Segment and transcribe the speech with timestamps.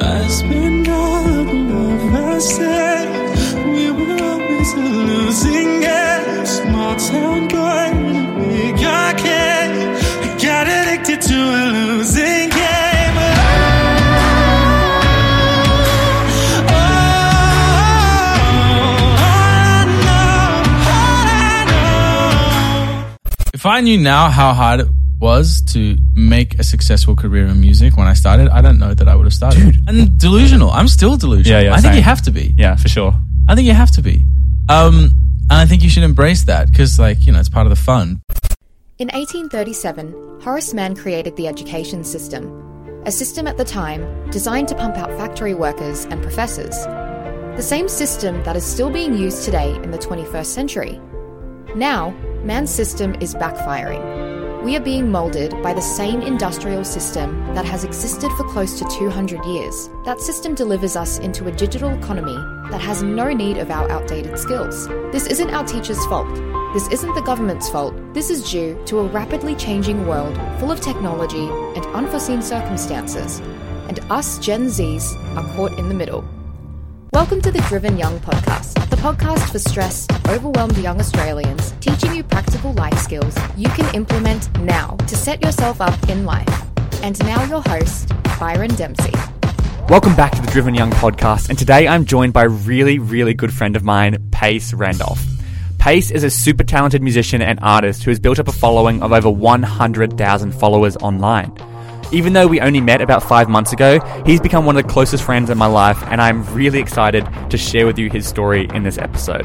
[0.00, 1.16] I spent all.
[3.74, 5.82] We were always a losing.
[6.46, 7.96] Small town boy
[10.46, 13.16] got addicted to a losing game.
[16.68, 16.86] Oh, oh,
[19.18, 21.64] oh, oh, oh
[23.02, 23.16] know.
[23.54, 24.88] If I knew now how hard it
[25.20, 29.08] was to make a successful career in music when I started, I don't know that
[29.08, 29.76] I would have started.
[29.88, 30.70] And delusional.
[30.70, 31.62] I'm still delusional.
[31.62, 31.96] Yeah, yeah, I think same.
[31.96, 32.54] you have to be.
[32.58, 33.14] Yeah, for sure.
[33.48, 34.24] I think you have to be.
[34.68, 35.10] Um,
[35.48, 37.76] and I think you should embrace that because, like, you know, it's part of the
[37.76, 38.20] fun.
[38.98, 44.74] In 1837, Horace Mann created the education system, a system at the time designed to
[44.74, 46.84] pump out factory workers and professors.
[47.56, 51.00] The same system that is still being used today in the 21st century.
[51.74, 52.10] Now,
[52.42, 54.35] Mann's system is backfiring.
[54.62, 58.88] We are being moulded by the same industrial system that has existed for close to
[58.98, 59.88] 200 years.
[60.04, 62.36] That system delivers us into a digital economy
[62.70, 64.88] that has no need of our outdated skills.
[65.12, 66.34] This isn't our teachers' fault.
[66.74, 67.94] This isn't the government's fault.
[68.12, 73.40] This is due to a rapidly changing world full of technology and unforeseen circumstances.
[73.88, 76.24] And us Gen Zs are caught in the middle.
[77.12, 82.22] Welcome to the Driven Young Podcast, the podcast for stressed, overwhelmed young Australians, teaching you
[82.22, 86.48] practical life skills you can implement now to set yourself up in life.
[87.02, 89.12] And now, your host, Byron Dempsey.
[89.88, 93.34] Welcome back to the Driven Young podcast, and today I'm joined by a really, really
[93.34, 95.24] good friend of mine, Pace Randolph.
[95.78, 99.12] Pace is a super talented musician and artist who has built up a following of
[99.12, 101.56] over 100,000 followers online.
[102.12, 105.24] Even though we only met about five months ago, he's become one of the closest
[105.24, 108.84] friends in my life, and I'm really excited to share with you his story in
[108.84, 109.44] this episode.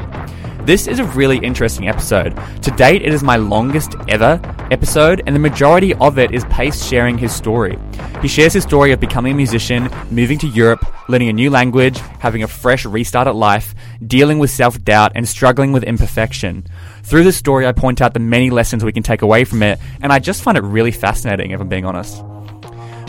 [0.64, 2.38] This is a really interesting episode.
[2.62, 4.40] To date, it is my longest ever
[4.70, 7.76] episode, and the majority of it is Pace sharing his story.
[8.22, 11.98] He shares his story of becoming a musician, moving to Europe, learning a new language,
[12.20, 13.74] having a fresh restart at life,
[14.06, 16.64] dealing with self doubt, and struggling with imperfection.
[17.02, 19.80] Through this story, I point out the many lessons we can take away from it,
[20.00, 22.22] and I just find it really fascinating, if I'm being honest.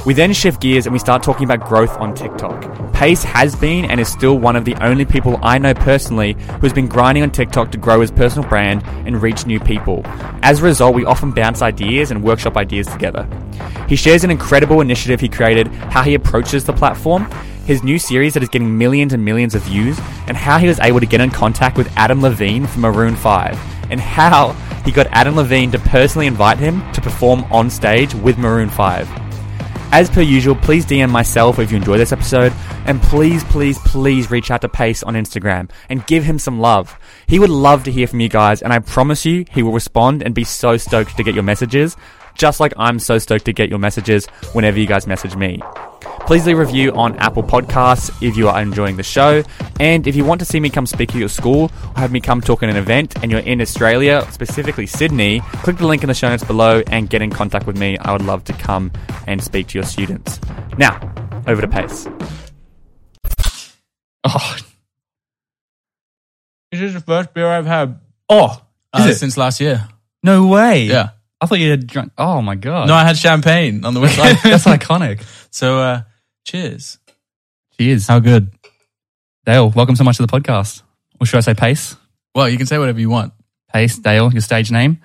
[0.06, 2.94] We then shift gears and we start talking about growth on TikTok.
[2.94, 6.60] Pace has been and is still one of the only people I know personally who
[6.60, 10.02] has been grinding on TikTok to grow his personal brand and reach new people.
[10.42, 13.26] As a result, we often bounce ideas and workshop ideas together.
[13.88, 17.32] He shares an incredible initiative he created, how he approaches the platform,
[17.66, 19.98] his new series that is getting millions and millions of views,
[20.28, 23.58] and how he was able to get in contact with Adam Levine from Maroon 5,
[23.90, 24.52] and how
[24.84, 29.23] he got Adam Levine to personally invite him to perform on stage with Maroon 5.
[29.94, 32.52] As per usual, please DM myself if you enjoy this episode,
[32.88, 36.98] and please, please, please reach out to Pace on Instagram and give him some love.
[37.28, 40.24] He would love to hear from you guys, and I promise you he will respond
[40.24, 41.96] and be so stoked to get your messages,
[42.36, 45.62] just like I'm so stoked to get your messages whenever you guys message me.
[46.26, 49.44] Please leave a review on Apple Podcasts if you are enjoying the show.
[49.80, 52.22] And if you want to see me come speak at your school or have me
[52.22, 56.08] come talk at an event and you're in Australia, specifically Sydney, click the link in
[56.08, 57.98] the show notes below and get in contact with me.
[57.98, 58.92] I would love to come
[59.28, 60.40] and speak to your students.
[60.78, 60.98] Now,
[61.46, 62.08] over to Pace.
[64.24, 64.58] Oh.
[66.72, 68.64] This is the first beer I've had Oh,
[68.94, 69.16] uh, it?
[69.16, 69.88] since last year.
[70.24, 70.86] No way.
[70.86, 71.10] Yeah.
[71.44, 72.14] I thought you had drunk.
[72.18, 72.88] Oh my God.
[72.88, 74.08] No, I had champagne on the way.
[74.16, 75.22] That's iconic.
[75.52, 76.02] so, uh,
[76.46, 77.00] cheers.
[77.78, 78.08] Cheers.
[78.08, 78.50] How good?
[79.46, 80.84] Dale, welcome so much to the podcast.
[81.20, 81.98] Or should I say Pace?
[82.34, 83.34] Well, you can say whatever you want.
[83.74, 85.02] Pace, Dale, your stage name.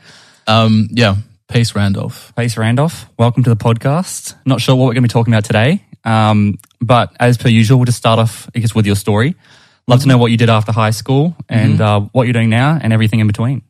[0.47, 1.17] Um, yeah,
[1.49, 2.33] Pace Randolph.
[2.37, 4.37] Pace Randolph, welcome to the podcast.
[4.47, 7.79] Not sure what we're going to be talking about today, um, but as per usual,
[7.79, 9.35] we'll just start off, I guess, with your story.
[9.89, 12.79] Love to know what you did after high school and uh, what you're doing now
[12.81, 13.63] and everything in between.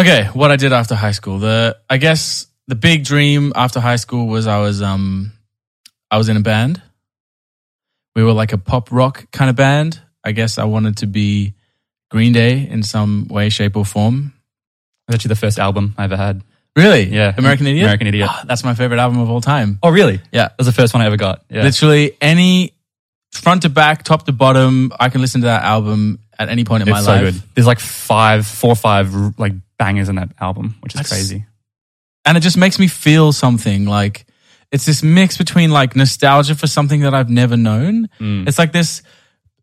[0.00, 1.38] Okay, what I did after high school.
[1.38, 5.32] The I guess the big dream after high school was I was um
[6.10, 6.80] I was in a band.
[8.16, 10.00] We were like a pop rock kind of band.
[10.24, 11.52] I guess I wanted to be
[12.10, 14.32] Green Day in some way, shape, or form.
[15.06, 16.42] That's actually the first album I ever had.
[16.76, 17.04] Really?
[17.04, 17.34] Yeah.
[17.36, 17.84] American Idiot.
[17.84, 18.28] American Idiot.
[18.30, 19.78] Ah, that's my favorite album of all time.
[19.82, 20.20] Oh, really?
[20.32, 20.48] Yeah.
[20.48, 21.44] That was the first one I ever got.
[21.50, 21.62] Yeah.
[21.62, 22.74] Literally any
[23.32, 26.82] front to back, top to bottom, I can listen to that album at any point
[26.82, 27.20] in it's my so life.
[27.34, 27.42] good.
[27.54, 31.40] There's like five, four or five like bangers in that album, which is That's- crazy.
[32.26, 34.26] and it just makes me feel something like
[34.70, 38.08] it's this mix between like nostalgia for something that I've never known.
[38.20, 38.46] Mm.
[38.46, 39.02] It's like this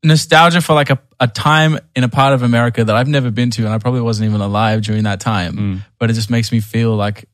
[0.04, 3.50] nostalgia for like a, a time in a part of America that I've never been
[3.52, 5.54] to, and I probably wasn't even alive during that time.
[5.58, 5.82] Mm.
[6.00, 7.26] But it just makes me feel like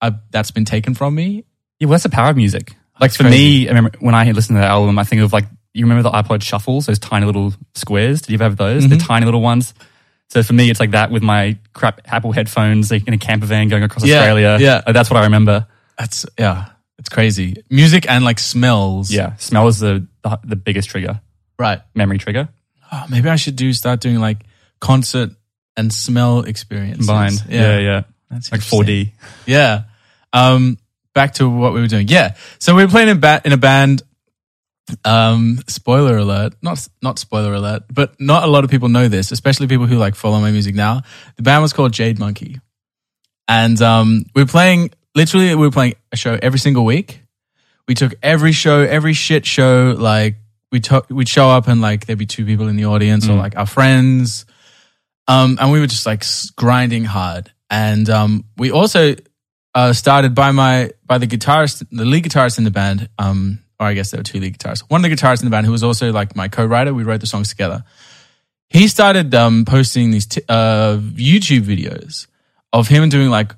[0.00, 1.44] I've, that's been taken from me.
[1.80, 2.70] Yeah, well, that's the power of music.
[3.00, 3.36] Like That's for crazy.
[3.64, 5.44] me, I remember when I listened to that album, I think of like
[5.74, 8.22] you remember the iPod shuffles, those tiny little squares.
[8.22, 8.88] Did you ever have those?
[8.88, 9.06] The Mhm.
[9.06, 9.74] tiny little ones.
[10.30, 13.46] So for me, it's like that with my crap Apple headphones, like in a camper
[13.46, 14.58] van going across Yeah, Australia.
[14.60, 14.82] yeah.
[14.86, 15.66] Like, that's what I remember.
[15.98, 16.66] That's yeah.
[16.98, 17.62] It's crazy.
[17.70, 19.10] Music and like smells.
[19.10, 21.20] Yeah, smell is the, the the biggest trigger,
[21.58, 21.80] Right.
[21.94, 22.48] memory trigger.
[22.90, 24.38] Oh, maybe I should do start doing like
[24.80, 25.30] concert
[25.76, 27.42] and smell experience Combined.
[27.48, 28.02] Yeah, yeah.
[28.30, 29.12] That's Like 4D.
[29.46, 29.84] Yeah.
[30.32, 30.76] Um,
[31.14, 32.08] back to what we were doing.
[32.08, 32.34] Yeah.
[32.58, 34.02] So we were playing in, ba- in a band.
[35.04, 39.32] Um, spoiler alert, not, not spoiler alert, but not a lot of people know this,
[39.32, 41.02] especially people who like follow my music now.
[41.36, 42.60] The band was called Jade Monkey.
[43.46, 47.22] And, um, we were playing, literally, we were playing a show every single week.
[47.86, 50.36] We took every show, every shit show, like,
[50.70, 53.34] we took, we'd show up and like, there'd be two people in the audience or
[53.34, 54.44] like our friends.
[55.28, 56.24] Um, and we were just like
[56.56, 57.52] grinding hard.
[57.70, 59.14] And um, we also
[59.74, 63.08] uh, started by my by the guitarist, the lead guitarist in the band.
[63.18, 64.80] Um, or I guess there were two lead guitarists.
[64.88, 66.92] One of the guitarists in the band who was also like my co-writer.
[66.92, 67.84] We wrote the songs together.
[68.68, 72.26] He started um, posting these t- uh, YouTube videos
[72.72, 73.52] of him doing like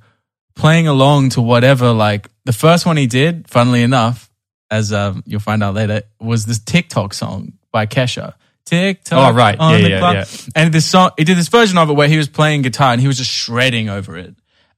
[0.54, 1.92] playing along to whatever.
[1.92, 4.30] Like the first one he did, funnily enough,
[4.70, 8.34] as um, you'll find out later, was this TikTok song by Kesha.
[8.66, 9.32] TikTok.
[9.32, 9.58] Oh, right.
[9.58, 10.24] on Yeah, the yeah, yeah.
[10.54, 13.00] And this song, he did this version of it where he was playing guitar and
[13.00, 14.34] he was just shredding over it,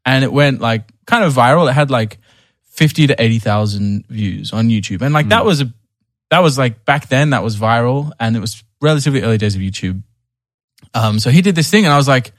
[0.07, 1.69] and it went like kind of viral.
[1.69, 2.19] It had like
[2.73, 5.73] fifty to eighty thousand views on YouTube, and like that was a
[6.31, 9.61] that was like back then that was viral, and it was relatively early days of
[9.61, 10.03] YouTube.
[10.95, 12.33] Um, so he did this thing, and I was like,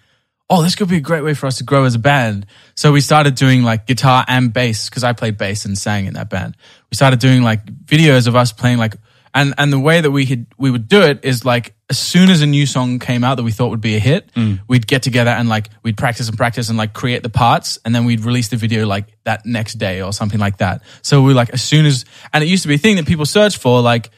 [0.50, 2.92] "Oh, this could be a great way for us to grow as a band." So
[2.92, 6.30] we started doing like guitar and bass because I played bass and sang in that
[6.30, 6.58] band.
[6.92, 8.96] We started doing like videos of us playing like,
[9.34, 12.30] and and the way that we had we would do it is like as soon
[12.30, 14.60] as a new song came out that we thought would be a hit, mm.
[14.68, 17.94] we'd get together and like we'd practice and practice and like create the parts, and
[17.94, 20.82] then we'd release the video like that next day or something like that.
[21.02, 23.26] So we like as soon as, and it used to be a thing that people
[23.26, 24.10] search for like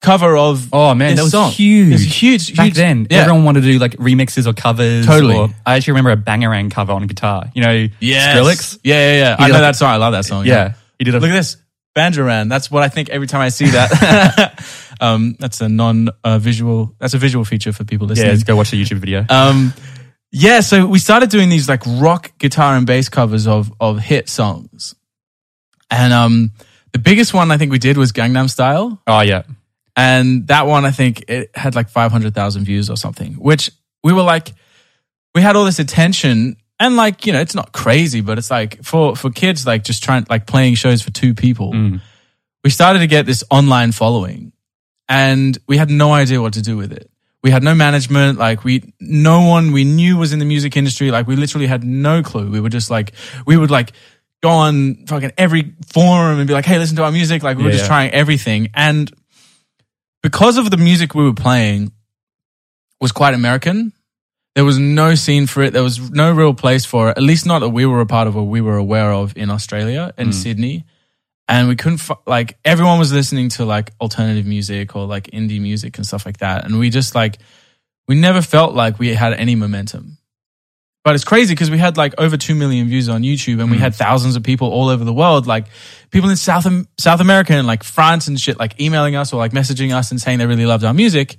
[0.00, 1.50] cover of Oh man, that was song.
[1.50, 1.88] huge.
[1.88, 2.76] It was huge, Back huge.
[2.76, 3.22] then, Yeah.
[3.22, 5.04] everyone wanted to do like remixes or covers.
[5.06, 5.36] Totally.
[5.36, 7.50] or- I actually remember a Bangarang cover on guitar.
[7.54, 8.36] You know, Yes.
[8.36, 8.78] Skrillex.
[8.84, 9.36] Yeah, yeah, yeah.
[9.38, 9.90] I know a- that song.
[9.90, 10.46] I love that song.
[10.46, 11.56] Yeah, he did a Look at this.
[11.96, 12.48] Banjoran.
[12.48, 14.64] That's what I think every time I see that.
[15.00, 18.10] um, that's a non uh, visual, that's a visual feature for people yeah.
[18.10, 18.30] listening.
[18.30, 19.26] Let's go watch the YouTube video.
[19.28, 19.72] Um,
[20.30, 24.28] yeah, so we started doing these like rock guitar and bass covers of of hit
[24.28, 24.94] songs.
[25.90, 26.52] And um,
[26.92, 29.00] the biggest one I think we did was Gangnam Style.
[29.06, 29.42] oh yeah,
[29.96, 33.70] And that one, I think it had like 500,000 views or something, which
[34.04, 34.52] we were like,
[35.34, 36.56] we had all this attention.
[36.80, 40.02] And like, you know, it's not crazy, but it's like for, for kids, like just
[40.02, 42.00] trying, like playing shows for two people, mm.
[42.62, 44.52] we started to get this online following
[45.08, 47.10] and we had no idea what to do with it.
[47.42, 51.10] We had no management, like we, no one we knew was in the music industry.
[51.10, 52.50] Like we literally had no clue.
[52.50, 53.12] We were just like,
[53.46, 53.92] we would like
[54.40, 57.42] go on fucking every forum and be like, hey, listen to our music.
[57.42, 57.88] Like we were Yeah, just yeah.
[57.88, 58.68] trying everything.
[58.74, 59.10] And
[60.22, 61.92] because of the music we were playing
[63.00, 63.92] was quite American.
[64.58, 65.72] There was no scene for it.
[65.72, 67.16] There was no real place for it.
[67.16, 69.50] At least not that we were a part of or we were aware of in
[69.50, 70.22] Australia Hmm.
[70.22, 70.84] in Sydney.
[71.46, 75.96] And we couldn't like everyone was listening to like alternative music or like indie music
[75.96, 76.64] and stuff like that.
[76.64, 77.38] And we just like
[78.08, 80.18] we never felt like we had any momentum.
[81.04, 83.78] But it's crazy because we had like over 2 million views on YouTube and we
[83.78, 85.66] had thousands of people all over the world, like
[86.10, 86.66] people in South,
[86.98, 90.20] South America and like France and shit, like emailing us or like messaging us and
[90.20, 91.36] saying they really loved our music.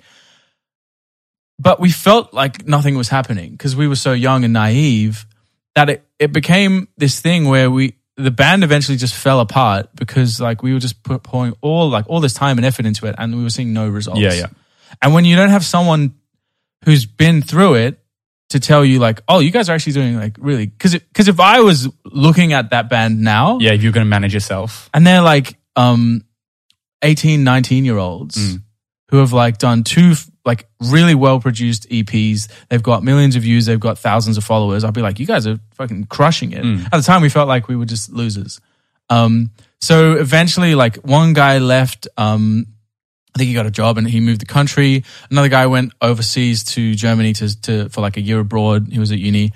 [1.60, 5.26] But we felt like nothing was happening because we were so young and naive
[5.76, 10.40] that it, it became this thing where we, the band eventually just fell apart because
[10.40, 13.16] like we were just put, pouring all like all this time and effort into it
[13.18, 14.22] and we were seeing no results.
[14.22, 14.48] Yeah, yeah.
[15.02, 16.16] And when you don't have someone
[16.86, 18.00] who's been through it
[18.50, 21.40] to tell you like, oh, you guys are actually doing like really because because if
[21.40, 23.74] I was looking at that band now, yeah.
[23.74, 26.24] You're going to manage yourself, and they're like um
[27.02, 28.58] 18, 19 year olds
[29.10, 30.14] who have like done two
[30.46, 32.50] like really well produced EPs.
[32.70, 33.66] They've got millions of views.
[33.66, 34.84] They've got thousands of followers.
[34.84, 36.64] I'll be like, you guys are fucking crushing it.
[36.92, 38.60] At the time, we felt like we were just losers.
[39.10, 39.52] Um,
[39.82, 42.08] so eventually, like one guy left.
[42.18, 42.68] Um,
[43.36, 45.04] I think he got a job and he moved the country.
[45.30, 48.88] Another guy went overseas to Germany to, to for like a year abroad.
[48.92, 49.52] He was at uni,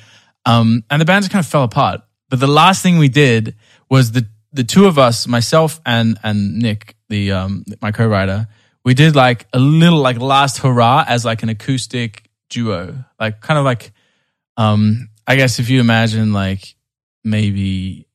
[0.46, 2.02] um, and the band just kind of fell apart.
[2.30, 3.56] But the last thing we did
[3.90, 8.48] was the the two of us, myself and and Nick, the um, my co-writer,
[8.86, 13.58] we did like a little like last hurrah as like an acoustic duo, like kind
[13.58, 13.92] of like,
[14.58, 16.76] um, I guess if you imagine like
[17.24, 18.08] maybe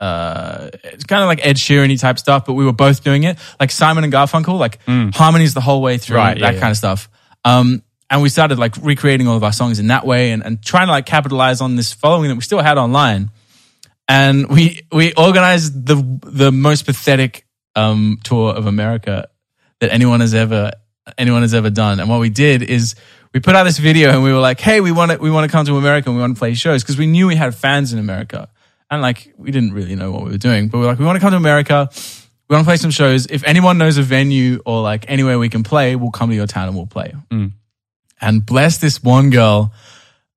[0.00, 3.38] uh, it's kind of like Ed Sheeran type stuff, but we were both doing it
[3.60, 4.80] like Simon and Garfunkel, like
[5.12, 6.60] harmonies the whole way through, Right, that yeah.
[6.60, 7.08] kind of stuff.
[7.44, 10.62] Um, and we started like recreating all of our songs in that way and, and
[10.62, 13.30] trying to like capitalize on this following that we still had online.
[14.08, 19.28] And we we organized the the most pathetic um, tour of America
[19.82, 20.72] that anyone has ever
[21.18, 22.00] anyone has ever done.
[22.00, 22.94] And what we did is
[23.34, 25.44] we put out this video and we were like, "Hey, we want to we want
[25.44, 27.54] to come to America and we want to play shows because we knew we had
[27.54, 28.48] fans in America."
[28.92, 31.06] and like we didn't really know what we were doing, but we are like, we
[31.06, 31.88] want to come to America.
[32.48, 33.24] We want to play some shows.
[33.26, 36.46] If anyone knows a venue or like anywhere we can play, we'll come to your
[36.46, 37.14] town and we'll play.
[37.30, 37.52] Mm.
[38.20, 39.72] And bless this one girl.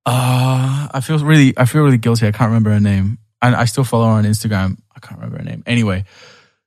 [0.06, 2.26] Uh, I feel really, I feel really guilty.
[2.26, 4.78] I can't remember her name, and I still follow her on Instagram.
[4.94, 5.62] I can't remember her name.
[5.66, 6.04] Anyway,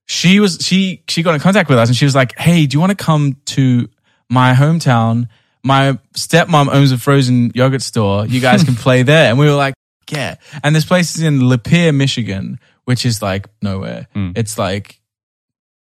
[0.09, 2.75] she was she she got in contact with us, and she was like, "Hey, do
[2.75, 3.87] you want to come to
[4.27, 5.27] my hometown?
[5.63, 8.25] My stepmom owns a frozen yogurt store.
[8.25, 9.75] You guys can play there." And we were like,
[10.09, 14.07] "Yeah." And this place is in Lapeer, Michigan, which is like nowhere.
[14.15, 14.35] Mm.
[14.35, 14.99] It's like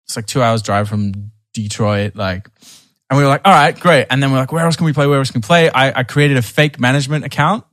[0.06, 2.49] it's like two hours drive from Detroit, like.
[3.09, 4.09] And we were like, all right, great.
[4.11, 5.06] And then we're like, where else can we play?
[5.06, 5.71] Where else can we play?
[5.71, 7.64] I, I created a fake management account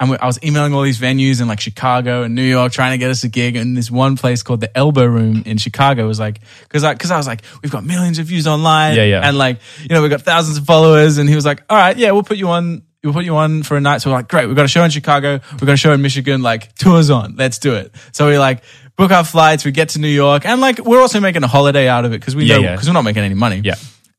[0.00, 2.92] and we, I was emailing all these venues in like Chicago and New York trying
[2.92, 3.54] to get us a gig.
[3.54, 6.40] And this one place called the Elbo Room in Chicago was like,
[6.70, 8.96] cause I, cause I was like, we've got millions of views online.
[8.96, 9.28] Yeah, yeah.
[9.28, 11.18] And like, you know, we've got thousands of followers.
[11.18, 12.82] And he was like, all right, yeah, we'll put you on.
[13.04, 13.98] We'll put you on for a night.
[13.98, 14.46] So we're like, great.
[14.46, 15.40] We've got a show in Chicago.
[15.52, 16.40] We've got a show in Michigan.
[16.42, 17.36] Like tours on.
[17.36, 17.94] Let's do it.
[18.12, 18.62] So we like
[18.96, 19.64] book our flights.
[19.66, 22.20] We get to New York and like, we're also making a holiday out of it
[22.20, 22.72] because we Yeah, know, yeah.
[22.72, 23.60] because we're not making any money.
[23.62, 23.74] Yeah.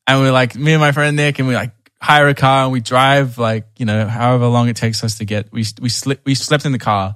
[0.06, 1.70] And we're like, me and my friend Nick, and we're like
[2.02, 5.24] hire a car and we drive like, you know, however long it takes us to
[5.24, 7.14] get, we, we slept, we slept in the car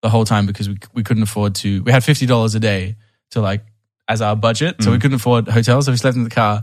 [0.00, 2.94] the whole time because we, we couldn't afford to, we had $50 a day
[3.32, 3.64] to like,
[4.06, 4.76] as our budget.
[4.80, 5.00] So we mm.
[5.02, 5.86] couldn't afford hotels.
[5.86, 6.62] So we slept in the car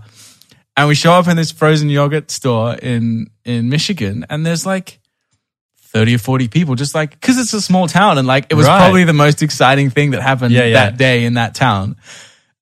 [0.77, 4.99] and we show up in this frozen yogurt store in, in Michigan and there's like
[5.79, 8.67] 30 or 40 people just like, cause it's a small town and like, it was
[8.67, 8.77] Right.
[8.79, 10.73] probably the most exciting thing that happened Yeah, yeah.
[10.73, 11.97] that day in that town.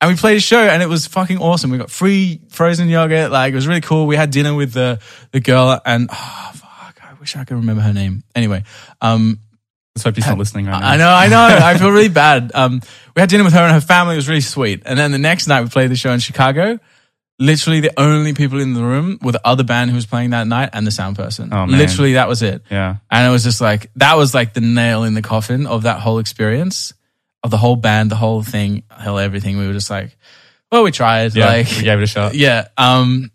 [0.04, 1.72] And we played a show and it was fucking awesome.
[1.72, 3.32] We got free frozen yogurt.
[3.32, 4.06] Like it was really cool.
[4.06, 5.00] We had dinner with the,
[5.32, 8.24] the girl and oh fuck, I wish I could remember her name.
[8.36, 8.66] Anyway,
[9.02, 9.40] um,
[9.96, 10.90] Let's hope he's not listening right now.
[10.90, 11.58] I know, I know.
[11.66, 12.52] I feel really bad.
[12.54, 12.82] Um,
[13.16, 14.16] we had dinner with her and her family.
[14.16, 14.84] It was really sweet.
[14.86, 16.80] And then the next night we played the show in Chicago.
[17.40, 20.48] Literally the only people in the room were the other band who was playing that
[20.48, 21.50] night and the sound person.
[21.54, 21.78] Oh, man.
[21.78, 22.64] Literally that was it.
[22.70, 22.98] Yeah.
[23.10, 26.00] And it was just like, that was like the nail in the coffin of that
[26.00, 26.94] whole experience,
[27.44, 29.58] of the whole band, the whole thing, hell, everything.
[29.58, 30.18] We were just like,
[30.72, 31.36] well, we tried.
[31.36, 31.48] Yeah.
[31.48, 32.34] Like, we gave it a shot.
[32.36, 32.68] yeah.
[32.78, 33.32] Um,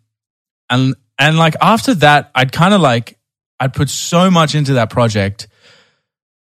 [0.70, 3.18] and, and like after that, I'd kind of like,
[3.60, 5.48] I'd put so much into that project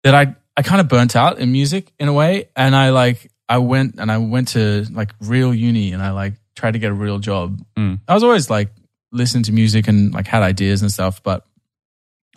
[0.03, 2.49] that I, I kind of burnt out in music in a way.
[2.55, 6.33] And I like, I went and I went to like real uni and I like
[6.55, 7.61] tried to get a real job.
[7.77, 7.99] Mm.
[8.07, 8.69] I was always like
[9.11, 11.45] listening to music and like had ideas and stuff, but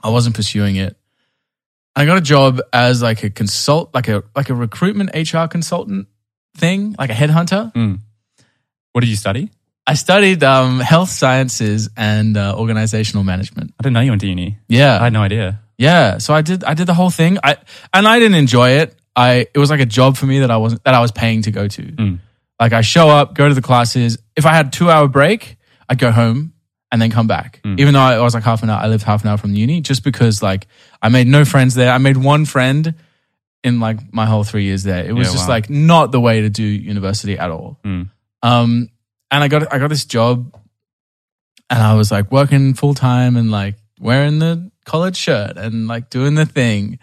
[0.03, 0.98] I wasn't pursuing it.
[1.99, 6.07] I got a job as like a consult, like a like a recruitment HR consultant
[6.57, 7.75] thing, like a headhunter.
[7.75, 7.99] Mm.
[8.93, 9.50] What did you study?
[9.85, 13.75] I studied um, health sciences and uh, organizational management.
[13.81, 14.59] I didn't know you went to uni.
[14.69, 15.61] Yeah, I had no idea.
[15.76, 16.19] yeah.
[16.19, 16.62] So I did.
[16.62, 17.38] I did the whole thing.
[17.43, 17.57] I
[17.93, 18.95] and I didn't enjoy it.
[19.17, 21.43] I it was like a job for me that I wasn't that I was paying
[21.43, 21.83] to go to.
[21.83, 22.21] Mm.
[22.61, 24.19] Like I show up, go to the classes.
[24.37, 25.57] If I had two hour break,
[25.88, 26.52] I'd go home
[26.90, 27.61] and then come back.
[27.64, 27.78] Mm.
[27.80, 29.59] Even though I was like half an hour, I lived half an hour from the
[29.59, 30.66] uni, just because like
[31.02, 31.92] I made no friends there.
[31.92, 32.95] I made one friend
[33.64, 35.04] in like my whole three years there.
[35.04, 35.54] It was Yeah, just wow.
[35.54, 37.78] like not the way to do university at all.
[37.85, 38.11] Mm.
[38.42, 38.88] Um,
[39.30, 40.57] and I got I got this job,
[41.71, 46.09] and I was like working full time and like wearing the collared shirt and like
[46.11, 46.99] doing the thing.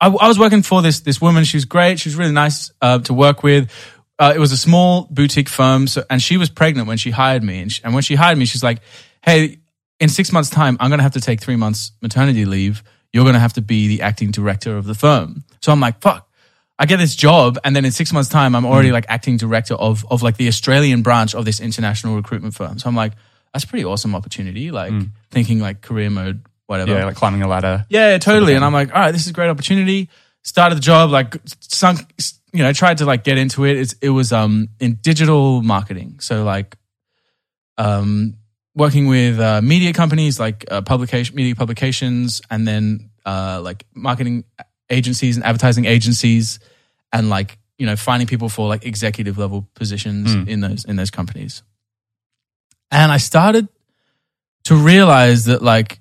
[0.00, 1.44] I, I was working for this this woman.
[1.44, 1.98] She was great.
[1.98, 3.70] She was really nice uh, to work with.
[4.16, 7.42] Uh, it was a small boutique firm, so and she was pregnant when she hired
[7.42, 7.60] me.
[7.62, 8.78] And, she, and when she hired me, she's like,
[9.24, 9.58] "Hey,
[10.00, 12.82] in six months' time, I'm going to have to take three months maternity leave.
[13.12, 16.00] You're going to have to be the acting director of the firm." So I'm like,
[16.00, 16.28] "Fuck."
[16.76, 19.74] I get this job, and then in six months' time, I'm already like acting director
[19.74, 22.80] of of like the Australian branch of this international recruitment firm.
[22.80, 23.12] So I'm like,
[23.52, 24.72] that's a pretty awesome opportunity.
[24.72, 24.92] Like
[25.30, 26.92] thinking like career mode, whatever.
[26.92, 27.86] Yeah, like climbing a ladder.
[27.88, 28.54] Yeah, yeah, totally.
[28.54, 30.08] And I'm like, all right, this is a great opportunity.
[30.42, 32.00] Started the job, like sunk,
[32.52, 33.76] you know, tried to like get into it.
[33.76, 36.76] It's, it was um in digital marketing, so like
[37.78, 38.34] um
[38.74, 44.44] working with uh, media companies like uh, publication media publications, and then uh like marketing
[44.90, 46.58] agencies and advertising agencies,
[47.12, 50.48] and like you know finding people for like executive level positions Mm.
[50.48, 51.62] in those in those companies.
[52.90, 53.68] And I started
[54.64, 56.00] to realize that like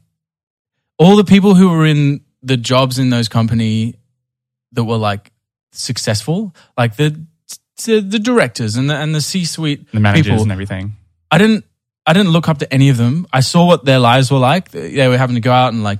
[0.97, 3.95] all the people who were in the jobs in those company
[4.73, 5.31] that were like
[5.71, 7.19] successful, like the
[7.85, 10.93] the, the directors and the and the C suite The managers people, and everything.
[11.31, 11.65] I didn't
[12.05, 13.27] I didn't look up to any of them.
[13.31, 14.69] I saw what their lives were like.
[14.71, 15.99] They were having to go out and like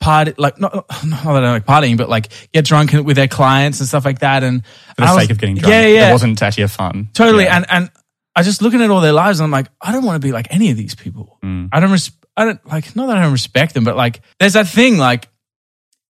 [0.00, 0.74] party, like not
[1.04, 4.20] not that I like partying, but like get drunk with their clients and stuff like
[4.20, 4.42] that.
[4.42, 5.70] And For the I was- sake of getting drunk.
[5.72, 7.10] Yeah, yeah, It wasn't actually fun.
[7.12, 7.44] totally.
[7.44, 7.56] Yeah.
[7.56, 7.90] And and
[8.36, 10.32] I just looking at all their lives, and I'm like, I don't want to be
[10.32, 11.38] like any of these people.
[11.44, 11.68] Mm.
[11.72, 11.92] I don't.
[11.92, 12.96] Res- I don't like.
[12.96, 14.96] Not that I don't respect them, but like, there's that thing.
[14.98, 15.28] Like,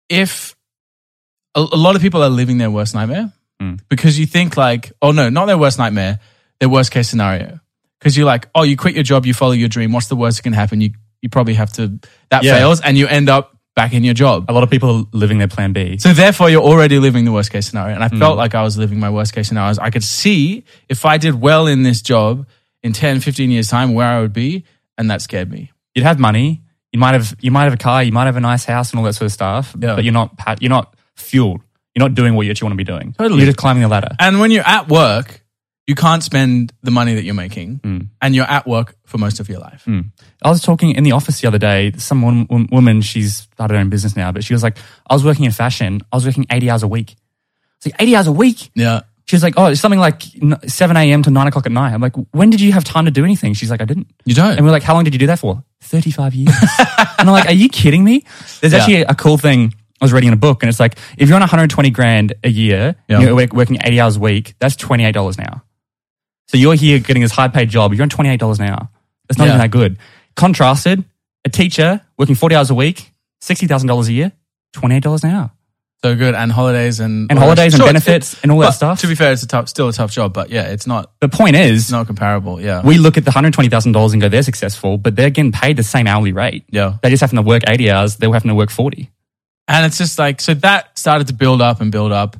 [0.08, 0.56] if
[1.54, 3.80] a, a lot of people are living their worst nightmare Mm.
[3.88, 6.20] because you think like, oh no, not their worst nightmare,
[6.60, 7.58] their worst case scenario.
[7.98, 9.92] Because you're like, oh, you quit your job, you follow your dream.
[9.92, 10.80] What's the worst that can happen?
[10.80, 10.90] You
[11.22, 11.98] you probably have to
[12.30, 12.54] that Yeah.
[12.58, 14.46] fails, and you end up back in your job.
[14.48, 15.98] A lot of people are living their plan B.
[15.98, 17.94] So therefore, you're already living the worst case scenario.
[17.94, 18.18] And I Hmm.
[18.18, 19.76] felt like I was living my worst case scenario.
[19.80, 22.46] I could see if I did well in this job
[22.82, 24.64] in 10, 15 years time, where I would be.
[24.96, 25.70] And that scared me.
[25.94, 26.62] You'd have money.
[26.92, 28.02] You might have you might have a car.
[28.02, 29.74] You might have a nice house and all that sort of stuff.
[29.78, 29.94] Yeah.
[29.96, 31.60] But you're not you're not fueled.
[31.94, 33.14] You're not doing what you actually want to be doing.
[33.18, 33.40] Totally.
[33.40, 34.14] You're just climbing the ladder.
[34.20, 35.42] And when you're at work,
[35.88, 37.80] you can't spend the money that you're making.
[37.82, 37.98] Hmm.
[38.22, 39.88] And you're at work for most of your life.
[40.42, 41.92] I was talking in the office the other day.
[41.96, 44.76] Some wom- wom- woman, she's started her own business now, but she was like,
[45.08, 46.02] I was working in fashion.
[46.12, 47.16] I was working 80 hours a week.
[47.78, 48.70] It's like 80 hours a week.
[48.74, 49.00] Yeah.
[49.24, 50.22] She was like, oh, it's something like
[50.66, 51.22] 7 a.m.
[51.22, 51.92] to 9 o'clock at night.
[51.94, 53.54] I'm like, when did you have time to do anything?
[53.54, 54.08] She's like, I didn't.
[54.24, 54.56] You don't.
[54.56, 55.62] And we're like, how long did you do that for?
[55.82, 56.54] 35 years.
[57.18, 58.24] and I'm like, are you kidding me?
[58.60, 58.78] There's Yeah.
[58.80, 59.74] actually a cool thing.
[60.00, 62.48] I was reading in a book and it's like, if you're on 120 grand a
[62.48, 63.20] year, Yeah.
[63.20, 65.62] you're working 80 hours a week, that's $28 now.
[66.48, 67.92] So you're here getting this high paid job.
[67.94, 68.88] You're on $28 an hour.
[69.28, 69.50] That's not Yeah.
[69.52, 69.98] even that good.
[70.34, 71.04] Contrasted,
[71.44, 73.12] a teacher working 40 hours a week,
[73.42, 74.32] $60,000 a year,
[74.74, 75.50] $28 an hour.
[76.02, 76.34] so good.
[76.34, 79.00] And holidays and, And holidays and Sure, benefits and all that stuff.
[79.00, 81.28] To be fair, it's a tough, still a tough job, but yeah, it's not, The
[81.28, 82.60] point is, it's not comparable.
[82.60, 82.82] Yeah.
[82.82, 86.06] we look at the $120,000 and go, they're successful, but they're getting paid the same
[86.06, 86.64] hourly rate.
[86.70, 86.98] yeah.
[87.02, 89.10] They just having to work 80 hours, they were having to work 40.
[89.66, 92.36] And it's just like, so that started to build up and build up.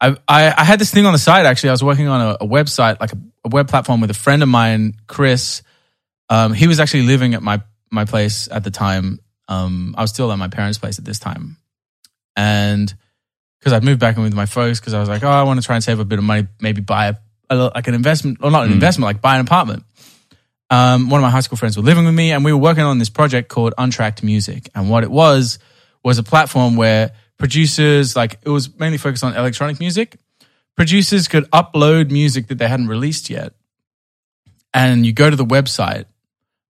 [0.00, 1.68] I, I, I had this thing on the side actually.
[1.70, 4.42] I was working on a, a website, like a, a web platform with a friend
[4.42, 5.62] of mine, Chris.
[6.28, 9.20] Um, he was actually living at my, my place at the time.
[9.48, 11.56] Um, I was still at my parents' place at this time.
[12.34, 12.92] And
[13.58, 15.60] because I'd moved back in with my folks, because I was like, oh, I want
[15.60, 17.14] to try and save a bit of money, maybe buy a,
[17.48, 19.84] a like an investment, or not an investment, like buy an apartment.
[20.68, 22.82] Um, one of my high school friends were living with me, and we were working
[22.82, 24.68] on this project called Untracked Music.
[24.74, 25.60] And what it was
[26.02, 30.18] was a platform where producers, like it was mainly focused on electronic music,
[30.76, 33.54] producers could upload music that they hadn't released yet.
[34.74, 36.04] And you go to the website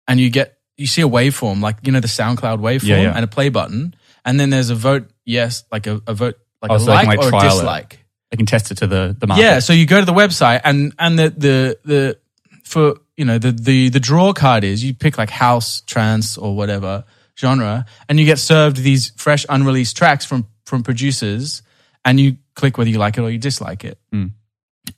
[0.06, 3.12] and you get, you see a waveform, like, you know, the SoundCloud waveform Yeah, yeah.
[3.14, 3.94] and a play button.
[4.24, 7.18] And then there's a vote yes, like a, a vote, like Oh, a so like
[7.18, 7.50] or a trial it.
[7.50, 8.04] dislike.
[8.30, 9.42] They can test it to the, the market.
[9.42, 12.18] Yeah, so you go to the website and and the the the
[12.64, 16.56] for you know the the the draw card is you pick like house, trance or
[16.56, 17.04] whatever
[17.38, 21.62] genre and you get served these fresh unreleased tracks from from producers
[22.04, 23.98] and you click whether you like it or you dislike it.
[24.10, 24.26] Hmm.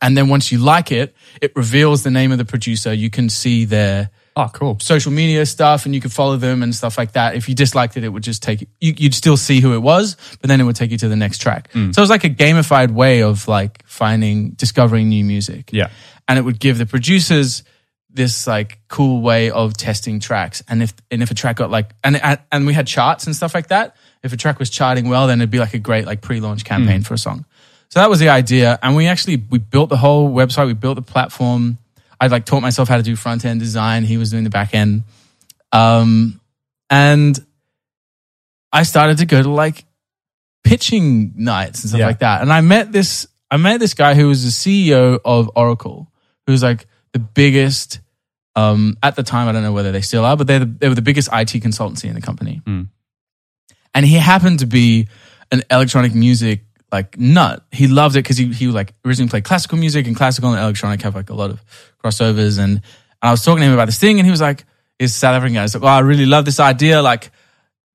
[0.00, 2.92] And then once you like it, it reveals the name of the producer.
[2.92, 4.78] You can see their Oh, cool.
[4.80, 7.34] social media stuff and you could follow them and stuff like that.
[7.34, 10.16] If you disliked it, it would just take you, you'd still see who it was,
[10.40, 11.70] but then it would take you to the next track.
[11.72, 11.90] Hmm.
[11.90, 15.70] So it was like a gamified way of like finding, discovering new music.
[15.72, 15.90] Yeah.
[16.28, 17.64] And it would give the producers
[18.10, 20.62] this like cool way of testing tracks.
[20.68, 23.34] And if, and if a track got like, and, and- and we had charts and
[23.34, 23.96] stuff like that.
[24.22, 26.66] If a track was charting well, then it'd be like a great like pre-launch hmm.
[26.68, 27.44] campaign for a song.
[27.90, 28.78] So that was the idea.
[28.82, 30.66] And we actually, we built the whole website.
[30.66, 31.78] We built the platform.
[32.20, 34.04] I like taught myself how to do front end design.
[34.04, 35.04] He was doing the back end.
[35.72, 36.40] Um,
[36.90, 37.38] and
[38.72, 39.84] I started to go to like
[40.64, 42.06] pitching nights and stuff Yeah.
[42.06, 42.42] like that.
[42.42, 46.10] And I met this, I met this guy who was the CEO of Oracle,
[46.46, 48.00] who was like the biggest,
[48.56, 50.88] um, at the time, I don't know whether they still are, but they're the, they
[50.88, 52.60] were the biggest IT consultancy in the company.
[53.94, 55.08] And he happened to be
[55.50, 57.64] an electronic music like nut.
[57.70, 61.02] He loved it because he he like originally played classical music and classical and electronic
[61.02, 61.60] have like a lot of
[62.02, 62.58] crossovers.
[62.58, 62.82] And, and
[63.22, 64.64] I was talking to him about this thing, and he was like,
[64.98, 67.02] "He's a South African guy." He's like, "Oh, I really love this idea.
[67.02, 67.30] Like,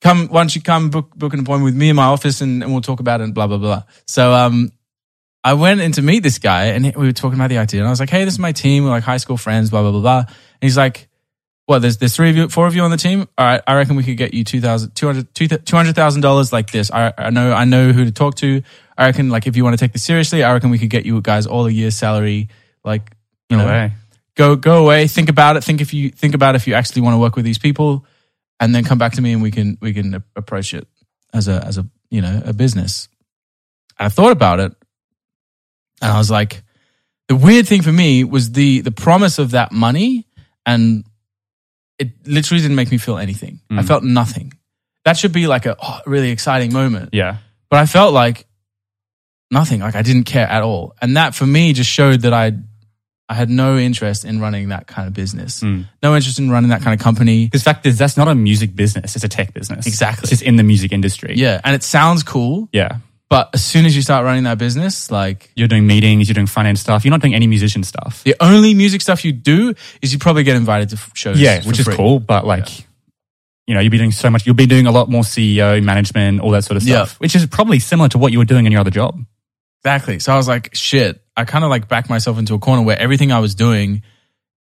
[0.01, 2.62] come why don't you come book book an appointment with me in my office and,
[2.62, 4.71] and we'll talk about it and blah blah blah." So um,
[5.43, 7.88] I went in to meet this guy, and we were talking about the idea, and
[7.88, 8.84] I was like, "Hey, this is my team.
[8.84, 10.27] We're like high school friends, blah blah blah blah." And
[10.62, 11.10] he's like.
[11.65, 13.25] Well, there's there's three of you, four of you on the team.
[13.38, 16.19] All right, I reckon we could get you two thousand, two hundred, two hundred thousand
[16.19, 16.91] dollars like this.
[16.91, 18.62] I, I know I know who to talk to.
[18.97, 21.06] I reckon like if you want to take this seriously, I reckon we could get
[21.06, 22.49] you guys all a year's salary.
[22.84, 23.15] Like
[23.49, 23.93] you No know, way.
[24.36, 25.63] go go away, think about it.
[25.63, 28.06] Think if you think about if you actually want to work with these people,
[28.60, 30.88] and then come back to me and we can we can approach it
[31.34, 33.08] as a as a you know a business.
[33.99, 34.73] And I thought about it,
[36.01, 36.63] and I was like,
[37.27, 40.27] the weird thing for me was the the promise of that money,
[40.65, 41.03] and
[41.99, 43.60] it literally didn't make me feel anything.
[43.69, 43.88] I mm.
[43.88, 44.53] felt nothing.
[45.06, 47.38] That should be like a oh, really exciting moment Yeah.
[47.69, 48.45] but I felt like
[49.54, 49.80] nothing.
[49.80, 52.52] Like I didn't care at all, and that for me just showed that I,
[53.30, 55.62] I had no interest in running that kind of business.
[55.62, 55.86] Mm.
[56.02, 57.46] No interest in running that kind of company.
[57.46, 59.16] Because fact is, that's not a music business.
[59.16, 59.88] It's a tech business.
[59.88, 60.24] Exactly.
[60.24, 61.34] It's just in the music industry.
[61.38, 62.98] Yeah, and it sounds cool, Yeah.
[63.30, 66.48] but as soon as you start running that business, like You're doing meetings, you're doing
[66.48, 67.06] front end stuff.
[67.06, 68.24] You're not doing any musician stuff.
[68.26, 71.39] the only music stuff you do is you probably get invited to shows.
[71.39, 71.96] Yeah, which is free.
[71.96, 72.20] cool.
[72.20, 72.68] But like,
[73.66, 74.46] you know, you'll be doing so much.
[74.46, 77.06] You'll be doing a lot more CEO management, all that sort of Yeah.
[77.06, 79.24] stuff, which is probably similar to what you were doing in your other job.
[79.84, 80.19] Exactly.
[80.19, 81.22] So I was like, shit.
[81.36, 84.04] I kind of like backed myself into a corner where everything I was doing,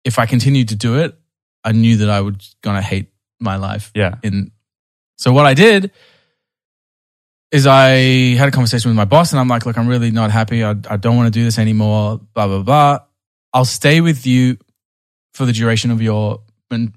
[0.04, 1.16] if I continued to do it,
[1.64, 3.90] I knew that I was gonna hate my life.
[3.94, 4.16] Yeah.
[4.22, 4.50] In
[5.16, 5.90] so what I did
[7.50, 10.30] is I had a conversation with my boss and I'm like, look, I'm really not
[10.30, 10.62] happy.
[10.62, 12.20] I, I don't want to do this anymore.
[12.34, 12.98] Blah, blah, blah.
[13.52, 14.58] I'll stay with you
[15.32, 16.40] for the duration of your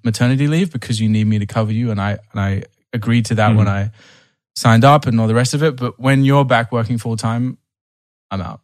[0.04, 1.91] maternity leave because you need me to cover you.
[1.91, 3.58] And I, and I agreed to that mm-hmm.
[3.60, 3.91] when I
[4.56, 5.78] signed up and all the rest of it.
[5.78, 7.58] But when you're back working full time,
[8.32, 8.62] I'm out.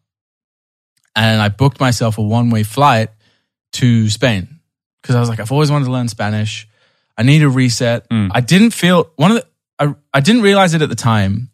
[1.16, 3.10] And I booked myself a one way flight
[3.74, 4.60] to Spain
[5.02, 6.68] because I was like, I've always wanted to learn Spanish.
[7.18, 8.10] I need a reset.
[8.10, 8.30] Mm.
[8.32, 9.48] I didn't feel one of the,
[9.80, 11.50] I, I didn't realize it at the time,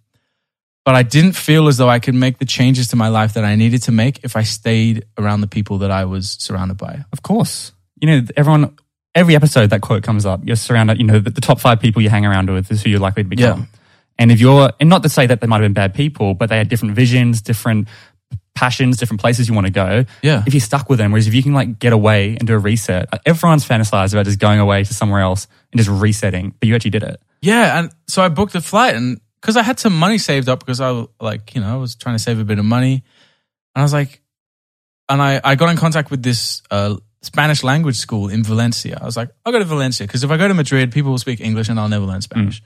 [0.85, 3.45] but I didn't feel as though I could make the changes to my life that
[3.45, 7.05] I needed to make if I stayed around the people that I was surrounded by.
[7.13, 7.71] Of course.
[8.01, 8.77] You know, everyone,
[9.15, 12.01] every episode that quote comes up, you're surrounded, you know, the, the top five people
[12.01, 13.59] you hang around with is who you're likely to become.
[13.61, 13.79] Yeah.
[14.19, 16.49] And if you're, and not to say that they might have been bad people, but
[16.49, 17.87] they had different visions, different
[18.55, 20.05] passions, different places you want to go.
[20.21, 20.43] Yeah.
[20.45, 22.59] If you're stuck with them, whereas if you can like get away and do a
[22.59, 26.75] reset, everyone's fantasized about just going away to somewhere else and just resetting, but you
[26.75, 27.21] actually did it.
[27.41, 30.59] Yeah, and so I booked a flight, and because I had some money saved up,
[30.59, 33.03] because I like you know I was trying to save a bit of money,
[33.75, 34.21] and I was like,
[35.09, 38.97] and I I got in contact with this uh, Spanish language school in Valencia.
[39.01, 41.17] I was like, I'll go to Valencia because if I go to Madrid, people will
[41.17, 42.61] speak English, and I'll never learn Spanish.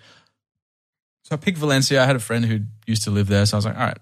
[1.28, 2.02] So I picked Valencia.
[2.02, 3.98] I had a friend who used to live there, so I was like, all right,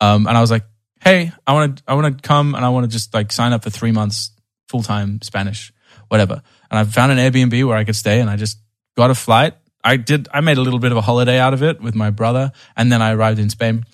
[0.00, 0.64] um, and I was like,
[1.04, 3.52] hey, I want to I want to come and I want to just like sign
[3.52, 4.32] up for three months
[4.68, 5.72] full time Spanish,
[6.08, 6.42] whatever.
[6.72, 8.58] And I found an Airbnb where I could stay, and I just
[8.96, 9.54] got a flight.
[9.84, 10.26] I did.
[10.34, 12.90] I made a little bit of a holiday out of it with my brother, and
[12.90, 13.84] then I arrived in Spain.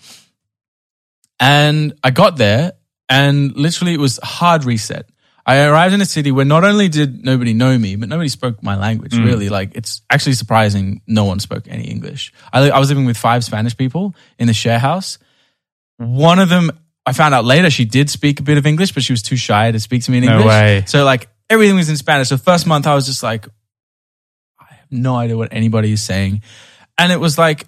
[1.38, 2.72] And I got there,
[3.10, 5.06] and literally it was hard reset.
[5.46, 8.62] I arrived in a city where not only did nobody know me, but nobody spoke
[8.62, 9.12] my language.
[9.12, 9.24] Mm.
[9.24, 11.00] Really, like it's actually surprising.
[11.06, 12.32] No one spoke any English.
[12.52, 15.18] I, I was living with five Spanish people in a share house.
[15.96, 16.70] One of them,
[17.06, 19.36] I found out later, she did speak a bit of English, but she was too
[19.36, 20.46] shy to speak to me in No English.
[20.46, 20.84] way.
[20.86, 22.28] So like everything was in Spanish.
[22.28, 23.46] The first month, I was just like,
[24.60, 26.42] I have no idea what anybody is saying,
[26.98, 27.66] and it was like,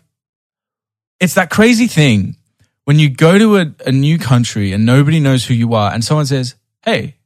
[1.21, 2.37] it's that crazy thing
[2.85, 6.05] when you go to a, a new country and nobody knows who you are, and
[6.05, 6.55] someone says,
[6.85, 7.17] "Hey,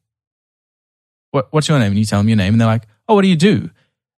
[1.37, 3.23] what, what's your name?" and you tell them your name, and they're like, "Oh, what
[3.23, 3.71] do you do?"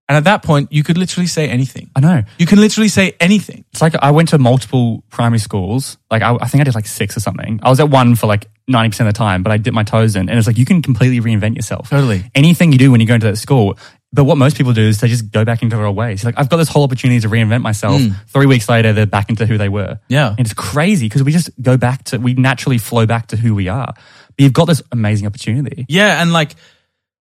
[0.08, 1.90] And at that point, you could literally say anything.
[1.94, 2.22] I know.
[2.38, 3.66] You can literally say anything.
[3.72, 5.98] It's like I went to multiple primary schools.
[6.10, 7.60] Like I, I think I did like six or something.
[7.62, 10.16] I was at one for like 90% of the time, but I dipped my toes
[10.16, 10.30] in.
[10.30, 11.90] And it's like you can completely reinvent yourself.
[11.90, 12.24] Totally.
[12.34, 13.78] Anything you do when you go into that school.
[14.10, 16.24] But what most people do is they just go back into their old ways.
[16.24, 18.00] Like I've got this whole opportunity to reinvent myself.
[18.00, 18.14] Mm.
[18.28, 20.00] Three weeks later, they're back into who they were.
[20.08, 20.30] Yeah.
[20.30, 23.54] And it's crazy because we just go back to, we naturally flow back to who
[23.54, 23.92] we are.
[23.94, 25.84] But you've got this amazing opportunity.
[25.88, 26.54] Yeah, and like,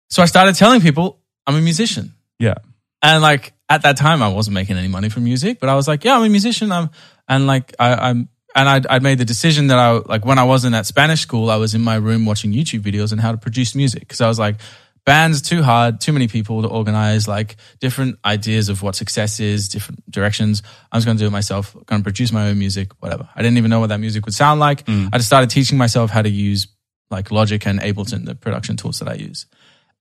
[0.08, 2.14] so I started telling people I'm a musician.
[2.38, 2.54] Yeah.
[3.02, 5.86] And like at that time, I wasn't making any money from music, but I was
[5.88, 6.72] like, yeah, I'm a musician.
[6.72, 6.90] I'm,
[7.28, 10.44] and like I, I'm, and I'd, I'd made the decision that I like when I
[10.44, 13.32] was in that Spanish school, I was in my room watching YouTube videos on how
[13.32, 14.56] to produce music because I was like,
[15.04, 19.68] bands too hard, too many people to organize, like different ideas of what success is,
[19.68, 20.62] different directions.
[20.90, 23.28] I was going to do it myself, going to produce my own music, whatever.
[23.34, 24.84] I didn't even know what that music would sound like.
[24.86, 25.10] Mm.
[25.12, 26.66] I just started teaching myself how to use
[27.08, 29.46] like Logic and Ableton, the production tools that I use.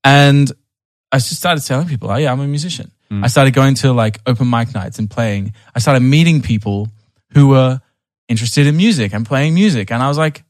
[0.06, 0.52] And
[1.12, 2.92] I just started telling people, oh yeah, I'm a musician.
[3.12, 3.24] Mm.
[3.24, 5.54] I started going to like open mic nights and playing.
[5.74, 6.88] I started meeting people
[7.34, 7.82] who were
[8.30, 9.92] interested in music and playing music.
[9.92, 10.44] And I was like,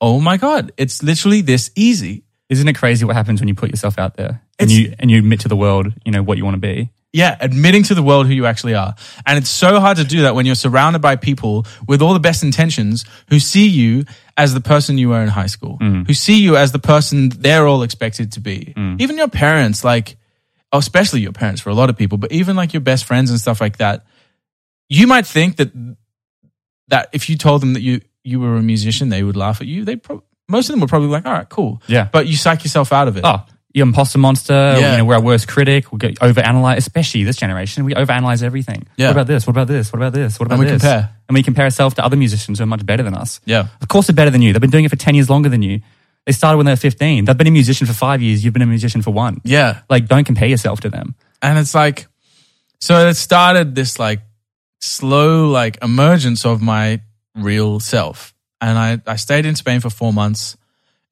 [0.00, 2.24] oh my God, it's literally this easy.
[2.48, 5.10] Isn't it crazy what happens when you put yourself out there and It's- you, and
[5.10, 6.90] you admit to the world, you know, what you want to be?
[7.12, 8.94] Yeah, admitting to the world who you actually are.
[9.24, 12.20] And it's so hard to do that when you're surrounded by people with all the
[12.20, 14.04] best intentions who see you
[14.36, 16.02] as the person you were in high school, mm-hmm.
[16.02, 18.74] who see you as the person they're all expected to be.
[18.76, 19.00] Mm.
[19.00, 20.16] Even your parents, like,
[20.70, 23.30] oh, especially your parents for a lot of people, but even like your best friends
[23.30, 24.04] and stuff like that.
[24.90, 25.70] You might think that
[26.88, 29.66] that if you told them that you you were a musician, they would laugh at
[29.66, 29.84] you.
[29.84, 31.82] They pro- most of them were probably like, all right, cool.
[31.86, 32.08] Yeah.
[32.10, 33.24] But you psych yourself out of it.
[33.24, 33.44] oh,
[33.78, 34.52] you imposter monster.
[34.52, 34.92] Yeah.
[34.92, 35.90] You know, we're our worst critic.
[35.92, 37.84] We go overanalyze, especially this generation.
[37.84, 38.86] We overanalyze everything.
[38.96, 39.06] Yeah.
[39.08, 39.46] What about this?
[39.46, 39.92] What about this?
[39.92, 40.38] What about this?
[40.38, 40.82] What about And we this?
[40.82, 41.10] compare.
[41.28, 43.40] And we compare ourselves to other musicians who are much better than us.
[43.46, 43.68] Yeah.
[43.80, 44.52] Of course, they're better than you.
[44.52, 45.80] They've been doing it for 10 years longer than you.
[46.26, 47.24] They started when they were 15.
[47.24, 48.44] They've been a musician for five years.
[48.44, 49.40] You've been a musician for one.
[49.44, 49.80] Yeah.
[49.88, 51.14] Like, don't compare yourself to them.
[51.40, 52.06] and it's like
[52.80, 54.20] so it started this like
[54.80, 57.00] slow like emergence of my
[57.34, 60.56] real self and i i stayed in spain for four months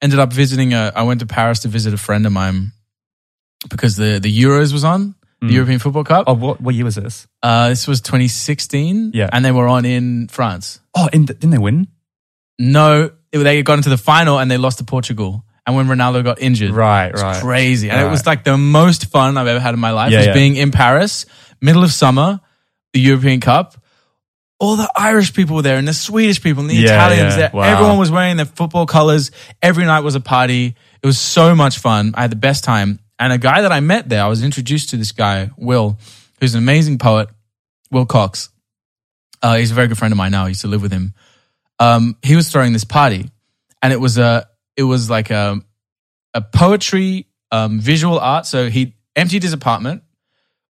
[0.01, 2.71] ended up visiting a i went to paris to visit a friend of mine
[3.69, 6.95] because the the euros was on the european football cup Oh, what, what year was
[6.95, 7.27] this?
[7.43, 9.29] uh this was 2016 Yeah.
[9.31, 11.87] and they were on in france Oh, and didn't they win?
[12.59, 16.23] no it- they got into the final and they lost to portugal and when ronaldo
[16.23, 17.41] got injured Right, it was right.
[17.41, 17.89] crazy.
[17.89, 20.27] And it was like the most fun I've ever had in my life Yeah, was
[20.27, 20.33] yeah.
[20.33, 21.25] being in Paris,
[21.61, 22.39] middle of summer,
[22.93, 23.75] the European Cup.
[24.59, 27.39] All the Irish people were there and the Swedish people and the Yeah, Italians yeah.
[27.39, 27.51] there.
[27.53, 27.63] Wow.
[27.63, 29.29] Everyone was wearing their football colors.
[29.61, 30.75] Every night was a party.
[31.01, 32.13] It was so much fun.
[32.15, 32.99] I had the best time.
[33.19, 35.99] And a guy that I met there, I was introduced to this guy, Will,
[36.39, 37.29] who's an amazing poet,
[37.91, 38.49] Will Cox.
[39.41, 40.45] Uh, he's a very good friend of mine now.
[40.45, 41.13] I used to live with him.
[41.79, 43.29] Um, he was throwing this party,
[43.83, 45.61] and it was a it was like a
[46.33, 48.47] a poetry um, visual art.
[48.47, 50.03] So he emptied his apartment.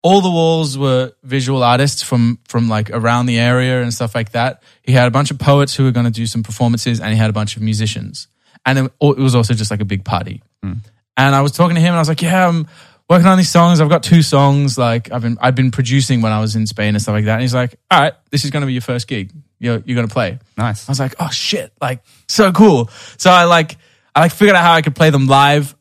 [0.04, 4.32] All the walls were visual artists from from like around the area and stuff like
[4.32, 4.64] that.
[4.82, 7.18] He had a bunch of poets who were going to do some performances, and he
[7.18, 8.28] had a bunch of musicians.
[8.66, 10.42] And it, it was also just like a big party.
[10.64, 10.74] Hmm.
[11.18, 12.68] And I was talking to him, and I was like, "Yeah, I'm
[13.10, 13.80] working on these songs.
[13.82, 14.78] I've got two songs.
[14.78, 17.34] Like I've been I've been producing when I was in Spain and stuff like that."
[17.34, 19.32] And he's like, "All right, this is going to be your first gig.
[19.60, 20.88] You're you're going to play." Nice.
[20.88, 21.74] I was like, "Oh shit!
[21.82, 23.78] Like so cool." So I like
[24.16, 25.76] I like figured out how I could play them live.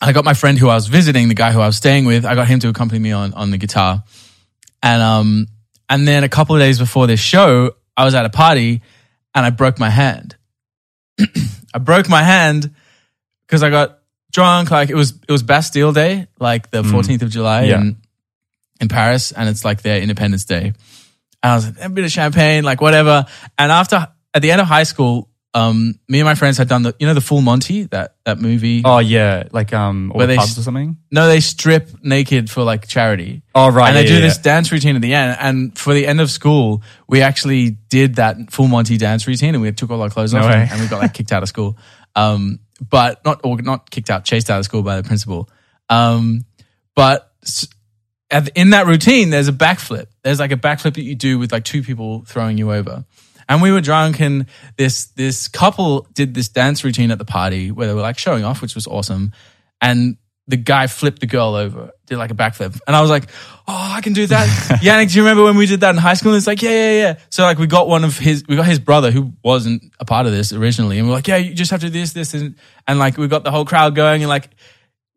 [0.00, 2.24] I got my friend who I was visiting, the guy who I was staying with.
[2.24, 4.02] I got him to accompany me on on the guitar,
[4.82, 5.46] and um
[5.88, 8.80] and then a couple of days before this show, I was at a party
[9.34, 10.36] and I broke my hand.
[11.74, 12.74] I broke my hand
[13.46, 13.98] because I got
[14.32, 14.70] drunk.
[14.70, 17.80] Like it was it was Bastille Day, like the fourteenth of July Yeah.
[17.80, 17.96] in
[18.80, 20.72] in Paris, and it's like their Independence Day.
[21.42, 23.26] And I was like, a bit of champagne, like whatever.
[23.58, 26.82] And after at the end of high school, um, me and my friends had done
[26.82, 28.82] the you know the Full Monty that that movie.
[28.84, 30.96] Oh yeah, like um, Where the they pubs or something.
[31.10, 33.42] No, they strip naked for like charity.
[33.54, 34.42] Oh right, and yeah, they do yeah, this yeah.
[34.42, 35.36] dance routine at the end.
[35.40, 39.62] And for the end of school, we actually did that full Monty dance routine, and
[39.62, 40.68] we took all our clothes No off, way.
[40.70, 41.76] and, we got like kicked out of school.
[42.14, 45.48] Um, but not or not kicked out, chased out of school by the principal.
[45.88, 46.44] Um,
[46.94, 47.30] but
[48.54, 50.06] in that routine, there's a backflip.
[50.22, 53.04] There's like a backflip that you do with like two people throwing you over.
[53.50, 57.72] And we were drunk, and this this couple did this dance routine at the party
[57.72, 59.32] where they were like showing off, which was awesome.
[59.82, 63.28] And the guy flipped the girl over, did like a backflip, and I was like,
[63.66, 64.48] "Oh, I can do that."
[64.82, 66.30] Yannick, do you remember when we did that in high school?
[66.30, 68.66] And it's like, "Yeah, yeah, yeah." So like, we got one of his, we got
[68.66, 71.72] his brother who wasn't a part of this originally, and we're like, "Yeah, you just
[71.72, 72.54] have to do this, this, and,
[72.86, 74.48] and like we got the whole crowd going, and like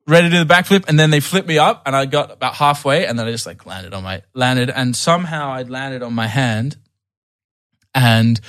[0.07, 2.55] ready to do the backflip, and then they flipped me up, and I got about
[2.55, 6.13] halfway, and then I just like landed on my landed, and somehow I'd landed on
[6.13, 6.77] my hand,
[7.95, 8.39] and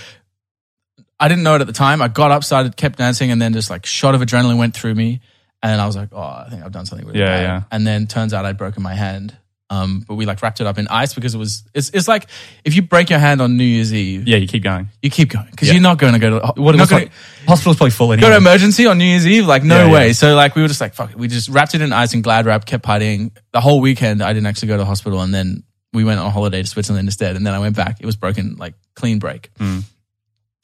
[1.21, 2.03] I didn't know it at the time.
[2.03, 4.95] I got up, started, kept dancing, and then just like shot of adrenaline went through
[4.95, 5.21] me,
[5.63, 7.63] and I was like, "Oh, I think I've done something really Yeah, bad." yeah.
[7.71, 9.37] And then turns out I'd broken my hand.
[9.71, 11.65] Um, but we like wrapped it up in ice because it was.
[11.75, 12.29] It's, it's like
[12.65, 14.91] if you break your hand on New Year's Eve, Yeah, you keep going.
[15.03, 15.75] you keep going because Yeah.
[15.75, 17.13] you're not going to go to What not gonna- like,
[17.49, 18.29] hospital's probably full go anyway.
[18.31, 19.47] to emergency on New Year's Eve?
[19.47, 20.13] Like, no Yeah, way.
[20.13, 21.17] So, like, we were just like, fuck it.
[21.19, 23.31] We just wrapped it in ice and glad wrap, kept partying.
[23.53, 25.23] The whole weekend, I didn't actually go to the hospital.
[25.23, 25.63] And then
[25.95, 27.37] we went on holiday to Switzerland instead.
[27.37, 27.99] And then I went back.
[28.01, 29.51] It was broken, like, clean break.
[29.57, 29.81] Hmm.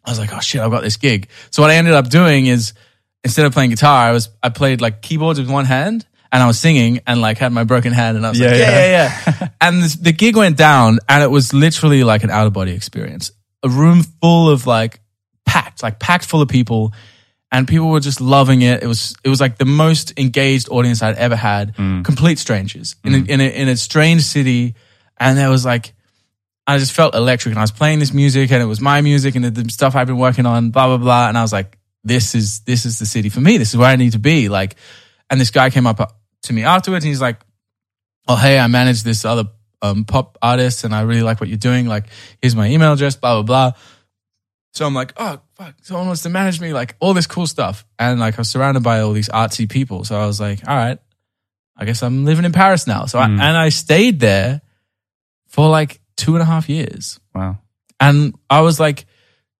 [0.04, 1.28] I was like, oh shit, I've got this gig.
[1.50, 2.72] So, what I ended up doing is
[3.22, 6.06] instead of playing guitar, I was, I played like keyboards with one hand.
[6.32, 8.58] And I was singing and like had my broken hand and I was Yeah, like,
[8.60, 8.86] yeah, yeah.
[9.26, 9.48] yeah, yeah.
[9.60, 12.70] and this, the gig went down and it was literally like an out of body
[12.70, 13.32] experience.
[13.64, 15.00] A room full of like
[15.44, 16.92] packed, like packed full of people,
[17.50, 18.80] and people were just loving it.
[18.80, 21.74] It was it was like the most engaged audience I'd ever had.
[21.74, 24.76] Complete strangers in a, in a in a strange city,
[25.20, 25.92] and there was like
[26.66, 29.34] I just felt electric, and I was playing this music, and it was my music,
[29.34, 31.78] and the, the stuff I've been working on, blah blah blah, and I was like,
[32.04, 33.58] this is this is the city for me.
[33.58, 34.48] This is where I need to be.
[34.48, 34.76] Like,
[35.28, 37.40] and this guy came up to me afterwards, and he's like,
[38.28, 39.48] oh hey, I manage this other
[39.82, 41.86] um, pop artist, and I really like what you're doing.
[41.86, 42.06] Like,
[42.40, 43.80] here's my email address, blah blah blah.
[44.72, 47.84] So I'm like, oh fuck, someone wants to manage me, like all this cool stuff,
[47.98, 50.04] and like I was surrounded by all these artsy people.
[50.04, 50.98] So I was like, all right,
[51.76, 53.06] I guess I'm living in Paris now.
[53.06, 54.62] So I, and I stayed there
[55.50, 57.58] for like two and a half years, Wow.
[58.00, 59.04] and I was like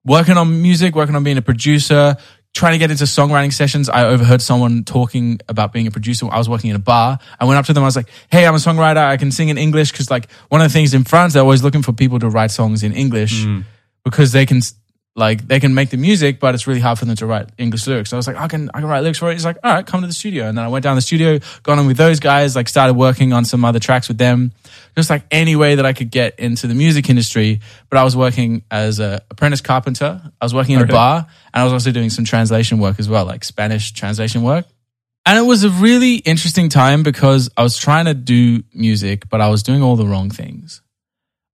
[0.05, 2.16] working on music, working on being a producer,
[2.55, 3.88] trying to get into songwriting sessions.
[3.88, 6.26] I overheard someone talking about being a producer.
[6.31, 7.18] I was working in a bar.
[7.38, 7.83] I went up to them.
[7.83, 8.96] I was like, "Hey, I'm a songwriter.
[8.96, 11.62] I can sing in English." Because like one of the things in France, they're always
[11.62, 13.64] looking for people to write songs in English mm.
[14.05, 14.62] because they can
[15.16, 17.87] like they can make the music, but it's really hard for them to write English
[17.87, 18.11] lyrics.
[18.11, 19.35] So I was like, I can I can write lyrics for it.
[19.35, 20.49] He's like, all right, come to the studio.
[20.49, 22.94] And then I went down to the studio, got on with those guys, like started
[22.94, 24.53] working on some other tracks with them,
[24.96, 27.61] just like any way that I could get into the music industry.
[27.88, 30.20] But I was working as a apprentice carpenter.
[30.40, 30.92] I was working in Okay.
[30.92, 34.42] a bar, and I was also doing some translation work as well, like Spanish translation
[34.42, 34.64] work.
[35.27, 39.40] And it was a really interesting time because I was trying to do music, but
[39.40, 40.81] I was doing all the wrong things.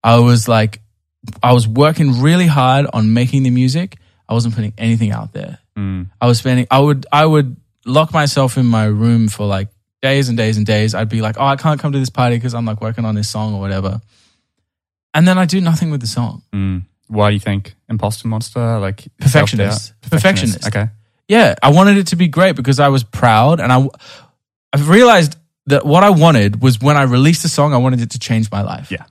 [0.03, 0.79] I was like,
[1.41, 3.97] I was working really hard on making the music.
[4.27, 5.59] I wasn't putting anything out there.
[5.77, 6.09] Mm.
[6.19, 9.69] I was spending, I would, I would lock myself in my room for like
[10.01, 10.93] days and days and days.
[10.93, 13.15] I'd be like, oh, I can't come to this party because I'm like working on
[13.15, 14.01] this song or whatever.
[15.13, 16.43] And then I do nothing with the song.
[16.53, 16.83] Mm.
[17.07, 18.79] Why do you think imposter monster?
[18.79, 19.87] Like Perfectionist.
[19.87, 20.11] self-doubt?
[20.11, 20.67] Perfectionist.
[20.67, 20.87] Okay.
[21.27, 23.87] Yeah, I wanted it to be great because I was proud and I,
[24.73, 25.35] I've realized
[25.67, 28.49] that what I wanted was when I released the song, I wanted it to change
[28.51, 28.91] my life.
[28.91, 29.05] Yeah.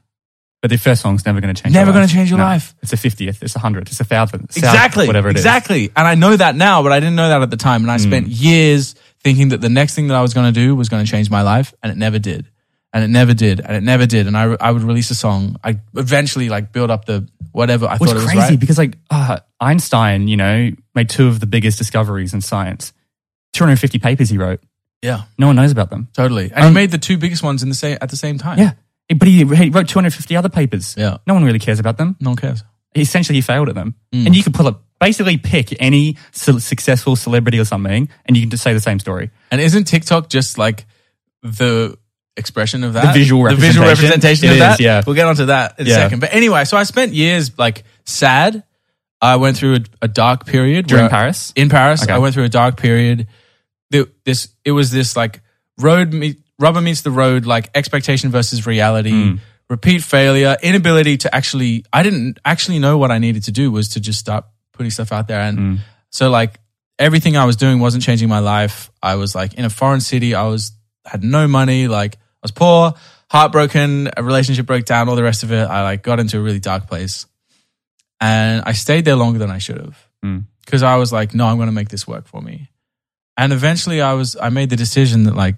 [0.67, 1.73] But the first song's never going to change.
[1.77, 2.45] Never gonna change your No.
[2.45, 2.75] life.
[2.83, 3.41] It's a fiftieth.
[3.41, 3.89] It's a hundredth.
[3.93, 4.57] It's a thousandth.
[4.57, 5.07] Exactly.
[5.07, 5.43] Whatever it is.
[5.43, 5.93] exactly.
[5.95, 7.83] And I know that now, but I didn't know that at the time.
[7.83, 10.75] And I spent years thinking that the next thing that I was going to do
[10.75, 12.49] was going to change my life, and it never did.
[12.93, 14.27] and it never did, and it never did.
[14.27, 15.57] And I I would release a song.
[15.63, 18.59] I eventually like build up the whatever I Which thought it was crazy right.
[18.61, 22.93] because like uh, Einstein, you know, made two of the biggest discoveries in science.
[23.53, 24.61] 250 papers he wrote.
[25.03, 26.09] Yeah, No one knows about them.
[26.15, 26.51] totally.
[26.53, 28.59] And Um, he made the two biggest ones in the same at the same time.
[28.59, 28.73] Yeah.
[29.15, 30.95] But he, he wrote 250 other papers.
[30.99, 31.19] Yeah.
[31.27, 32.17] No one really cares about them.
[32.21, 32.65] no one cares.
[32.95, 33.95] Essentially, he failed at them.
[34.13, 34.27] Mm.
[34.27, 38.43] And you could pull up, basically pick any su- successful celebrity or something, and you
[38.43, 39.31] can just say the same story.
[39.51, 40.87] And isn't TikTok just like
[41.43, 41.97] the
[42.37, 43.15] expression of that?
[43.15, 44.49] visual The visual representation?
[44.49, 44.81] representation of It that?
[44.81, 45.03] is, yeah.
[45.07, 46.21] We'll get onto that in a second.
[46.21, 48.63] But anyway, so I spent years like sad.
[49.21, 50.87] I went through a, a dark period.
[50.87, 51.53] During where- Paris?
[51.55, 52.03] In Paris.
[52.03, 52.13] Okay.
[52.13, 53.27] I went through a dark period.
[53.91, 55.43] The- This it was this like
[55.79, 59.37] road meet, rubber meets the road, like expectation versus reality, Hmm.
[59.69, 63.89] repeat failure, inability to actually I didn't actually know what I needed to do was
[63.91, 65.41] to just start putting stuff out there.
[65.41, 65.77] And Hmm.
[66.11, 66.59] so like
[66.99, 68.91] everything I was doing wasn't changing my life.
[69.03, 70.35] I was like in a foreign city.
[70.35, 70.73] I was
[71.05, 71.89] had no money.
[71.89, 72.95] Like I was poor,
[73.31, 74.11] heartbroken.
[74.17, 75.09] A relationship broke down.
[75.09, 75.65] All the rest of it.
[75.69, 77.27] I like got into a really dark place,
[78.21, 80.45] and I stayed there longer than I should have Mm.
[80.65, 82.71] because I was like, no, I'm going to make this work for me.
[83.37, 85.57] And eventually, I was I made the decision that like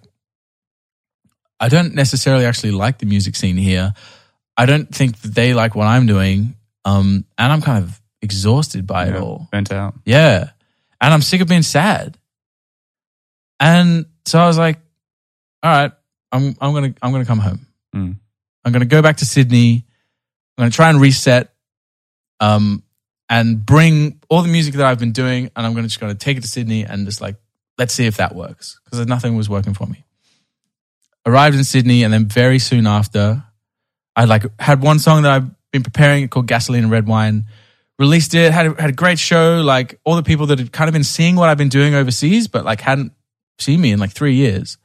[1.60, 3.92] I don't necessarily actually like the music scene here.
[4.56, 8.86] I don't think that they like what I'm doing, um, and I'm kind of exhausted
[8.86, 9.48] by it all.
[9.50, 9.94] Burnt out.
[10.04, 10.50] Yeah.
[11.00, 12.18] And I'm sick of being sad.
[13.60, 14.78] And so I was like,
[15.62, 15.92] all right,
[16.32, 17.66] I'm I'm gonna I'm gonna come home.
[17.94, 18.16] Mm.
[18.64, 19.84] I'm gonna go back to Sydney.
[20.56, 21.52] I'm gonna try and reset
[22.40, 22.82] um
[23.28, 26.36] and bring all the music that I've been doing and I'm gonna just gonna take
[26.36, 27.36] it to Sydney and just like
[27.78, 28.80] let's see if that works.
[28.84, 30.04] Because nothing was working for me.
[31.28, 33.42] Arrived in Sydney and then very soon after,
[34.16, 37.44] I like had one song that I've been preparing called Gasoline and Red Wine.
[37.98, 40.88] Released it had a, had a great show like all the people that had kind
[40.88, 43.12] of been seeing what i've been doing overseas but like hadn't
[43.58, 44.78] seen me in like three years.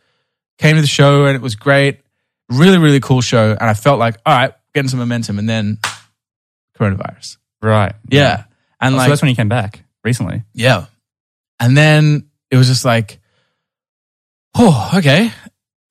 [0.57, 2.01] Came to the show and it was great.
[2.49, 5.77] Really really cool show and i felt like all right getting some momentum and then
[6.77, 7.37] coronavirus.
[7.61, 7.93] Right.
[8.09, 8.45] yeah.
[8.81, 10.43] And Oh, like so that's when you came back recently.
[10.53, 10.87] yeah.
[11.59, 13.19] And then it was just like
[14.55, 15.31] oh okay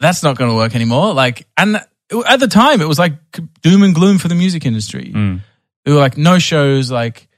[0.02, 1.76] that's not going to work anymore like and
[2.26, 3.14] at the time it was like
[3.62, 5.40] doom and gloom for the music industry Mm.
[5.84, 7.28] there were like no shows, like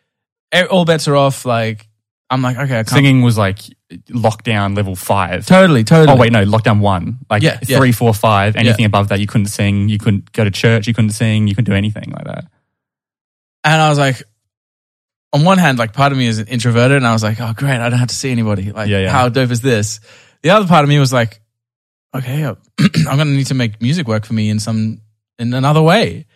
[0.70, 1.44] all bets are off.
[1.44, 1.88] Like
[2.30, 2.88] I'm like, okay, I can't.
[2.88, 3.58] Singing was like
[4.08, 5.46] lockdown level five.
[5.46, 6.16] Totally, totally.
[6.16, 7.18] Oh wait, no, lockdown one.
[7.30, 7.78] Like Yeah, yeah.
[7.78, 8.56] three, four, five.
[8.56, 9.88] Anything above that, you couldn't sing.
[9.88, 10.86] You couldn't go to church.
[10.86, 11.46] You couldn't sing.
[11.48, 12.44] You couldn't do anything like that.
[13.64, 14.22] And I was like,
[15.32, 17.78] on one hand, like part of me is introverted, and I was like, oh great,
[17.80, 18.70] I don't have to see anybody.
[18.72, 19.10] Like, Yeah, yeah.
[19.10, 20.00] how dope is this?
[20.42, 21.40] The other part of me was like,
[22.14, 22.44] okay,
[23.08, 25.00] I'm gonna need to make music work for me in some
[25.38, 26.26] in another way,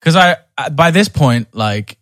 [0.00, 1.96] because I I- by this point like.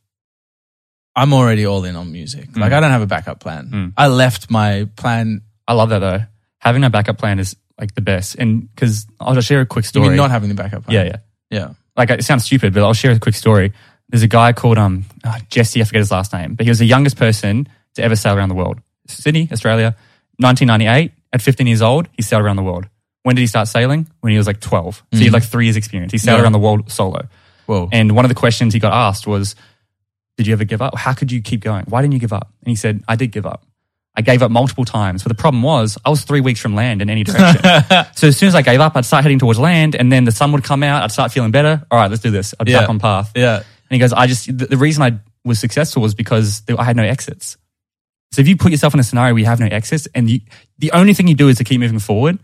[1.17, 2.47] I'm already all in on music.
[2.57, 2.77] Like Mm.
[2.77, 3.71] I don't have a backup plan.
[3.75, 3.93] Mm.
[3.97, 5.43] I left my plan.
[5.67, 6.21] I love that though.
[6.61, 8.37] Having a backup plan is like the best.
[8.37, 10.09] And because I'll just share a quick You story.
[10.11, 10.95] mean not having the backup plan?
[10.95, 11.17] yeah, yeah.
[11.51, 11.69] yeah.
[11.97, 13.73] Like it sounds stupid, but I'll share a quick story.
[14.09, 15.81] There's a guy called um ah, Jesse.
[15.81, 18.51] I forget his last name, but he was the youngest person to ever sail around
[18.51, 18.79] the world.
[19.09, 19.97] Sydney, Australia,
[20.37, 21.11] 1998.
[21.33, 22.87] At 15 years old, he sailed around the world.
[23.23, 24.07] When did he start sailing?
[24.21, 24.97] When he was like 12.
[25.13, 26.13] So he had like three years experience.
[26.13, 26.39] He sailed.
[26.39, 26.43] Yeah.
[26.45, 27.29] around the world solo.
[27.67, 27.89] Whoa.
[27.93, 29.55] And one of the questions he got asked was,
[30.37, 30.97] Did you ever give up?
[30.97, 31.85] How could you keep going?
[31.89, 32.51] Why didn't you give up?
[32.63, 33.65] And he said, I did give up.
[34.17, 35.23] I gave up multiple times.
[35.23, 37.63] But the problem was, I was three weeks from land in any direction.
[38.17, 40.33] so as soon as I gave up, I'd start heading towards land, and then the
[40.33, 41.03] sun would come out.
[41.05, 41.85] I'd start feeling better.
[41.91, 42.53] All right, let's do this.
[42.59, 42.81] I'd be Yeah.
[42.81, 43.33] back on path.
[43.37, 43.57] yeah.
[43.57, 46.97] And he goes, I just, the, the reason I was successful was because I had
[46.97, 47.57] no exits.
[48.33, 50.41] So if you put yourself in a scenario where you have no exits and you,
[50.79, 52.39] the only thing you do is to keep moving forward,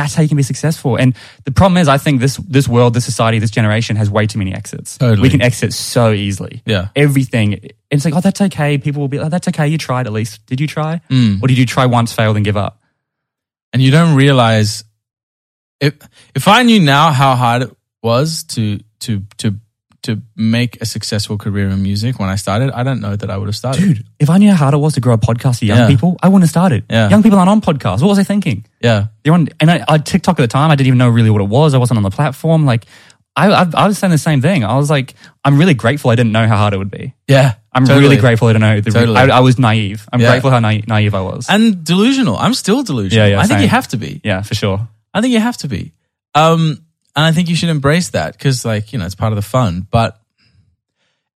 [0.00, 0.96] that's how you can be successful.
[0.96, 4.26] And the problem is, I think this, this world, this society, this generation has way
[4.26, 4.98] too many exits.
[4.98, 5.22] Totally.
[5.22, 6.62] We can exit so easily.
[6.66, 6.88] Yeah.
[6.96, 7.70] Everything.
[7.90, 8.78] It's like, oh, that's okay.
[8.78, 9.68] People will be, oh, that's okay.
[9.68, 10.44] You tried at least.
[10.46, 11.00] Did you try?
[11.10, 11.42] Mm.
[11.42, 12.80] Or did you try once, failed, and give up?
[13.72, 14.84] and you don't realize
[15.80, 15.94] if
[16.34, 19.56] if I knew now how hard it was to to to
[20.02, 23.36] to make a successful career in music when I started, I don't know that I
[23.36, 23.80] would have started.
[23.82, 25.88] Dude, if I knew how hard it was to grow a podcast to young Yeah.
[25.88, 26.84] people, I wouldn't have started.
[26.88, 27.10] Yeah.
[27.10, 28.00] Young people aren't on podcasts.
[28.00, 28.64] What was I thinking?
[28.82, 30.70] Yeah, They're on, and I, I TikTok at the time.
[30.70, 31.74] I didn't even know really what it was.
[31.74, 32.64] I wasn't on the platform.
[32.64, 32.86] Like,
[33.36, 34.64] I, I, I was saying the same thing.
[34.64, 37.14] I was like, I'm really grateful I didn't know how hard it would be.
[37.28, 37.54] yeah.
[37.72, 38.02] I'm totally.
[38.02, 38.80] really grateful I didn't know.
[38.80, 39.16] The, Totally.
[39.16, 40.08] I, I was naive.
[40.12, 40.30] I'm Yeah.
[40.30, 41.46] grateful how na- naive I was.
[41.48, 42.36] and delusional.
[42.36, 43.24] I'm still delusional.
[43.28, 44.20] Yeah, yeah, I think you have to be.
[44.24, 44.88] yeah, for sure.
[45.14, 45.92] I think you have to be.
[46.34, 46.84] Um,
[47.16, 49.42] and I think you should embrace that because, like, you know, it's part of the
[49.42, 49.86] fun.
[49.90, 50.20] But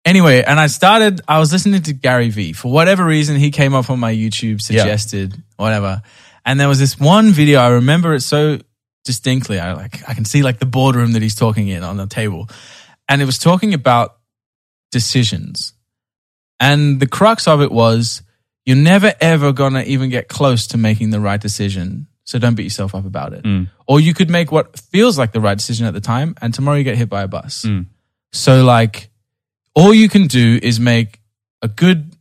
[0.05, 1.21] anyway, and I started.
[1.27, 3.37] I was listening to Gary Vee for whatever reason.
[3.37, 6.03] He came up on my YouTube, suggested whatever,
[6.45, 7.59] and there was this one video.
[7.59, 8.59] I remember it so
[9.05, 9.59] distinctly.
[9.59, 12.49] I like I can see like the boardroom that he's talking in on the table,
[13.09, 14.17] and it was talking about
[14.93, 15.73] decisions,
[16.61, 18.23] and the crux of it was
[18.65, 22.65] you're never ever gonna even get close to making the right decision So don't beat
[22.65, 23.45] yourself up about it.
[23.45, 23.69] Mm.
[23.87, 26.77] Or you could make what feels like the right decision at the time and tomorrow
[26.77, 27.65] you get hit by a bus.
[27.65, 27.87] Mm.
[28.33, 29.11] So like
[29.75, 31.21] all you can do is make
[31.63, 32.17] a good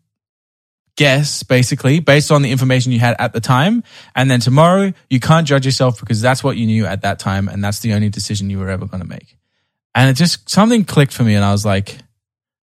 [0.96, 3.84] guess basically based on the information you had at the time
[4.16, 7.48] and then tomorrow you can't judge yourself because that's what you knew at that time
[7.48, 9.38] and that's the only decision you were ever going to make.
[9.96, 11.98] And it just something clicked for me and I was like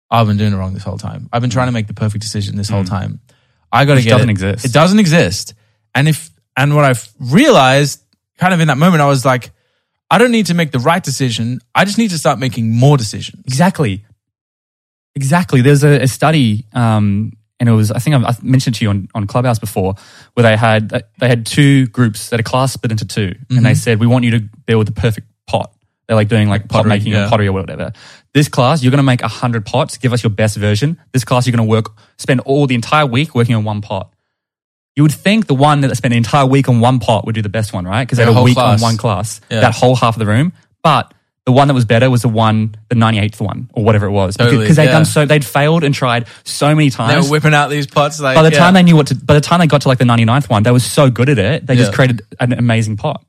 [0.09, 1.29] I've been doing it wrong this whole time.
[1.31, 2.89] I've been trying to make the perfect decision this whole mm.
[2.89, 3.19] time.
[3.71, 4.31] I got to get doesn't it.
[4.31, 4.65] exist.
[4.65, 5.53] It doesn't exist.
[5.93, 8.03] And if and what I've realized
[8.37, 9.51] kind of in that moment I was like
[10.09, 11.59] I don't need to make the right decision.
[11.75, 13.43] I just need to start making more decisions.
[13.45, 14.05] Exactly.
[15.15, 15.61] Exactly.
[15.61, 18.89] There's a, a study, um, and it was I think I've, I've mentioned to you
[18.89, 19.95] on, on Clubhouse before,
[20.35, 20.89] where they had
[21.19, 23.63] they had two groups that a class split into 2 and Mm-hmm.
[23.63, 25.73] they said we want you to build the perfect pot.
[26.07, 27.25] They're like doing like pot Pottery, making yeah.
[27.25, 27.91] or pottery or whatever.
[28.33, 29.97] This class, you're going to make a hundred pots.
[29.97, 30.99] Give us your best version.
[31.11, 34.13] This class, you're going to work, spend all the entire week working on one pot.
[34.97, 37.41] You would think the one that spent an entire week on one pot would do
[37.43, 38.03] the best one, right?
[38.03, 38.81] Because they Yeah, had a whole week class.
[38.81, 39.59] on one class, Yeah.
[39.61, 40.53] that whole half of the room.
[40.81, 41.13] But
[41.45, 44.35] the one that was better was the one, the 98th one, or whatever it was.
[44.35, 44.91] Because they'd yeah.
[44.91, 47.27] done so, they'd failed and tried so many They times.
[47.27, 48.57] were whipping out these pots like by the yeah.
[48.57, 50.63] time they knew what to, by the time they got to like the 99th one,
[50.63, 51.95] they were so good at it, they just Yeah.
[51.95, 53.23] created an amazing pot.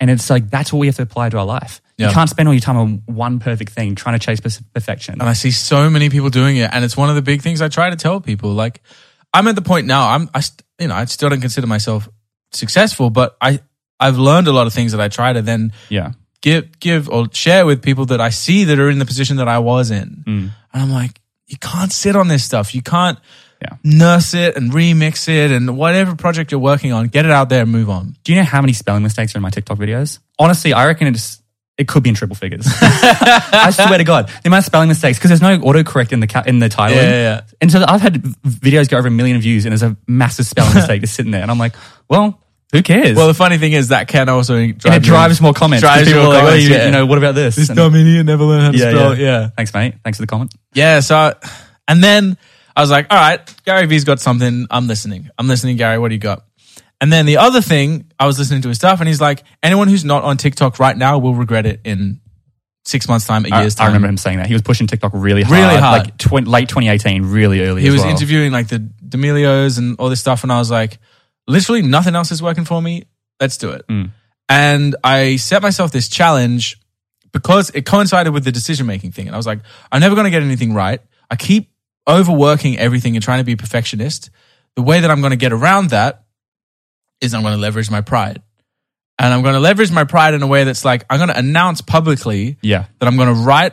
[0.00, 1.80] And it's like, that's what we have to apply to our life.
[1.98, 5.20] You can't spend all your time on one perfect thing trying to chase per- perfection.
[5.20, 7.62] and I see so many people doing it, and it's one of the big things
[7.62, 8.50] I try to tell people.
[8.54, 8.82] Like,
[9.32, 10.08] I'm at the point now.
[10.08, 12.08] I'm, I, st- you know, I still don't consider myself
[12.52, 13.60] successful, but I,
[13.98, 16.12] I've learned a lot of things that I try to then yeah.
[16.40, 19.48] give, give or share with people that I see that are in the position that
[19.48, 20.24] I was in.
[20.26, 20.50] Mm.
[20.72, 22.74] And I'm like, you can't sit on this stuff.
[22.74, 23.18] You can't
[23.62, 23.76] Yeah.
[23.84, 27.62] nurse it and remix it and whatever project you're working on, get it out there
[27.62, 28.16] and move on.
[28.24, 30.18] Do you know how many spelling mistakes are in my TikTok videos?
[30.38, 31.41] Honestly, I reckon it's
[31.82, 32.66] it could be in triple figures.
[32.80, 36.26] I swear to God, the amount of spelling mistakes because there's no autocorrect in the
[36.26, 36.96] ca- in the title.
[36.96, 37.40] Yeah, yeah, yeah.
[37.60, 40.74] And so I've had videos go over a million views, and there's a massive spelling
[40.74, 41.74] mistake just sitting there, and I'm like,
[42.08, 42.40] well,
[42.72, 43.16] who cares?
[43.16, 45.82] Well, the funny thing is that can also drive and it drives more comments.
[45.82, 46.86] Drives people more like, oh, comments, you, yeah.
[46.86, 47.56] you know, what about this?
[47.56, 49.18] This And- dumb idiot never learned how to spell.
[49.18, 49.48] yeah, yeah.
[49.56, 49.96] Thanks, mate.
[50.02, 50.54] Thanks for the comment.
[50.72, 51.00] Yeah.
[51.00, 51.34] So,
[51.86, 52.38] and then
[52.74, 54.66] I was like, all right, Gary Vee's got something.
[54.70, 55.28] I'm listening.
[55.38, 55.98] I'm listening, Gary.
[55.98, 56.44] What do you got?
[57.02, 59.88] And then the other thing, I was listening to his stuff, and he's like, anyone
[59.88, 62.20] who's not on TikTok right now will regret it in
[62.84, 63.86] six months' time, a I, year's time.
[63.86, 66.04] I remember him saying that he was pushing TikTok really hard, Really hard.
[66.06, 67.82] like tw- late 2018, really early.
[67.82, 68.10] He as was well.
[68.12, 70.98] interviewing like the D'Amelios and all this stuff, and I was like,
[71.48, 73.02] literally nothing else is working for me.
[73.40, 73.84] Let's do it.
[73.88, 74.12] Mm.
[74.48, 76.78] And I set myself this challenge
[77.32, 79.26] because it coincided with the decision making thing.
[79.26, 79.58] And I was like,
[79.90, 81.00] I'm never going to get anything right.
[81.28, 81.68] I keep
[82.08, 84.30] overworking everything and trying to be a perfectionist.
[84.76, 86.22] The way that I'm going to get around that
[87.22, 88.42] is I'm going to leverage my pride.
[89.18, 91.38] And I'm going to leverage my pride in a way that's like, I'm going to
[91.38, 93.72] announce publicly Yeah, that I'm going to write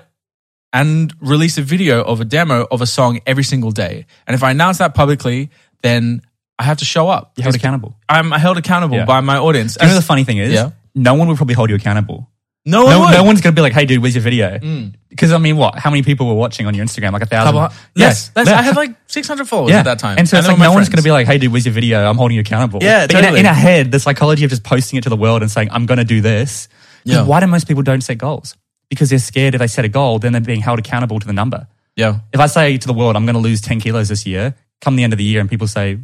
[0.71, 4.05] and release a video of a demo of a song every single day.
[4.27, 5.49] And if I announce that publicly,
[5.81, 6.21] then
[6.59, 7.33] I have to show up.
[7.35, 7.97] you're held accountable.
[8.07, 9.05] I'm held accountable Yeah.
[9.05, 9.77] by my audience.
[9.81, 10.53] You know the funny thing is?
[10.53, 10.71] Yeah.
[10.93, 12.29] No one will probably hold you accountable.
[12.69, 13.11] No one No, would.
[13.13, 14.57] no one's going to be like, hey, dude, where's your video?
[14.59, 14.93] Mm.
[15.09, 15.77] Because, I mean, what?
[15.77, 17.11] How many people were watching on your Instagram?
[17.13, 17.53] Like a thousand?
[17.53, 18.31] Couple- Yes.
[18.35, 20.17] I had like 600 followers at that time.
[20.17, 21.65] And so it's they like were no one's going to be like, hey, dude, where's
[21.65, 22.07] your video?
[22.09, 22.79] I'm holding you accountable.
[22.81, 23.39] Yeah, but in, totally.
[23.41, 25.85] in our head, the psychology of just posting it to the world and saying, I'm
[25.85, 26.67] going to do this.
[27.03, 27.25] Yeah.
[27.25, 28.55] Why do most people don't set goals?
[28.89, 31.33] Because they're scared if they set a goal, then they're being held accountable to the
[31.33, 31.67] number.
[31.95, 34.55] yeah, If I say to the world, I'm going to lose 10 kilos this year,
[34.81, 35.99] come the end of the year and people say,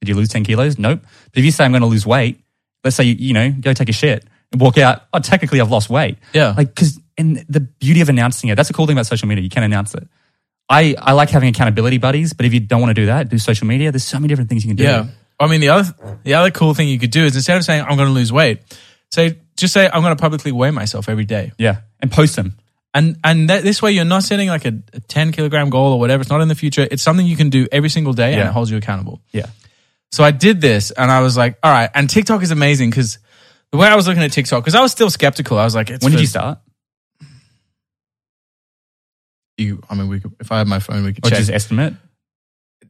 [0.00, 0.78] did you lose 10 kilos?
[0.78, 1.00] Nope.
[1.02, 2.40] But if you say I'm going to lose weight,
[2.84, 5.70] let's say, you, you know, go take a shit and walk out, oh, technically I've
[5.70, 6.18] lost weight.
[6.32, 6.54] Yeah.
[6.56, 9.42] Like, cause, and the beauty of announcing it, that's the cool thing about social media.
[9.42, 10.08] You can announce it.
[10.68, 13.38] I, I like having accountability buddies, but if you don't want to do that, do
[13.38, 13.90] social media.
[13.90, 14.84] There's so many different things you can do.
[14.84, 15.06] yeah.
[15.40, 15.94] I mean, the other
[16.24, 18.32] the other cool thing you could do is instead of saying I'm going to lose
[18.32, 18.60] weight,
[19.10, 21.52] say just say I'm going to publicly weigh myself every day.
[21.58, 21.82] Yeah.
[22.00, 22.56] And post them.
[22.92, 26.00] And and that, this way you're not setting like a, a 10 kilogram goal or
[26.00, 26.22] whatever.
[26.22, 26.88] It's not in the future.
[26.90, 29.20] It's something you can do every single day and it holds you accountable.
[29.30, 29.46] Yeah.
[30.10, 31.90] So I did this and I was like, all right.
[31.94, 33.18] And TikTok is amazing because
[33.72, 35.58] the way I was looking at TikTok, because I was still skeptical.
[35.58, 36.58] I was like, it's When did for- you start?
[39.56, 41.38] You, I mean, we could, if I had my phone, we could Or check.
[41.38, 41.94] just estimate?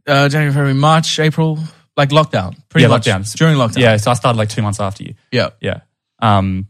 [0.07, 1.59] uh, January, February, March, April,
[1.97, 2.57] like lockdown.
[2.69, 3.35] Pretty Yeah, much lockdowns.
[3.37, 3.79] during lockdown.
[3.79, 3.97] Yeah.
[3.99, 5.15] So I started like two months after you.
[5.33, 5.51] yeah.
[5.61, 5.81] Yeah.
[6.21, 6.67] Um,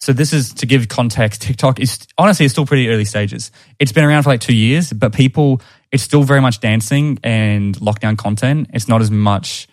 [0.00, 1.42] so this is to give context.
[1.42, 3.50] TikTok is honestly it's still pretty early stages.
[3.78, 7.74] It's been around for like two years, but people it's still very much dancing and
[7.78, 8.70] lockdown content.
[8.72, 9.66] It's not as much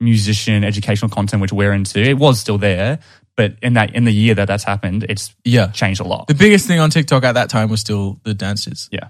[0.00, 2.00] musician educational content which we're into.
[2.00, 2.98] It was still there,
[3.36, 5.68] but in that in the year that that's happened, it's Yeah.
[5.68, 6.26] changed a lot.
[6.28, 8.88] The biggest thing on TikTok at that time was still the dances.
[8.92, 9.08] Yeah.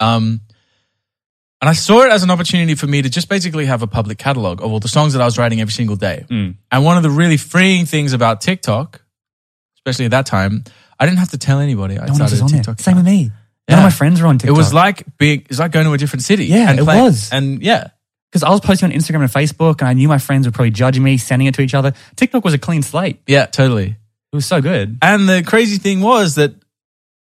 [0.00, 0.40] Um,
[1.60, 4.18] and I saw it as an opportunity for me to just basically have a public
[4.18, 6.26] catalog of all the songs that I was writing every single day.
[6.30, 6.56] Mm.
[6.70, 9.00] And one of the really freeing things about TikTok,
[9.78, 10.64] especially at that time,
[11.00, 11.98] I didn't have to tell anybody.
[11.98, 12.48] I No started on.
[12.48, 12.80] TikTok.
[12.80, 13.30] Same with me.
[13.68, 14.54] None of my friends were on TikTok.
[14.54, 16.46] It was like being, it's like going to a different city.
[16.46, 17.30] Yeah, and it was.
[17.32, 17.88] And yeah,
[18.34, 20.72] because I was posting on Instagram and Facebook, and I knew my friends were probably
[20.72, 21.92] judging me, sending it to each other.
[22.16, 23.20] TikTok was a clean slate.
[23.28, 23.90] Yeah, totally.
[23.90, 24.98] It was so good.
[25.00, 26.52] And the crazy thing was that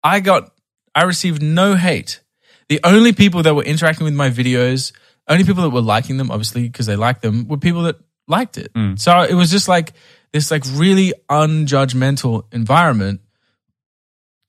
[0.04, 0.54] I got,
[0.94, 2.22] I received no hate.
[2.70, 4.92] The only people that were interacting with my videos,
[5.28, 7.96] only people that were liking them, obviously, because they liked them, were people that
[8.28, 8.70] liked it.
[8.76, 8.96] Hmm.
[8.96, 9.94] So it was just like
[10.34, 13.22] this, like really unjudgmental environment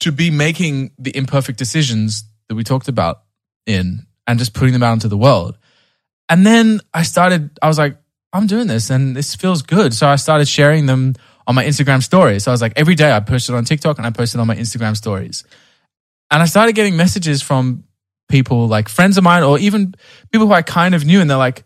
[0.01, 3.23] to be making the imperfect decisions that we talked about
[3.65, 5.57] in and just putting them out into the world.
[6.33, 7.99] And then I started, I was like,
[8.33, 9.93] I'm doing this and this feels good.
[9.93, 11.15] So I started sharing them
[11.47, 12.45] on my Instagram stories.
[12.45, 14.57] So I was like, every day I posted on TikTok and I posted on my
[14.57, 15.45] Instagram stories.
[16.31, 17.85] And I started getting messages from
[18.31, 19.95] people like friends of mine or even
[20.31, 21.21] people who I kind of knew.
[21.21, 21.65] And they're like,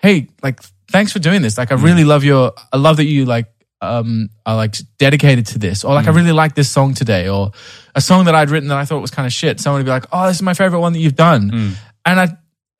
[0.00, 1.56] hey, like, thanks for doing this.
[1.56, 1.84] Like, I mm.
[1.84, 3.46] really love your, I love that you like,
[3.80, 6.16] um, are like dedicated to this, or like I mm.
[6.16, 7.52] really like this song today, or
[7.94, 9.60] a song that I'd written that I thought was kind of shit.
[9.60, 11.74] Someone would be like, "Oh, this is my favorite one that you've done," mm.
[12.06, 12.28] and I,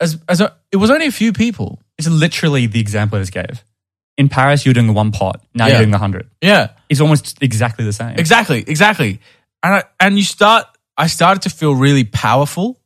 [0.00, 1.80] as as a, it was only a few people.
[1.98, 3.62] It's literally the example I just gave.
[4.16, 5.44] In Paris, you're doing the one pot.
[5.54, 5.72] Now Yeah.
[5.72, 6.28] you're doing the hundred.
[6.40, 8.16] Yeah, It's almost exactly the same.
[8.18, 9.20] exactly, exactly.
[9.62, 10.66] And I, and you start,
[10.96, 12.78] I started to feel really powerful,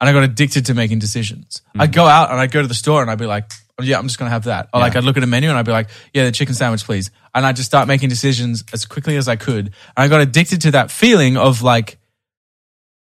[0.00, 1.62] and I got addicted to making decisions.
[1.74, 1.82] Hmm.
[1.82, 3.98] I'd go out and I'd go to the store and I'd be like, oh, "Yeah,
[3.98, 5.72] I'm just gonna have that," or like I'd look at a menu and I'd be
[5.72, 9.28] like, "Yeah, the chicken sandwich, please," and I'd just start making decisions as quickly as
[9.28, 9.66] I could.
[9.66, 11.98] And I got addicted to that feeling of like.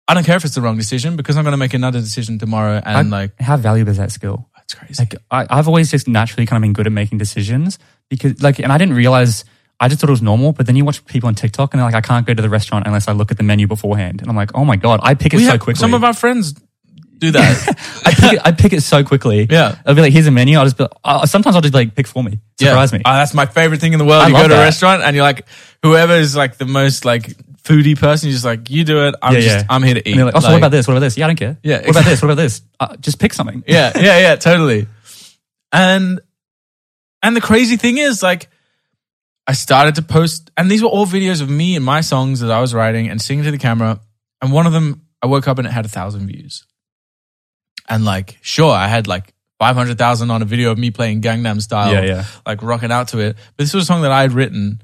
[0.10, 2.38] I don't care if it's the wrong decision because I'm going to make another decision
[2.40, 4.50] tomorrow, and I- like how valuable is that skill?
[4.56, 5.02] that's crazy.
[5.02, 7.80] Like I, I've always just naturally kind of been good at making decisions
[8.10, 9.46] because like, and I didn't realize.
[9.82, 11.88] I just thought it was normal, but then you watch people on TikTok and they're
[11.88, 14.20] like, I can't go to the restaurant unless I look at the menu beforehand.
[14.20, 15.80] And I'm like, oh my God, I pick it We so have- quickly.
[15.80, 16.54] Some of our friends
[17.18, 18.02] do that.
[18.06, 19.48] I pick it, I pick it so quickly.
[19.50, 19.78] Yeah.
[19.86, 20.58] I'll be like, here's a menu.
[20.58, 22.40] I'll just be, uh, sometimes I'll just like pick for me.
[22.60, 23.00] Surprise me.
[23.06, 24.22] Oh, that's my favorite thing in the world.
[24.24, 25.46] I you go to a restaurant and you're like,
[25.82, 27.38] whoever is like the most like
[27.70, 29.16] foodie person, you're just like, you do it.
[29.22, 29.64] I'm yeah, just, yeah.
[29.70, 30.18] I'm here to eat.
[30.18, 30.88] Like, oh, so what about this?
[30.88, 31.18] What about this?
[31.18, 31.58] Yeah, I don't care.
[31.64, 32.22] Yeah, What about this?
[32.24, 32.62] What about this?
[32.80, 33.64] Uh, just pick something.
[33.68, 34.88] Yeah, yeah, yeah, totally.
[35.72, 36.20] And
[37.22, 38.50] and the crazy thing is, like,
[39.46, 42.52] I started to post, and these were all videos of me and my songs that
[42.52, 44.00] I was writing and singing to the camera.
[44.42, 46.66] And one of them, I woke up and it had a thousand views.
[47.90, 51.22] And like, sure, I had like five hundred thousand on a video of me playing
[51.22, 52.26] Gangnam Style, Yeah, yeah.
[52.46, 53.36] like rocking out to it.
[53.58, 54.82] But this was a song that I had written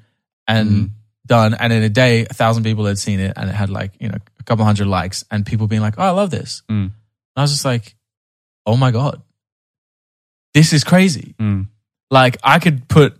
[0.47, 0.91] and
[1.25, 3.91] done, and in a day, a thousand people had seen it, and it had like
[3.99, 6.85] you know a couple hundred likes, and people being like, "Oh, I love this." Mm.
[6.85, 6.91] And
[7.35, 7.95] I was just like,
[8.65, 9.21] "Oh my god,
[10.53, 11.67] this is crazy!" Mm.
[12.11, 13.17] Like I could put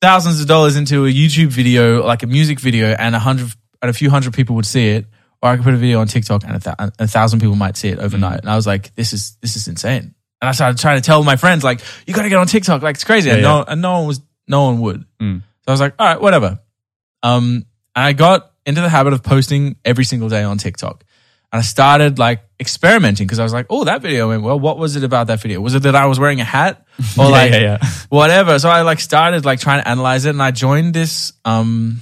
[0.00, 3.90] thousands of dollars into a YouTube video, like a music video, and a hundred and
[3.90, 5.06] a few hundred people would see it,
[5.42, 7.56] or I could put a video on TikTok and a, th- and a thousand people
[7.56, 8.40] might see it overnight.
[8.40, 11.22] And I was like, "This is this is insane." And I started trying to tell
[11.22, 13.64] my friends, like, "You got to get on TikTok, like it's crazy." and Yeah, no,
[13.66, 15.04] and no one was, no one would.
[15.20, 15.40] Mm.
[15.40, 16.58] So I was like, "All right, whatever."
[17.22, 21.04] Um, and I got into the habit of posting every single day on TikTok.
[21.52, 24.60] And I started like experimenting because I was like, oh, that video went well.
[24.60, 25.60] What was it about that video?
[25.60, 26.86] Was it that I was wearing a hat
[27.18, 27.78] or Yeah, like yeah, yeah.
[28.08, 28.58] whatever?
[28.58, 32.00] So I like started like trying to analyze it and I joined this, um,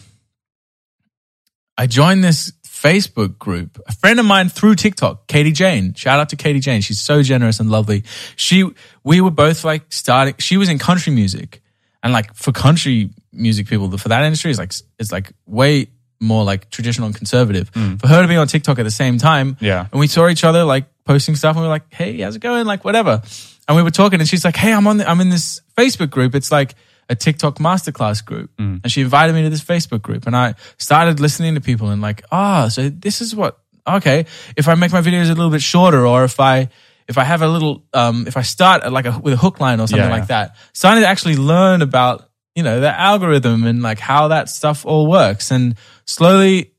[1.78, 3.80] I joined this Facebook group.
[3.88, 5.94] A friend of mine through TikTok, Katie Jane.
[5.94, 6.82] Shout out to Katie Jane.
[6.82, 8.04] She's so generous and lovely.
[8.36, 8.68] She,
[9.02, 11.62] we were both like starting, she was in country music
[12.02, 15.88] and like for country music people, for that industry is like, it's like way
[16.20, 17.70] more like traditional and conservative.
[17.70, 19.56] For her to be on TikTok at the same time.
[19.60, 19.86] Yeah.
[19.90, 22.40] And we saw each other like posting stuff and we were like, Hey, how's it
[22.40, 22.66] going?
[22.66, 23.22] Like whatever.
[23.68, 26.10] And we were talking and she's like, Hey, I'm on, the, I'm in this Facebook
[26.10, 26.34] group.
[26.34, 26.74] It's like
[27.08, 28.50] a TikTok masterclass group.
[28.58, 32.02] And she invited me to this Facebook group and I started listening to people and
[32.02, 34.26] like, ah, so this is what, okay.
[34.56, 36.68] If I make my videos a little bit shorter or if I,
[37.06, 39.60] if I have a little, um, if I start at like a, with a hook
[39.60, 40.46] line or something Yeah, like yeah.
[40.48, 42.27] that, starting to actually learn about,
[42.58, 45.52] you know, the algorithm and like how that stuff all works.
[45.52, 46.72] And slowly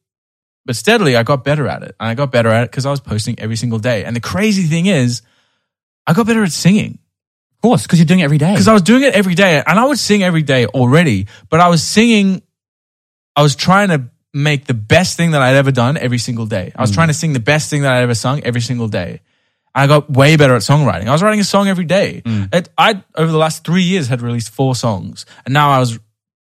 [0.66, 1.96] but steadily, I got better at it.
[2.00, 4.04] And I got better at it because I was posting every single day.
[4.04, 5.24] And the crazy thing is,
[6.06, 7.00] I got better at singing
[7.56, 8.52] Of course, because you're doing it every day.
[8.52, 9.64] because I was doing it every day.
[9.66, 12.44] And I would sing every day already, but I was singing,
[13.36, 16.72] I was trying to make the best thing that I'd ever done every single day.
[16.76, 16.96] I was mm.
[16.96, 19.22] trying to sing the best thing that I'd ever sung every single day.
[19.80, 21.08] I got way better at songwriting.
[21.08, 22.22] I was writing a song every day.
[22.26, 22.54] Mm.
[22.54, 26.00] It, I over the last three years had released four songs, and now I was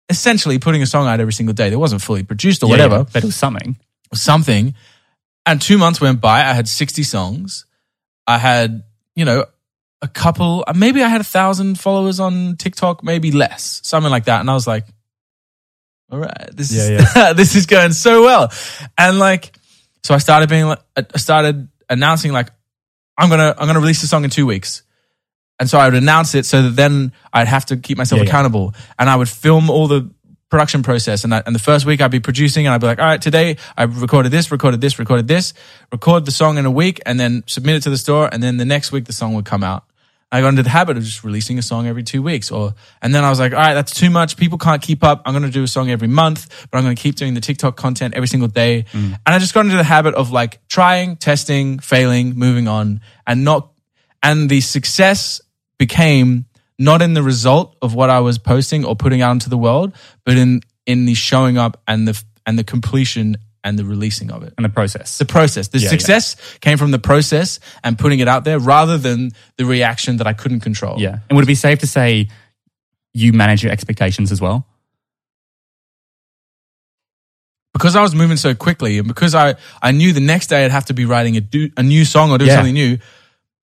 [0.08, 1.70] essentially putting a song out every single day.
[1.70, 3.76] That wasn't fully produced or Yeah, whatever yeah, but it was something.
[4.14, 4.74] something.
[5.44, 6.40] And two months went by.
[6.40, 7.64] I had 60 songs.
[8.26, 8.82] I had,
[9.14, 9.44] you know,
[10.02, 14.26] a couple, uh, maybe I had a thousand followers on TikTok, maybe less, something like
[14.26, 14.40] that.
[14.40, 14.86] And I was like,
[16.10, 18.52] all right, this is, this is going so well.
[18.96, 19.54] And like,
[20.04, 22.48] so I started being like, I started announcing like,
[23.18, 24.82] I'm going to, I'm going to release the song in two weeks.
[25.60, 28.24] And so I would announce it so that then I'd have to keep myself Yeah,
[28.24, 28.30] yeah.
[28.30, 30.08] accountable and I would film all the
[30.50, 31.24] production process.
[31.24, 33.20] And, I, and the first week I'd be producing and I'd be like, all right,
[33.20, 35.52] today I recorded this, recorded this, recorded this,
[35.90, 38.28] record the song in a week and then submit it to the store.
[38.32, 39.84] And then the next week the song would come out.
[40.30, 43.14] I got into the habit of just releasing a song every two weeks or, and
[43.14, 44.36] then I was like, all right, that's too much.
[44.36, 45.22] People can't keep up.
[45.24, 47.40] I'm going to do a song every month, but I'm going to keep doing the
[47.40, 48.84] TikTok content every single day.
[48.92, 49.18] Mm.
[49.24, 53.42] And I just got into the habit of like trying, testing, failing, moving on and
[53.42, 53.72] not,
[54.22, 55.40] and the success
[55.78, 56.44] became
[56.78, 59.94] not in the result of what I was posting or putting out into the world,
[60.24, 64.42] but in, in the showing up and the, and the completion and the releasing of
[64.42, 65.18] it And the process.
[65.18, 65.68] the process.
[65.68, 65.90] The Yeah, yeah.
[65.90, 70.26] success came from the process and putting it out there rather than the reaction that
[70.26, 71.00] I couldn't control.
[71.00, 71.18] Yeah.
[71.28, 72.28] And would it be safe to say
[73.14, 74.66] you manage your expectations as well?
[77.72, 80.70] Because I was moving so quickly and because I, I knew the next day I'd
[80.72, 82.56] have to be writing a, do, a new song or do Yeah.
[82.56, 82.98] something new,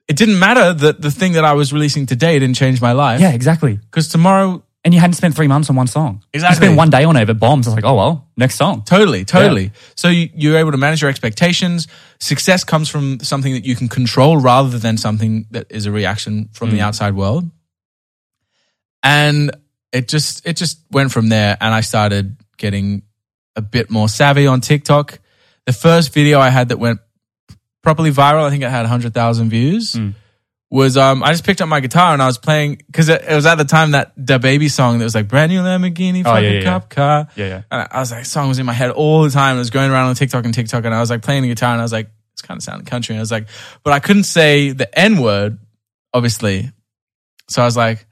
[0.07, 3.19] it didn't matter that the thing that I was releasing today didn't change my life.
[3.19, 3.75] Yeah, exactly.
[3.77, 6.23] Because tomorrow, And you hadn't spent three months on one song.
[6.31, 6.53] Exactly.
[6.53, 7.65] You spent one day on it, it bombs.
[7.65, 8.83] It's like, oh well, next song.
[8.85, 9.71] totally, totally.
[9.95, 11.87] So you, you're able to manage your expectations.
[12.19, 16.49] Success comes from something that you can control rather than something that is a reaction
[16.53, 16.81] from the mm.
[16.81, 17.49] outside world.
[19.01, 19.49] And
[19.91, 23.01] it just it just went from there and I started getting
[23.55, 25.19] a bit more savvy on TikTok.
[25.65, 26.99] The first video I had that went
[27.81, 29.93] properly viral, I think it had 100,000 views.
[29.93, 30.13] Mm.
[30.71, 33.35] Was um I just picked up my guitar and I was playing because it, it
[33.35, 36.43] was at the time that DaBaby song that was like brand new Lamborghini Oh, fucking
[36.43, 36.63] yeah, yeah.
[36.63, 37.61] cop car Yeah, yeah.
[37.71, 39.55] and I was like, song was in my head all the time.
[39.55, 41.71] It was going around on TikTok and TikTok, and I was like playing the guitar,
[41.71, 43.13] and I was like, it's kind of sounding country.
[43.13, 43.47] And I was like,
[43.83, 45.59] but I couldn't say the N word,
[46.13, 46.71] obviously.
[47.47, 48.05] So I was like,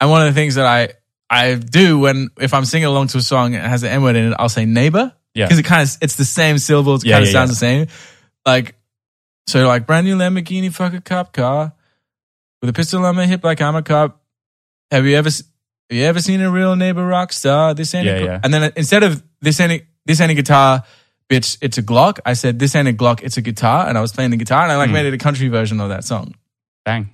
[0.00, 0.94] and one of the things that I
[1.28, 4.02] I do when if I'm singing along to a song and it has the N
[4.02, 5.44] word in it, I'll say neighbor, Yeah.
[5.44, 7.52] because it kind of it's the same syllables, it Yeah, kind of yeah, sounds yeah.
[7.52, 7.86] the same.
[8.46, 8.74] Like,
[9.46, 11.74] so like brand new Lamborghini, fuck a cop car
[12.62, 14.22] with a pistol on my hip, like I'm a cop.
[14.90, 15.44] Have you ever have
[15.98, 17.74] you ever seen a real neighbor rock star?
[17.74, 18.40] This ain't Yeah, a gl-" yeah.
[18.42, 20.84] and then instead of this ain't a, this ain't a guitar,
[21.28, 22.20] bitch, it's a Glock.
[22.24, 24.62] I said this ain't a Glock, it's a guitar, and I was playing the guitar,
[24.62, 24.94] and I like Hmm.
[24.94, 26.34] made it a country version of that song.
[26.84, 27.10] Bang.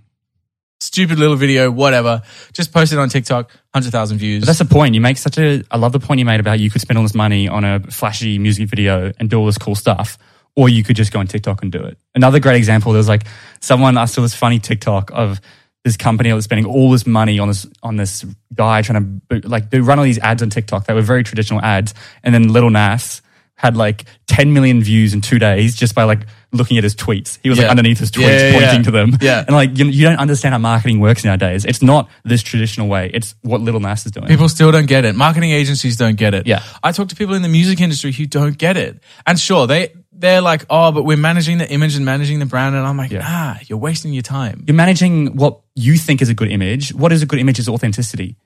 [0.80, 2.22] Stupid little video, whatever.
[2.52, 4.42] Just posted on TikTok, hundred thousand views.
[4.42, 4.94] But that's the point.
[4.94, 5.64] You make such a.
[5.72, 7.80] I love the point you made about you could spend all this money on a
[7.90, 10.18] flashy music video and do all this cool stuff,
[10.56, 11.98] or you could just go on TikTok and do it.
[12.14, 12.92] Another great example.
[12.92, 13.24] There was like
[13.60, 15.40] someone I saw this funny TikTok of
[15.84, 18.24] this company that was spending all this money on this on this
[18.54, 20.86] guy trying to like do run all these ads on TikTok.
[20.86, 23.22] They were very traditional ads, and then Lil Nas
[23.58, 26.20] had like 10 million views in two days just by like
[26.52, 27.38] looking at his tweets.
[27.42, 27.70] He was like Yeah.
[27.70, 28.82] underneath his tweets Yeah, yeah, pointing yeah.
[28.84, 29.18] to them.
[29.20, 29.44] Yeah.
[29.46, 31.64] And like, you, you don't understand how marketing works nowadays.
[31.64, 33.10] It's not this traditional way.
[33.12, 34.28] It's what Lil Nas is doing.
[34.28, 35.16] People still don't get it.
[35.16, 36.46] Marketing agencies don't get it.
[36.46, 36.62] Yeah.
[36.84, 39.00] I talk to people in the music industry who don't get it.
[39.26, 42.74] And sure, they they're like, oh, but we're managing the image and managing the brand.
[42.76, 44.64] And I'm like, nah, you're wasting your time.
[44.66, 46.92] You're managing what you think is a good image.
[46.94, 48.36] What is a good image is authenticity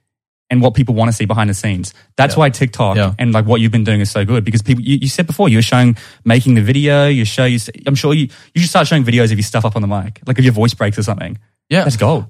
[0.52, 1.94] and what people want to see behind the scenes.
[2.16, 2.38] That's Yeah.
[2.40, 3.14] why TikTok Yeah.
[3.18, 5.48] and like what you've been doing is so good because people, you, you said before,
[5.48, 8.86] you were showing making the video, you show, you, I'm sure you, you should start
[8.86, 11.02] showing videos of your stuff up on the mic, like if your voice breaks or
[11.02, 11.38] something.
[11.68, 11.84] Yeah.
[11.84, 12.26] That's gold.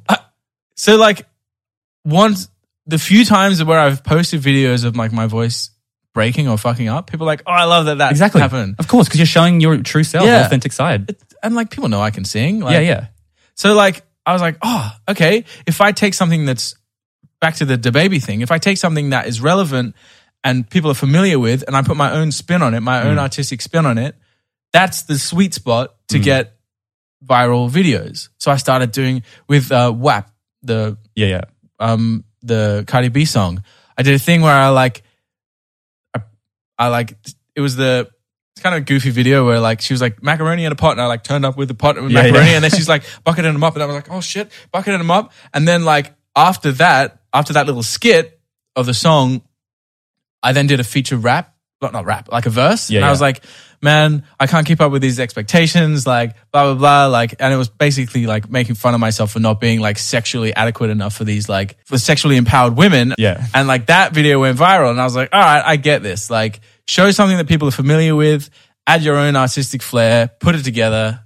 [0.77, 1.27] So like
[2.05, 2.49] once
[2.87, 5.70] the few times where I've posted videos of like my voice
[6.14, 8.41] breaking or fucking up, people are like, oh, I love that that Exactly.
[8.41, 8.77] happened.
[8.79, 10.45] Of course, because you're showing your true self, Yeah.
[10.47, 11.14] authentic side.
[11.43, 12.61] And like people know I can sing.
[12.61, 13.07] Like, yeah, yeah.
[13.55, 15.45] So like I was like, oh, okay.
[15.66, 16.75] If I take something that's
[17.43, 19.95] back to the DaBaby thing, if I take something that is relevant
[20.45, 23.07] and people are familiar with, and I put my own spin on it, my Mm.
[23.07, 24.16] own artistic spin on it,
[24.72, 26.22] that's the sweet spot to Mm.
[26.24, 26.57] get
[27.24, 28.28] viral videos.
[28.38, 30.30] So I started doing with uh, WAP,
[30.62, 31.40] the Yeah, yeah.
[31.78, 33.62] um the Cardi B song.
[33.99, 35.03] I did a thing where I like
[36.16, 36.20] I,
[36.78, 37.14] I like
[37.55, 38.09] it was the
[38.57, 40.93] it's kind of a goofy video where like she was like macaroni in a pot
[40.93, 42.55] and I like turned up with the pot with Yeah, macaroni yeah.
[42.57, 45.11] and then she's like bucketing them up and I was like oh shit bucketing them
[45.11, 48.41] up and then like after that after that little skit
[48.76, 49.43] of the song
[50.43, 53.11] I then did a feature rap not not rap like a verse Yeah, and I
[53.11, 53.43] was like
[53.80, 57.57] man I can't keep up with these expectations like blah blah blah like and it
[57.57, 61.24] was basically like making fun of myself for not being like sexually adequate enough for
[61.24, 63.45] these like for sexually empowered women Yeah.
[63.55, 66.30] and like that video went viral and I was like all right I get this
[66.30, 68.49] like show something that people are familiar with
[68.87, 71.20] add your own artistic flair put it together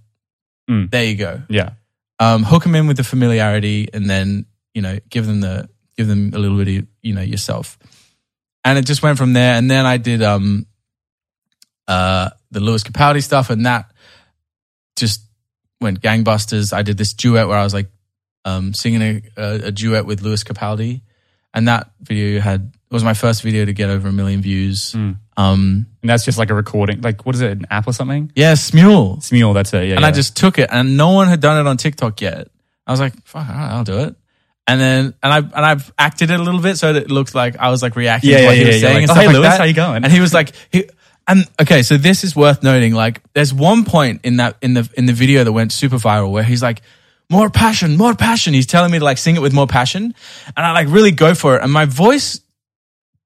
[0.68, 0.90] Mm.
[0.90, 1.70] there you go Yeah.
[2.18, 6.06] um, hook them in with the familiarity and then you know give them the give
[6.06, 7.78] them a little bit of you know yourself
[8.64, 10.66] and it just went from there and then i did um
[11.88, 13.90] uh the lewis capaldi stuff and that
[14.96, 15.22] just
[15.80, 17.88] went gangbusters i did this duet where i was like
[18.44, 21.02] um singing a, a, a duet with lewis capaldi
[21.54, 24.92] and that video had it was my first video to get over a million views
[24.92, 25.16] Mm.
[25.36, 27.00] um And that's just like a recording.
[27.00, 28.30] Like, what is it, an app or something?
[28.36, 29.88] yeah smule Smule, that's it.
[29.88, 29.96] Yeah.
[29.96, 32.46] and I just took it, and no one had done it on TikTok yet.
[32.86, 34.14] I was like, "Fuck, I'll do it."
[34.68, 37.56] And then and I and I've acted it a little bit so it looked like
[37.56, 38.88] I was like reacting Yeah, to what yeah, he was yeah.
[38.88, 39.58] saying and like, stuff "Oh, hey, like Lewis, that.
[39.58, 40.04] how you going?
[40.04, 40.88] And he was like he
[41.28, 42.92] and okay, so this is worth noting.
[42.94, 46.30] Like there's one point in that in the in the video that went super viral
[46.32, 46.82] where he's like,
[47.30, 48.54] more passion, more passion.
[48.54, 50.14] He's telling me to like sing it with more passion.
[50.56, 51.62] And I like really go for it.
[51.62, 52.40] And my voice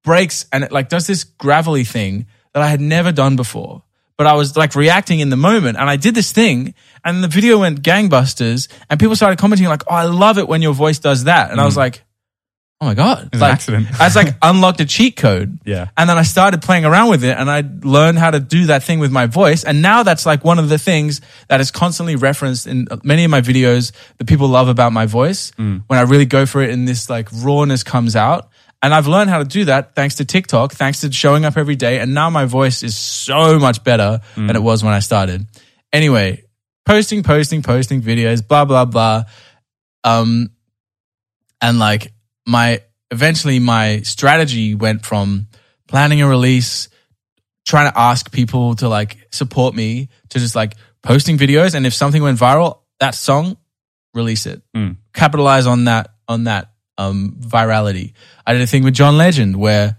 [0.04, 3.82] breaks and it like does this gravelly thing that I had never done before.
[4.20, 7.28] But I was like reacting in the moment and I did this thing and the
[7.28, 10.98] video went gangbusters and people started commenting like, Oh, I love it when your voice
[10.98, 11.50] does that.
[11.50, 11.78] And I was mm.
[11.78, 12.02] like,
[12.82, 13.30] Oh my God.
[13.32, 13.86] an like, accident.
[13.98, 15.58] I was like unlocked a cheat code.
[15.64, 15.88] Yeah.
[15.96, 18.82] And then I started playing around with it and I learned how to do that
[18.82, 19.64] thing with my voice.
[19.64, 23.30] And now that's like one of the things that is constantly referenced in many of
[23.30, 25.50] my videos that people love about my voice.
[25.52, 25.84] Mm.
[25.86, 28.49] When I really go for it and this like rawness comes out.
[28.82, 31.76] And I've learned how to do that thanks to TikTok, thanks to showing up every
[31.76, 31.98] day.
[31.98, 35.46] And now my voice is so much better than it was when I started.
[35.92, 36.44] Anyway,
[36.86, 39.24] posting, posting, posting videos, blah, blah, blah.
[40.02, 40.50] Um,
[41.60, 42.12] and like
[42.46, 45.48] my eventually my strategy went from
[45.88, 46.88] planning a release
[47.66, 51.92] trying to ask people to like support me to just like posting videos and if
[51.92, 53.56] something went viral that song
[54.14, 54.96] release it Mm.
[55.12, 56.70] capitalize on that on that
[57.00, 58.12] um virality.
[58.46, 59.96] I did a thing with john legend where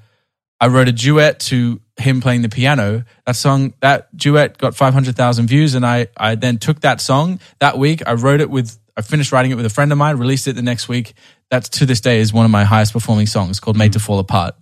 [0.60, 3.04] i wrote a duet to him playing the piano.
[3.26, 7.40] That song that duet got 500000 views and i i then took that song.
[7.60, 10.18] That week i wrote it with i finished writing it with a friend of mine
[10.18, 11.14] released it the next week.
[11.50, 14.20] That to this day is one of my highest performing songs called made to fall
[14.20, 14.56] apart.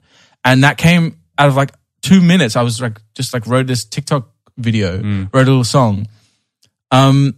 [0.43, 1.71] And that came out of like
[2.01, 2.55] two minutes.
[2.55, 4.97] I was like just like wrote this tiktok video
[5.33, 6.07] wrote a little song.
[6.91, 7.35] Um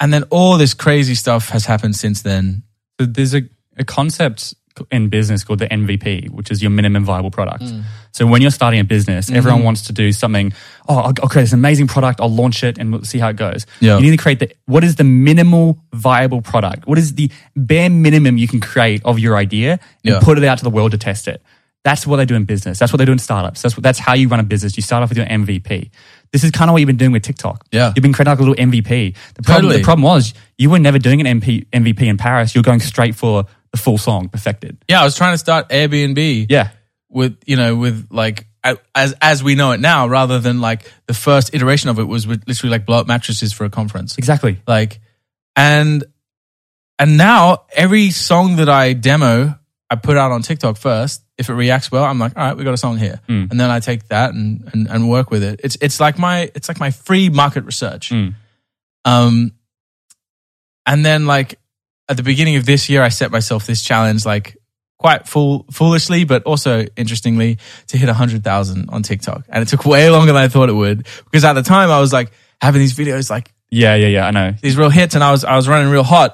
[0.00, 2.64] and then all this crazy stuff has happened since then.
[2.98, 3.42] So there's a,
[3.76, 4.54] a concept
[4.90, 7.64] in business called the MVP, which is your minimum viable product.
[7.64, 7.82] Mm.
[8.12, 9.36] So when you're starting a business, Mm-hmm.
[9.36, 10.54] everyone wants to do something.
[10.88, 12.20] Oh, I'll, I'll create this amazing product.
[12.22, 13.66] I'll launch it and we'll see how it goes.
[13.80, 13.96] Yeah.
[13.98, 16.86] You need to create the what is the minimal viable product?
[16.86, 20.20] What is the bare minimum you can create of your idea and Yeah.
[20.22, 21.42] put it out to the world to test it?
[21.84, 22.78] That's what they do in business.
[22.78, 23.60] That's what they do in startups.
[23.60, 24.76] That's what, that's how you run a business.
[24.76, 25.90] You start off with your MVP.
[26.32, 27.66] This is kind of what you've been doing with TikTok.
[27.72, 27.92] Yeah.
[27.94, 29.14] You've been creating like a little MVP.
[29.34, 29.76] The problem, Totally.
[29.78, 32.54] the problem was you were never doing an MP, MVP in Paris.
[32.54, 34.76] You're going straight for the full song, perfected.
[34.88, 36.68] yeah i was trying to start airbnb Yeah.
[37.08, 38.46] with you know with like
[38.94, 42.26] as as we know it now rather than like the first iteration of it was
[42.26, 44.60] with literally like blow up mattresses for a conference Exactly.
[44.68, 45.00] like
[45.56, 46.04] and
[46.98, 49.58] and now every song that i demo
[49.90, 52.62] i put out on tiktok first if it reacts well i'm like all right we
[52.64, 53.46] got a song here Hmm.
[53.50, 56.50] and then i take that and, and and work with it it's it's like my
[56.54, 58.34] it's like my free market research Mm.
[59.06, 59.52] um
[60.86, 61.58] and then like
[62.12, 64.56] at the beginning of this year i set myself this challenge like
[64.98, 67.58] quite fool, foolishly but also interestingly
[67.88, 70.98] to hit 100000 on tiktok and it took way longer than i thought it would
[71.24, 74.26] because at the time i was like having these videos like Yeah, yeah, yeah.
[74.26, 74.52] I know.
[74.62, 76.30] these real hits and I was I was running real hot.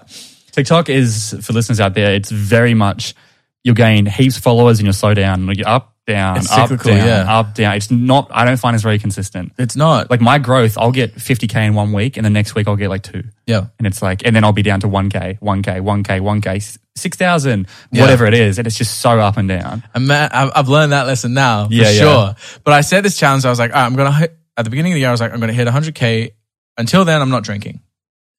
[0.52, 2.12] TikTok is for listeners out there.
[2.18, 3.14] It's very much
[3.62, 5.46] you'll gain heaps of followers and you'll slow down.
[5.46, 7.38] Like you're up, down, It's up, down, yeah.
[7.38, 7.76] up, down.
[7.76, 8.28] It's not.
[8.32, 9.52] I don't find it's very consistent.
[9.58, 12.66] It's not Like my growth, I'll get 50k in one week, and the next week
[12.66, 13.66] I'll get like two, yeah.
[13.78, 17.68] and it's like, and then I'll be down to 1k, 1k, 1k, 1k, six thousand,
[17.92, 18.00] Yeah.
[18.02, 19.84] whatever it is, and it's just so up and down.
[19.94, 22.00] And man, I've, I've learned that lesson now for Yeah, yeah.
[22.00, 22.34] sure.
[22.64, 23.44] But I set this challenge.
[23.44, 25.08] I was like, right, I'm gonna hit at the beginning of the year.
[25.08, 26.32] I was like, I'm gonna hit 100k.
[26.76, 27.80] Until then, I'm not drinking.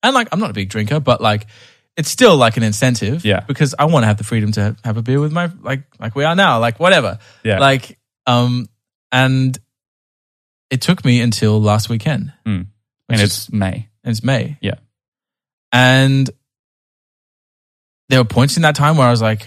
[0.03, 1.45] And like, I'm not a big drinker, but like,
[1.99, 3.23] it's still like an incentive.
[3.25, 3.41] Yeah.
[3.41, 6.15] Because I want to have the freedom to have a beer with my like like
[6.15, 6.59] we are now.
[6.59, 7.19] Like whatever.
[7.43, 7.59] Yeah.
[7.59, 8.67] Like um,
[9.11, 9.57] and
[10.69, 12.31] it took me until last weekend.
[12.45, 12.67] Mm.
[13.09, 13.89] and is- it's May.
[14.03, 14.57] and it's May.
[14.61, 14.75] Yeah.
[15.73, 16.29] And
[18.09, 19.45] there were points in that time where I was like,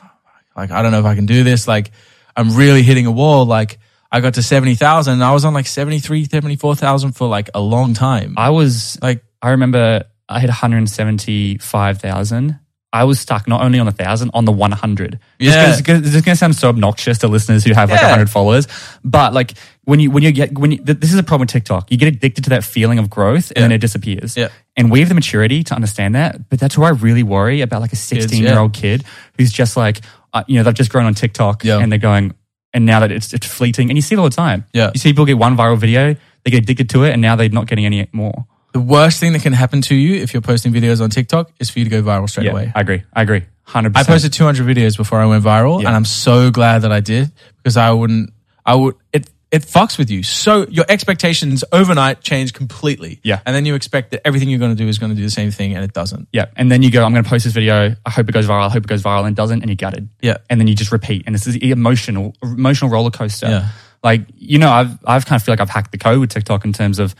[0.56, 1.66] like, I don't know if I can do this.
[1.68, 1.92] Like,
[2.36, 3.46] I'm really hitting a wall.
[3.46, 3.78] Like,
[4.10, 7.94] I got to 70,000 and I was on like 73, 74,000 for like a long
[7.94, 8.34] time.
[8.36, 12.58] I was Like, I remember I hit 175,000.
[12.94, 15.18] I was stuck not only on the thousand, on the 100.
[15.38, 15.66] Yeah.
[15.66, 18.08] This is going to sound so obnoxious to listeners who have like Yeah.
[18.10, 18.68] 100 followers.
[19.02, 19.54] But like
[19.84, 21.90] when you, when you get, when you, th- this is a problem with TikTok.
[21.90, 24.36] You get addicted to that feeling of growth and then it disappears.
[24.36, 24.48] Yeah.
[24.76, 26.50] And we have the maturity to understand that.
[26.50, 29.04] But that's where I really worry about like a 16 year old kid
[29.38, 30.02] who's just like,
[30.34, 31.78] uh, you know, they've just grown on TikTok Yeah.
[31.78, 32.34] and they're going,
[32.74, 34.66] and now that it's, it's fleeting and you see it all the time.
[34.74, 34.90] Yeah.
[34.92, 36.14] You see people get one viral video,
[36.44, 38.46] they get addicted to it and now they're not getting any more.
[38.72, 41.70] The worst thing that can happen to you if you're posting videos on TikTok is
[41.70, 42.72] for you to go viral straight Yeah, away.
[42.74, 43.02] I agree.
[43.12, 43.42] I agree.
[43.68, 43.96] 100%.
[43.96, 45.88] I posted 200 videos before I went viral, Yeah.
[45.88, 48.32] and I'm so glad that I did because I wouldn't.
[48.66, 48.94] I would.
[49.12, 50.22] It it fucks with you.
[50.22, 53.20] So your expectations overnight change completely.
[53.22, 53.40] Yeah.
[53.44, 55.30] and then you expect that everything you're going to do is going to do the
[55.30, 56.26] same thing, and it doesn't.
[56.32, 56.46] Yeah.
[56.56, 57.94] And then you go, I'm going to post this video.
[58.06, 58.66] I hope it goes viral.
[58.66, 59.60] I hope it goes viral and it doesn't.
[59.60, 60.08] And you're gutted.
[60.22, 60.38] Yeah.
[60.48, 61.24] And then you just repeat.
[61.26, 63.46] And this is emotional, emotional roller coaster.
[63.48, 63.68] Yeah.
[64.02, 66.64] Like, you know, I've, I've kind of feel like I've hacked the code with TikTok
[66.64, 67.14] in terms of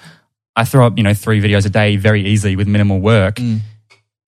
[0.55, 3.37] I throw up, you know, three videos a day very easily with minimal work.
[3.37, 3.61] Mm.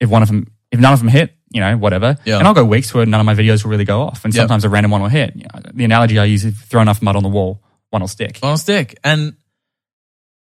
[0.01, 2.17] If one of them, If none of them hit, you know, whatever.
[2.25, 2.39] Yeah.
[2.39, 4.25] And I'll go weeks where none of my videos will really go off.
[4.25, 5.37] And sometimes a random one will hit.
[5.37, 8.09] You know, the analogy I use is throw enough mud on the wall, one will
[8.09, 8.39] stick.
[8.41, 9.37] One will stick and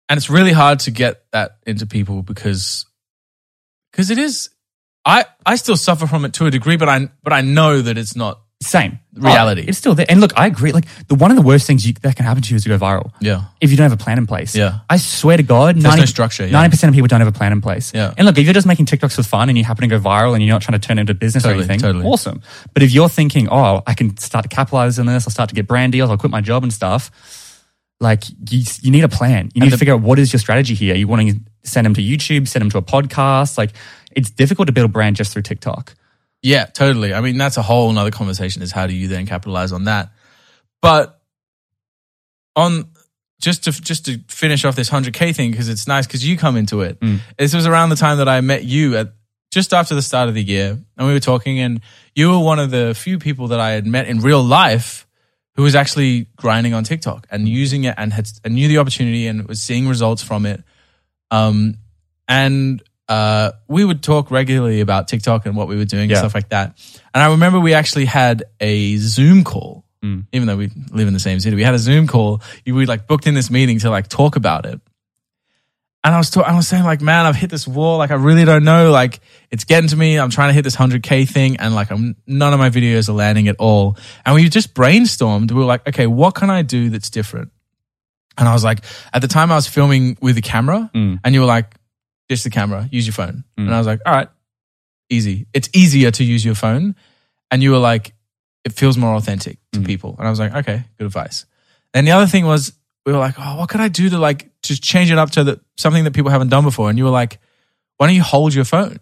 [0.08, 2.86] and it's really hard to get that into people because
[3.90, 4.50] because it is
[5.04, 7.98] i i still suffer from it to a degree but i but i know that
[7.98, 8.98] it's not Same.
[9.18, 9.62] Oh, Reality.
[9.62, 10.06] Oh, it's still there.
[10.08, 10.72] And look, I agree.
[10.72, 12.70] Like the one of the worst things you, that can happen to you is to
[12.70, 13.12] go viral.
[13.20, 14.56] yeah If you don't have a plan in place.
[14.56, 14.78] Yeah.
[14.88, 16.66] I swear to God, There's no structure, yeah.
[16.66, 17.92] 90% of people don't have a plan in place.
[17.94, 18.14] Yeah.
[18.16, 20.32] And look, if you're just making TikToks for fun and you happen to go viral
[20.34, 22.04] and you're not trying to turn it into business Totally, or anything, totally.
[22.06, 22.40] awesome.
[22.72, 25.54] But if you're thinking, oh, I can start to capitalize on this, I'll start to
[25.54, 27.10] get brand deals, I'll quit my job and stuff,
[28.00, 29.50] like you, you need a plan.
[29.54, 30.94] You need to figure out what is your strategy here.
[30.94, 33.58] You want to send them to YouTube, send them to a podcast.
[33.58, 33.72] Like
[34.12, 35.94] it's difficult to build a brand just through TikTok.
[36.46, 37.12] Yeah totally.
[37.12, 40.12] I mean that's a whole nother conversation is how do you then capitalize on that?
[40.80, 41.20] But
[42.54, 42.88] on
[43.40, 46.56] just to just to finish off this 100k thing because it's nice because you come
[46.56, 46.98] into it.
[47.36, 49.12] This was around the time that i met you at
[49.50, 51.80] just after the start of the year and we were talking and
[52.14, 55.06] you were one of the few people that i had met in real life
[55.56, 59.26] who was actually grinding on tiktok and using it and had and knew the opportunity
[59.26, 60.62] and was seeing results from it.
[61.30, 61.78] Um
[62.28, 66.16] and uh, we would talk regularly about TikTok and what we were doing Yeah.
[66.16, 66.76] and stuff like that.
[67.14, 70.26] And I remember we actually had a Zoom call, Mm.
[70.32, 71.56] even though we live in the same city.
[71.56, 72.42] We had a Zoom call.
[72.66, 74.80] We like booked in this meeting to like talk about it.
[76.04, 77.98] And I was ta- I was saying like, man, I've hit this wall.
[77.98, 78.92] Like, I really don't know.
[78.92, 79.18] Like,
[79.50, 80.16] it's getting to me.
[80.18, 83.12] I'm trying to hit this 100k thing, and like, I'm none of my videos are
[83.12, 83.96] landing at all.
[84.24, 85.50] And we just brainstormed.
[85.50, 87.50] We were like, okay, what can I do that's different?
[88.38, 91.18] And I was like, at the time, I was filming with a camera, Mm.
[91.24, 91.74] and you were like,
[92.28, 93.44] just the camera, use your phone.
[93.56, 94.28] And I was like, all right,
[95.10, 95.46] easy.
[95.52, 96.94] It's easier to use your phone.
[97.50, 98.14] And you were like,
[98.64, 100.16] it feels more authentic to people.
[100.18, 101.46] And I was like, okay, good advice.
[101.94, 102.72] And the other thing was,
[103.04, 105.44] we were like, oh, what could I do to like just change it up to
[105.44, 106.90] the, something that people haven't done before?
[106.90, 107.38] And you were like,
[107.98, 108.98] why don't you hold your phone?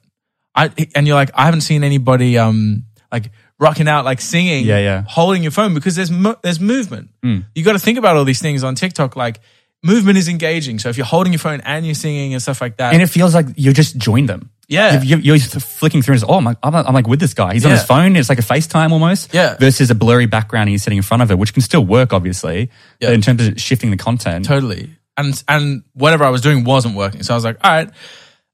[0.54, 4.78] I and you're like, I haven't seen anybody um like rocking out like singing, Yeah,
[4.78, 5.04] yeah.
[5.08, 7.10] holding your phone because there's mo- there's movement.
[7.24, 7.46] Mm.
[7.54, 9.16] You got to think about all these things on TikTok.
[9.16, 9.40] Like
[9.84, 10.78] movement is engaging.
[10.78, 13.08] So if you're holding your phone and you're singing and stuff like that, And it
[13.08, 14.50] feels like you just joined them.
[14.66, 15.02] Yeah.
[15.02, 17.52] You're, you're flicking through and it's, oh, I'm like, I'm, I'm like with this guy.
[17.52, 18.16] He's on his phone.
[18.16, 19.34] It's like a FaceTime almost.
[19.34, 19.56] Yeah.
[19.58, 22.14] Versus a blurry background and he's sitting in front of it, which can still work,
[22.14, 22.70] obviously.
[22.98, 23.08] Yeah.
[23.08, 24.46] But in terms of shifting the content.
[24.46, 24.90] totally.
[25.16, 27.22] And and whatever I was doing wasn't working.
[27.22, 27.90] So I was like, all right.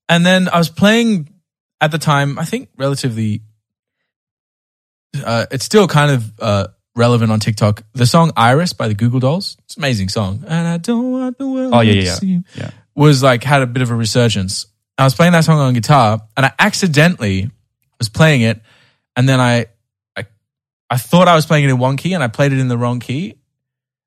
[0.09, 1.33] And then I was playing
[1.81, 3.43] at the time, I think relatively
[5.25, 6.67] uh, it's still kind of uh,
[6.97, 7.83] relevant on TikTok.
[7.95, 9.57] The song Iris by the Goo Goo Dolls.
[9.65, 10.45] It's an amazing song.
[10.47, 12.39] And I don't want the world Oh, yeah, yeah, yeah.
[12.55, 12.71] Yeah.
[12.95, 14.67] was like had a bit of a resurgence.
[14.99, 17.51] I was playing that song on guitar and I accidentally
[17.99, 18.61] was playing it
[19.17, 19.67] and then I
[20.17, 20.27] I
[20.91, 22.77] I thought I was playing it in one key and I played it in the
[22.77, 23.35] wrong key.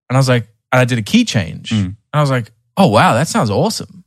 [0.09, 1.71] And I was like, and I did a key change.
[1.71, 1.85] Mm.
[1.85, 4.03] And I was like, oh wow, that sounds awesome.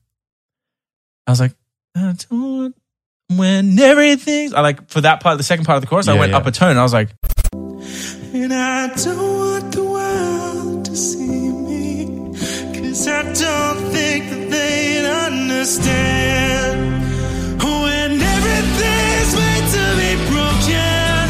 [1.27, 1.53] I was like,
[1.97, 2.77] I don't want
[3.29, 6.31] when everything's I like for that part, the second part of the chorus, I went
[6.31, 6.39] yeah.
[6.39, 6.71] up a tone.
[6.71, 7.09] And I was like,
[7.53, 12.07] And I don't want the world to see me.
[12.75, 17.05] Cause I don't think that they'd understand.
[17.63, 21.25] When everything's made to be broken,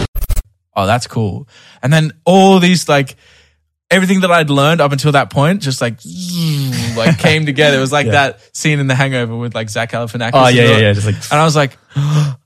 [0.00, 0.06] am.
[0.76, 1.48] oh, that's cool.
[1.82, 3.16] And then all these like
[3.90, 6.00] everything that I'd learned up until that point just like
[6.96, 7.76] like came together.
[7.76, 8.12] It was like Yeah.
[8.12, 10.30] that scene in The Hangover with like Zach Galifianakis.
[10.34, 10.92] Oh, yeah, yeah, yeah.
[10.92, 11.76] Just like, And I was like,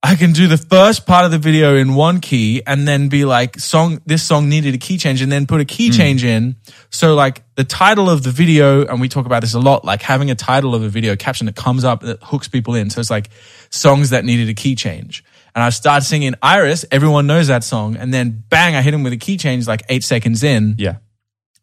[0.00, 3.24] I can do the first part of the video in one key and then be
[3.24, 5.92] like, song, this song needed a key change and then put a key hmm.
[5.94, 6.56] change in.
[6.90, 10.00] So like the title of the video, and we talk about this a lot, like
[10.02, 12.90] having a title of a video caption that comes up that hooks people in.
[12.90, 13.28] So it's like
[13.70, 15.24] songs that needed a key change.
[15.58, 16.84] And I start singing Iris.
[16.92, 17.96] Everyone knows that song.
[17.96, 20.98] And then bang, I hit him with a key change like eight seconds in yeah.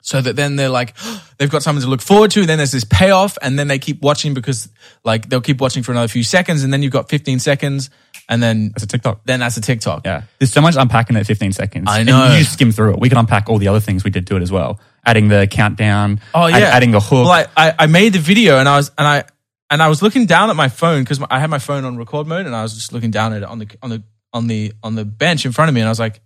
[0.02, 0.94] so that then they're like
[1.38, 3.80] they've got something to look forward to And then there's this payoff and then they
[3.80, 4.68] keep watching because
[5.06, 7.90] like they'll keep watching for another few seconds and then you've got 15 seconds
[8.28, 9.22] and then It's a TikTok.
[9.24, 10.24] then that's a tiktok Yeah.
[10.40, 11.86] There's so much unpacking in that 15 seconds.
[11.88, 12.36] I And know.
[12.36, 13.00] you skim through it.
[13.00, 14.80] We can unpack all the other things we did to it as well.
[15.06, 16.20] Adding the countdown.
[16.34, 17.26] oh yeah add- adding the hook.
[17.28, 19.24] well I, I i made the video and i was and i
[19.70, 22.28] and i was looking down at my phone because i had my phone on record
[22.28, 24.04] mode and i was just looking down at it on the on the
[24.34, 26.22] on the on the bench in front of me and i was like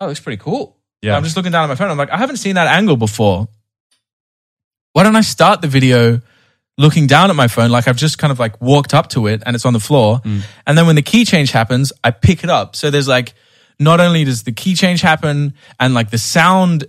[0.00, 1.16] oh it looks pretty cool Yeah.
[1.16, 3.48] i'm just looking down at my phone i'm like i haven't seen that angle before
[4.92, 6.20] why don't i start the video
[6.78, 9.42] looking down at my phone like I've just kind of like walked up to it
[9.44, 10.20] and it's on the floor.
[10.24, 10.40] Mm.
[10.66, 12.76] And then when the key change happens, I pick it up.
[12.76, 13.34] So there's like
[13.78, 16.86] not only does the key change happen and like the sound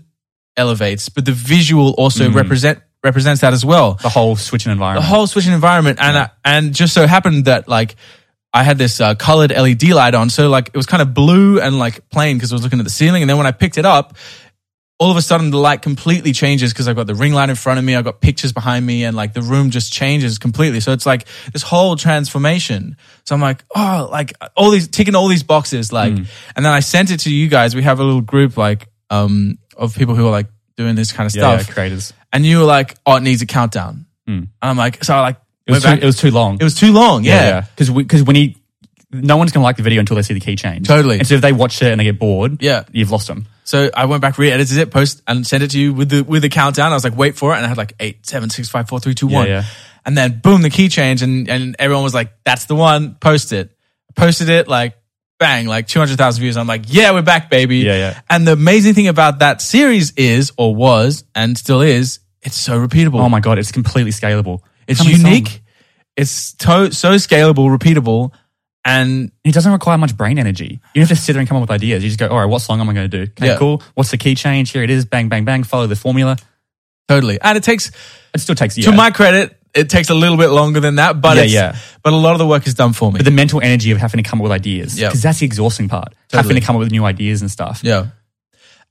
[0.56, 3.96] elevates, but the visual also represent represents that as well.
[3.96, 5.06] the whole switching environment.
[5.06, 7.96] The whole switching environment and uh, and just so happened that like
[8.54, 11.60] I had this uh, colored LED light on, so like it was kind of blue
[11.60, 13.24] and like plain because I was looking at the ceiling.
[13.24, 14.16] And then when I picked it up,
[15.00, 17.56] all of a sudden the light completely changes because I've got the ring light in
[17.56, 20.80] front of me, I've got pictures behind me, and like the room just changes completely.
[20.82, 22.96] So it's like this whole transformation.
[23.26, 26.24] So I'm like, oh, like all these ticking all these boxes, like, Hmm.
[26.56, 27.76] and then I sent it to you guys.
[27.76, 30.48] We have a little group like um of people who are like
[30.78, 32.14] doing this kind of Yeah, stuff, yeah, creators.
[32.34, 34.06] And you were like, oh, it needs a countdown.
[34.28, 34.32] Hmm.
[34.32, 36.58] And I'm like, so I like It was, too, back- it was too long.
[36.60, 37.24] it was too long.
[37.24, 38.58] Yeah, Because because when he,
[39.12, 40.88] no one's gonna like the video until they see the key change.
[40.88, 41.20] Totally.
[41.20, 42.84] And so if they watch it and they get bored, Yeah.
[42.92, 43.46] you've lost them.
[43.64, 46.42] So I went back, re-edited it, post, and sent it to you with the with
[46.42, 46.92] the countdown.
[46.92, 49.00] I was like, wait for it, and I had like eight, seven, six, five, four,
[49.00, 49.64] three, two, Yeah, one, yeah.
[50.06, 53.16] and then boom, the key change, and and everyone was like, that's the one.
[53.16, 53.72] Post it,
[54.18, 54.98] posted it, like
[55.40, 56.58] bang, like two hundred thousand views.
[56.58, 57.78] I'm like, yeah, we're back, baby.
[57.78, 58.22] Yeah, yeah.
[58.30, 62.80] And the amazing thing about that series is, or was, and still is, it's so
[62.86, 63.20] repeatable.
[63.20, 64.62] Oh my god, it's completely scalable.
[64.88, 65.48] it's many unique.
[65.48, 65.60] songs?
[66.16, 68.32] It's to- so scalable, repeatable,
[68.86, 70.80] and It doesn't require much brain energy.
[70.94, 72.04] You don't have to sit there and come up with ideas.
[72.04, 73.32] You just go, all right, what song am I going to do?
[73.32, 73.58] Okay, Yeah.
[73.58, 73.82] cool.
[73.96, 74.72] What's the key change?
[74.72, 75.06] Here it is.
[75.06, 75.64] Bang, bang, bang.
[75.64, 76.38] Follow the formula.
[77.08, 77.40] totally.
[77.42, 77.92] And it takes
[78.34, 78.86] It still takes yeah.
[78.86, 81.76] to my credit, it takes a little bit longer than that, but Yeah, it's, yeah.
[82.04, 83.18] but a lot of the work is done for me.
[83.20, 85.00] but the mental energy of having to come up with ideas.
[85.00, 85.08] Yeah.
[85.10, 86.14] Because that's the exhausting part.
[86.30, 86.44] Totally.
[86.44, 87.82] Having to come up with new ideas and stuff.
[87.84, 88.08] yeah.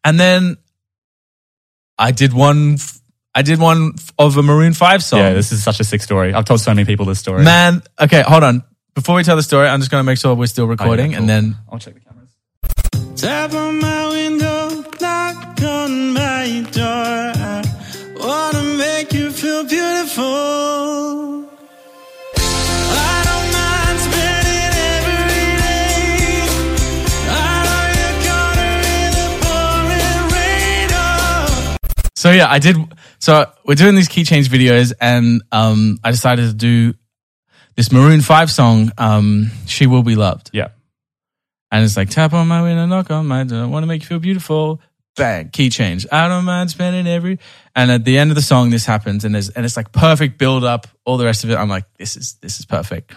[0.04, 0.56] And then
[1.98, 3.00] I did one, f-
[3.34, 5.18] I did one of a Maroon 5 song.
[5.20, 6.34] Yeah, this is such a sick story.
[6.34, 7.42] I've told so many people this story.
[7.44, 8.62] Man, okay, hold on.
[8.94, 10.70] Before we tell the story, I'm just going to make sure we're still Oh, yeah,
[10.72, 11.20] recording cool.
[11.20, 12.28] and then I'll check the cameras.
[13.16, 16.84] Tap on my window, knock on my door.
[16.84, 17.62] I
[18.18, 20.24] wanna make you feel beautiful.
[22.36, 26.44] I don't mind spending every day.
[27.30, 27.32] I
[27.64, 30.88] know you're gonna in the pouring rain.
[30.92, 31.76] Oh.
[32.16, 32.76] So yeah, I did.
[33.22, 36.98] So we're doing these key change videos, and um, I decided to do
[37.76, 40.70] this Maroon Five song, um, "She Will Be Loved," Yeah.
[41.70, 44.08] and it's like tap on my window, knock on my door, want to make you
[44.08, 44.80] feel beautiful.
[45.14, 46.04] Bang, key change.
[46.10, 47.38] I don't mind spending every.
[47.76, 50.36] And at the end of the song, this happens, and there's and it's like perfect
[50.36, 50.88] build up.
[51.04, 53.12] All the rest of it, I'm like, this is this is perfect.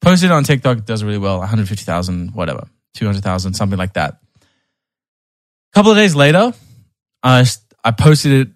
[0.00, 1.38] Posted on TikTok, it does really well.
[1.38, 4.18] 150,000, whatever, 200,000, something like that.
[4.42, 6.52] A couple of days later,
[7.22, 7.46] I
[7.84, 8.53] I posted it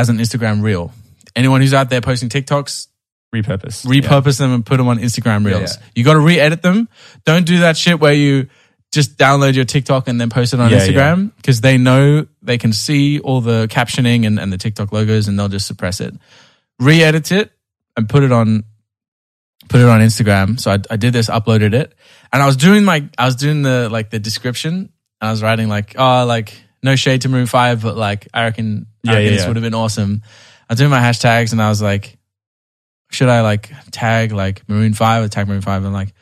[0.00, 0.92] as an Instagram reel.
[1.36, 2.86] Anyone who's out there posting TikToks,
[3.34, 3.86] Repurpose.
[3.86, 5.76] repurpose them and put them on Instagram reels.
[5.76, 5.82] yeah.
[5.94, 6.88] You got to re-edit them.
[7.24, 8.48] Don't do that shit where you
[8.92, 12.58] just download your TikTok and then post it on Yeah, Instagram because they know they
[12.58, 16.12] can see all the captioning and, and the TikTok logos and they'll just suppress it.
[16.80, 17.52] Re-edit it
[17.96, 18.64] and put it on
[19.68, 20.58] put it on Instagram.
[20.58, 21.94] So I, I did this, uploaded it,
[22.32, 24.90] and I was doing my I was doing the like the description.
[25.20, 26.52] I was writing like oh like
[26.82, 29.48] no shade to Maroon Five, but like I reckon, I reckon yeah, this yeah.
[29.48, 30.22] would have been awesome.
[30.68, 32.16] I was doing my hashtags and I was like,
[33.10, 35.78] should I like tag like Maroon Five or tag Maroon Five?
[35.78, 36.14] And i'm like,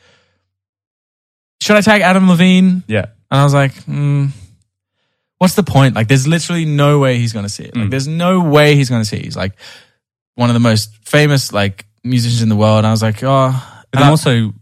[1.63, 2.83] should I tag Adam Levine?
[2.87, 3.07] Yeah.
[3.31, 4.31] And I was like, mm,
[5.39, 5.95] what's the point?
[5.95, 7.77] Like, there's literally no way he's going to see it.
[7.77, 7.91] Like, Mm.
[7.91, 9.25] there's no way he's going to see it.
[9.25, 9.53] He's like
[10.35, 12.79] one of the most famous like musicians in the world.
[12.79, 13.51] And I was like, oh,
[13.93, 14.55] But then also,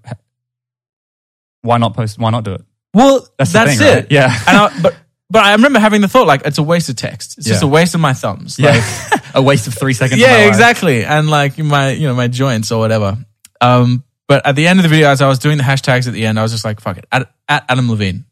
[1.62, 2.18] why not post?
[2.18, 2.64] Why not do it?
[2.94, 3.94] well, That's that's, thing, it.
[3.94, 4.07] right?
[4.11, 4.34] Yeah.
[4.49, 4.97] And I, but
[5.30, 7.38] but I remember having the thought like it's a waste of text.
[7.38, 7.68] It's just Yeah.
[7.68, 8.58] a waste of my thumbs.
[8.58, 8.70] Yeah.
[9.10, 10.20] Like, a waste of three seconds.
[10.20, 10.48] of my yeah, life.
[10.48, 11.04] exactly.
[11.04, 13.18] And like my, you know, my joints or whatever.
[13.60, 16.12] Um, but at the end of the video, as I was doing the hashtags at
[16.12, 18.24] the end, I was just like, fuck it, at, at Adam Levine.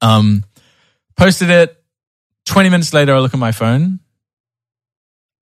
[0.00, 0.44] Um,
[1.16, 1.76] posted it.
[2.46, 4.00] 20 minutes later, I look at my phone.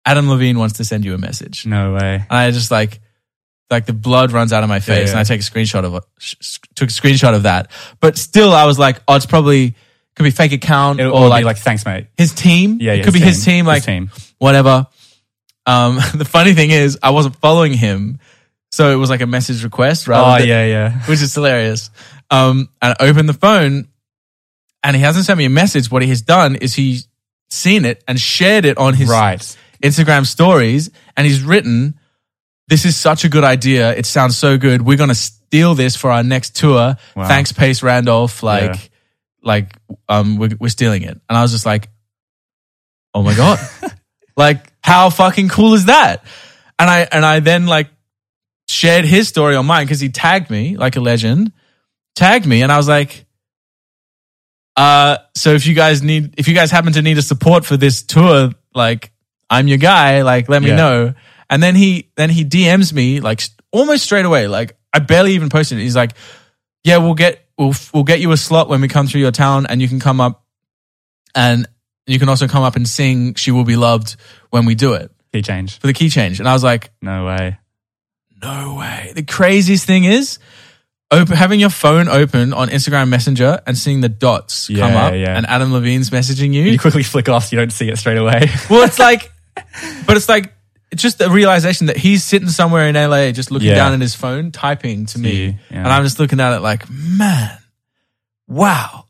[0.05, 1.65] Adam Levine wants to send you a message.
[1.65, 2.15] No way.
[2.15, 2.99] And I just like,
[3.69, 5.11] like the blood runs out of my face yeah.
[5.11, 7.71] and I take a screenshot of it, sh- sh- took a screenshot of that.
[7.99, 9.75] But still, I was like, oh, it's probably,
[10.15, 12.07] could be fake account It, or like, be like, thanks, mate.
[12.17, 12.77] his team.
[12.81, 13.03] Yeah, It yeah.
[13.03, 14.11] could be his team, like his team.
[14.39, 14.87] whatever.
[15.65, 18.19] Um, the funny thing is, I wasn't following him,
[18.71, 20.99] so it was like a message request rather Oh than, yeah, yeah.
[21.07, 21.89] which is hilarious.
[22.29, 23.87] Um, and I opened the phone,
[24.83, 25.91] and he hasn't sent me a message.
[25.91, 27.07] What he has done is he's
[27.49, 29.39] seen it and shared it on his Right.
[29.83, 31.95] Instagram stories, and he's written,
[32.67, 33.93] "This is such a good idea.
[33.95, 34.81] It sounds so good.
[34.81, 36.95] We're gonna steal this for our next tour.
[37.15, 37.27] Wow.
[37.27, 38.41] Thanks, Pace Randolph.
[38.43, 38.79] Like, Yeah.
[39.43, 39.71] Like,
[40.09, 41.89] um, we're, we're stealing it." And I was just like,
[43.13, 43.59] "Oh my god!"
[44.37, 46.23] like, how fucking cool is that?
[46.79, 47.89] And I and I then like
[48.67, 51.51] shared his story on mine because he tagged me like a legend,
[52.15, 53.25] tagged me, and I was like.
[54.77, 57.75] Uh, so if you guys need, if you guys happen to need a support for
[57.75, 59.11] this tour, like
[59.49, 60.75] I'm your guy, like let me Yeah.
[60.75, 61.13] know.
[61.49, 64.47] And then he, then he DMs me like almost straight away.
[64.47, 65.81] Like I barely even posted it.
[65.81, 66.13] He's like,
[66.85, 69.65] yeah, we'll get, we'll, we'll get you a slot when we come through your town
[69.67, 70.43] and you can come up
[71.35, 71.67] and
[72.07, 74.15] you can also come up and sing She Will Be Loved
[74.49, 75.79] when we do it Key change.
[75.79, 76.39] for the key change.
[76.39, 77.57] And I was like, No way.
[78.41, 79.11] no way.
[79.15, 80.39] The craziest thing is,
[81.11, 85.37] open, having your phone open on Instagram Messenger and seeing the dots come up yeah.
[85.37, 86.63] and Adam Levine's messaging you.
[86.63, 88.49] You quickly flick off you don't see it straight away.
[88.69, 89.31] well, it's like,
[90.05, 90.53] but it's like
[90.91, 93.75] it's just the realization that he's sitting somewhere in LA, just looking Yeah.
[93.75, 95.77] down at his phone, typing to me, yeah.
[95.77, 97.57] and I'm just looking at it like, man,
[98.47, 99.05] wow.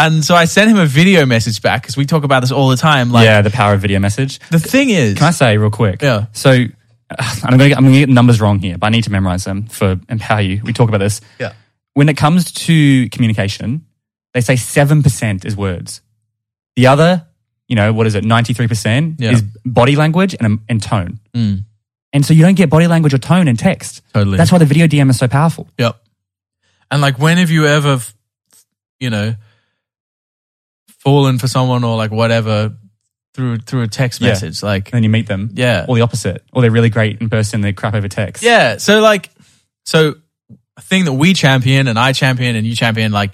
[0.00, 2.68] And so I sent him a video message back because we talk about this all
[2.68, 3.10] the time.
[3.10, 4.38] Like, yeah, the power of video message.
[4.50, 6.00] the thing is, Can I say real quick?
[6.02, 6.26] Yeah.
[6.32, 6.50] So
[7.18, 9.42] I'm going to I'm going to get numbers wrong here, but I need to memorize
[9.44, 10.60] them for empower you.
[10.62, 11.20] We talk about this.
[11.40, 11.54] yeah,
[11.94, 13.86] When it comes to communication,
[14.34, 16.00] they say seven percent is words.
[16.76, 17.26] The other,
[17.68, 18.24] you know, what is it?
[18.24, 19.32] Ninety three percent Yeah.
[19.32, 21.20] is body language and and tone.
[21.34, 21.64] Mm.
[22.12, 24.00] And so you don't get body language or tone in text.
[24.14, 24.38] Totally.
[24.38, 25.68] That's why the video DM is so powerful.
[25.78, 25.96] Yep.
[26.90, 28.00] And like, when have you ever,
[28.98, 29.34] you know,
[30.98, 32.72] fallen for someone or like whatever
[33.34, 34.28] through through a text Yeah.
[34.28, 34.62] message?
[34.62, 35.50] Like, And then you meet them.
[35.54, 35.84] Yeah.
[35.88, 36.44] Or the opposite.
[36.52, 38.42] Or they're really great in person, they're crap over text.
[38.42, 38.78] yeah.
[38.78, 39.30] So like,
[39.84, 40.14] so
[40.76, 43.32] a thing that we champion and I champion and you champion, like,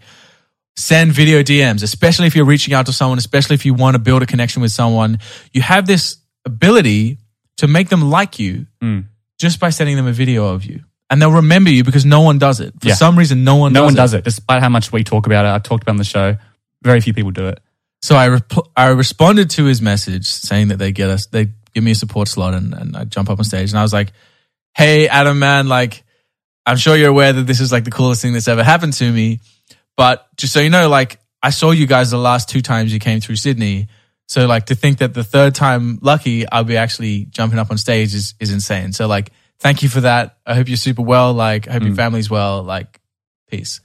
[0.76, 3.98] send video DMs, especially if you're reaching out to someone, especially if you want to
[3.98, 5.18] build a connection with someone.
[5.52, 7.18] You have this ability
[7.58, 9.04] to make them like you Mm.
[9.38, 10.80] just by sending them a video of you.
[11.10, 12.74] And they'll remember you because no one does it.
[12.80, 12.94] For Yeah.
[12.94, 13.96] some reason, no one No does one it.
[13.96, 15.48] does it, despite how much we talk about it.
[15.48, 16.36] I've talked about it on the show.
[16.82, 17.60] Very few people do it.
[18.02, 21.82] So I repl- I responded to his message saying that they get us they give
[21.84, 24.12] me a support slot and, and I jump up on stage and I was like,
[24.76, 26.02] Hey Adam man, like
[26.66, 29.10] I'm sure you're aware that this is like the coolest thing that's ever happened to
[29.10, 29.40] me.
[29.96, 32.98] But just so you know, like I saw you guys the last two times you
[32.98, 33.88] came through Sydney.
[34.26, 37.78] So like to think that the third time lucky I'll be actually jumping up on
[37.78, 38.92] stage is is insane.
[38.92, 40.38] So like thank you for that.
[40.46, 41.32] I hope you're super well.
[41.32, 41.96] Like I hope your mm.
[41.96, 42.62] family's well.
[42.62, 43.00] Like
[43.48, 43.80] peace.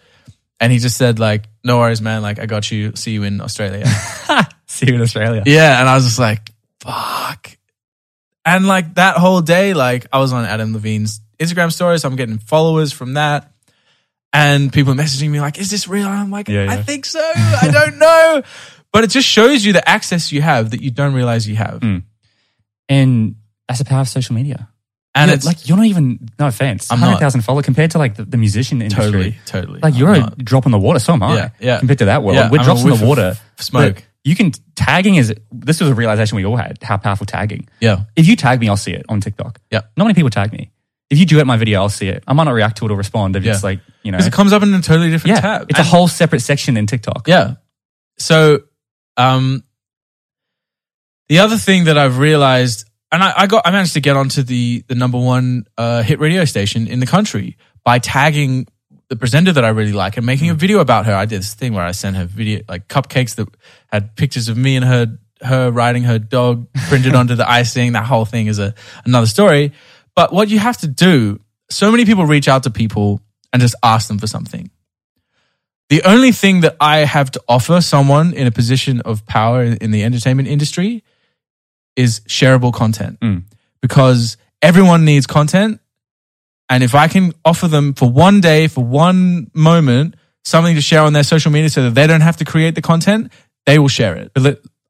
[0.60, 2.22] And he just said like, no worries, man.
[2.22, 2.95] Like I got you.
[2.95, 3.86] See you in Australia.
[4.68, 5.43] See you in Australia.
[5.45, 7.57] Yeah, and I was just like, fuck.
[8.45, 12.03] And like that whole day, like I was on Adam Levine's Instagram stories.
[12.03, 13.51] I'm getting followers from that.
[14.32, 16.07] And people messaging me like, is this real?
[16.07, 17.19] And I'm like, Yeah, I think so.
[17.36, 18.43] I don't know.
[18.91, 21.80] But it just shows you the access you have that you don't realize you have.
[21.82, 22.03] Mm.
[22.88, 23.36] And
[23.67, 24.69] that's the power of social media.
[25.15, 27.07] And You're- it's like you're not even no offense, I'm not.
[27.07, 29.05] hundred thousand followers compared to like the, the musician industry.
[29.05, 29.80] totally, totally.
[29.82, 30.38] Like you're I'm a not.
[30.38, 30.99] drop in the water.
[30.99, 31.36] So am I.
[31.36, 31.80] Yeah, yeah.
[31.80, 33.36] Compared to that world, Yeah, we're I'm drops in the of water.
[33.59, 34.03] smoke.
[34.23, 37.67] You can tagging is this was a realization we all had how powerful tagging.
[37.80, 38.03] yeah.
[38.15, 39.59] If you tag me, I'll see it on TikTok.
[39.71, 39.82] Yeah.
[39.97, 40.69] Not many people tag me.
[41.10, 42.24] If you do duet my video, I'll see it.
[42.28, 43.68] I might not react to it or respond if it's Yeah.
[43.70, 44.18] like you know.
[44.18, 45.70] Because it comes up in a totally different yeah, tab.
[45.70, 47.28] it's a And- whole separate section in TikTok.
[47.28, 47.55] Yeah.
[48.18, 48.60] So,
[49.18, 49.64] um,
[51.28, 54.43] the other thing that I've realized, and I, I got, I managed to get onto
[54.43, 58.68] the the number one uh, hit radio station in the country by tagging
[59.10, 61.14] the presenter that I really like and making a video about her.
[61.16, 63.47] I did this thing where I sent her video, like cupcakes that
[63.88, 67.93] had pictures of me and her, her riding her dog printed onto the icing.
[67.93, 69.72] That whole thing is a another story.
[70.16, 71.39] But what you have to do,
[71.70, 73.22] so many people reach out to people
[73.53, 74.70] and just ask them for something.
[75.89, 79.91] The only thing that I have to offer someone in a position of power in,
[79.91, 81.03] the entertainment industry
[81.95, 83.43] is shareable content Mm.
[83.82, 85.80] because everyone needs content.
[86.70, 91.01] And if I can offer them for one day, for one moment, something to share
[91.01, 93.32] on their social media so that they don't have to create the content,
[93.66, 94.32] they will share it.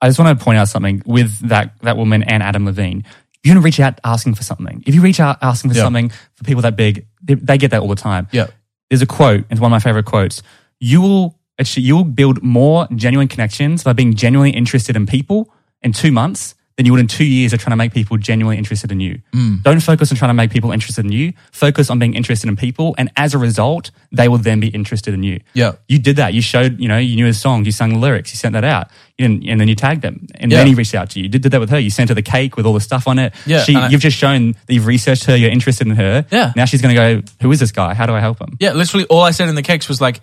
[0.02, 3.04] I just want to point out something with that that woman and Adam Levine.
[3.44, 4.84] You're going to reach out asking for something.
[4.86, 5.84] If you reach out asking for Yeah.
[5.84, 8.28] something for people that big, they, they get that all the time.
[8.32, 8.48] Yeah.
[8.90, 10.42] There's a quote, it's one of my favorite quotes.
[10.80, 15.54] You will actually you will build more genuine connections by being genuinely interested in people
[15.82, 18.58] in two months than you would in two years of trying to make people genuinely
[18.58, 19.20] interested in you.
[19.64, 21.34] Don't focus on trying to make people interested in you.
[21.52, 25.14] Focus on being interested in people, and as a result, they will then be interested
[25.14, 25.42] in you.
[25.54, 25.74] Yeah.
[25.90, 26.34] You did that.
[26.34, 28.64] You showed, you know, you knew his songs, you sang the lyrics, you sent that
[28.64, 30.60] out, didn't, and then you tagged them, and Yeah.
[30.60, 31.24] then he reached out to you.
[31.24, 31.80] You did, did that with her.
[31.80, 33.34] You sent her the cake with all the stuff on it.
[33.46, 35.36] Yeah, she, I- you've just shown that you've researched her.
[35.36, 36.26] You're interested in her.
[36.32, 36.54] Yeah.
[36.56, 37.22] Now she's going to go.
[37.42, 37.94] Who is this guy?
[37.94, 38.56] How do I help him?
[38.62, 40.22] Yeah, literally all I said in the cakes was like,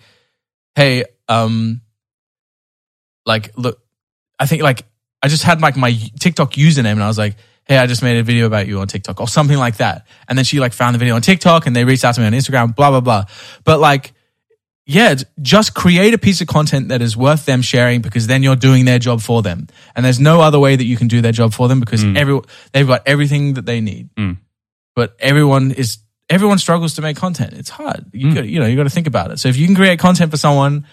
[0.73, 1.81] "Hey, um,
[3.27, 3.79] like, look,
[4.39, 4.85] I think like
[5.27, 7.35] I just had like my TikTok username, and I was like,
[7.65, 10.07] "Hey, I just made a video about you on TikTok," or something like that.
[10.27, 12.27] And then she like found the video on TikTok, and they reached out to me
[12.27, 13.25] on Instagram, blah blah blah.
[13.63, 14.13] But like,
[14.85, 18.55] yeah, just create a piece of content that is worth them sharing because then you're
[18.55, 21.33] doing their job for them, and there's no other way that you can do their
[21.33, 22.39] job for them because every
[22.71, 24.37] they've got everything that they need Mm.
[24.95, 25.97] but everyone is
[26.29, 27.53] everyone struggles to make content.
[27.53, 28.05] It's hard.
[28.13, 29.39] You got you know you got to think about it.
[29.39, 30.85] So if you can create content for someone,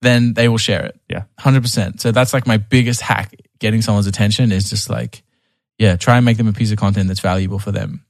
[0.00, 0.98] then they will share it.
[1.10, 1.24] Yeah.
[1.38, 2.00] hundred percent.
[2.00, 5.22] So that's like my biggest hack: getting someone's attention is just like,
[5.78, 8.04] yeah, try and make them a piece of content that's valuable for them.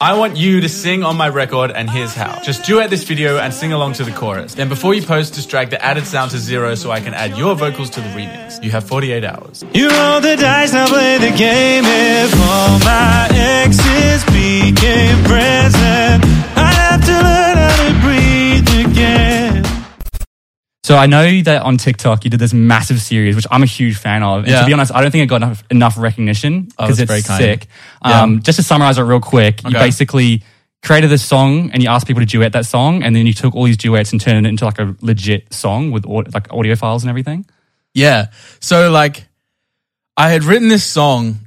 [0.00, 2.40] I want you to sing on my record, and here's how.
[2.42, 4.54] Just duet this video and sing along to the chorus.
[4.54, 7.38] Then before you post, just drag the added sound to zero so I can add
[7.38, 8.60] your vocals to the remix.
[8.64, 9.64] You have 48 hours.
[9.72, 11.84] You roll the dice, now play the game.
[11.86, 16.24] If all my exes became present,
[20.84, 23.96] So I know that on TikTok you did this massive series, which I'm a huge
[23.96, 24.40] fan of.
[24.40, 24.60] And Yeah.
[24.60, 27.28] to be honest, I don't think it got enough, enough recognition Oh, because that's it's
[27.28, 27.60] very kind.
[27.60, 27.68] sick.
[28.04, 28.22] Yeah.
[28.22, 30.42] Um, just to summarize it real quick, you basically
[30.82, 33.54] created this song and you asked people to duet that song, and then you took
[33.54, 36.74] all these duets and turned it into like a legit song with au- like audio
[36.74, 37.46] files and everything.
[37.94, 38.26] Yeah.
[38.58, 39.28] So like,
[40.16, 41.46] I had written this song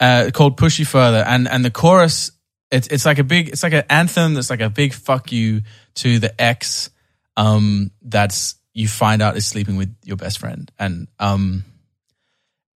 [0.00, 2.32] uh, called "Push You Further," and and the chorus
[2.72, 5.62] it's it's like a big it's like an anthem that's like a big fuck you
[5.94, 6.90] to the ex
[7.36, 11.64] um that's you find out is sleeping with your best friend and um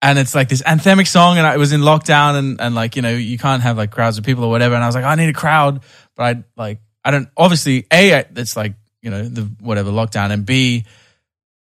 [0.02, 3.02] and it's like this anthemic song and I was in lockdown and and like you
[3.02, 5.16] know you can't have like crowds of people or whatever and I was like I
[5.16, 5.82] need a crowd
[6.16, 10.46] but I like I don't obviously a it's like you know the whatever lockdown and
[10.46, 10.86] b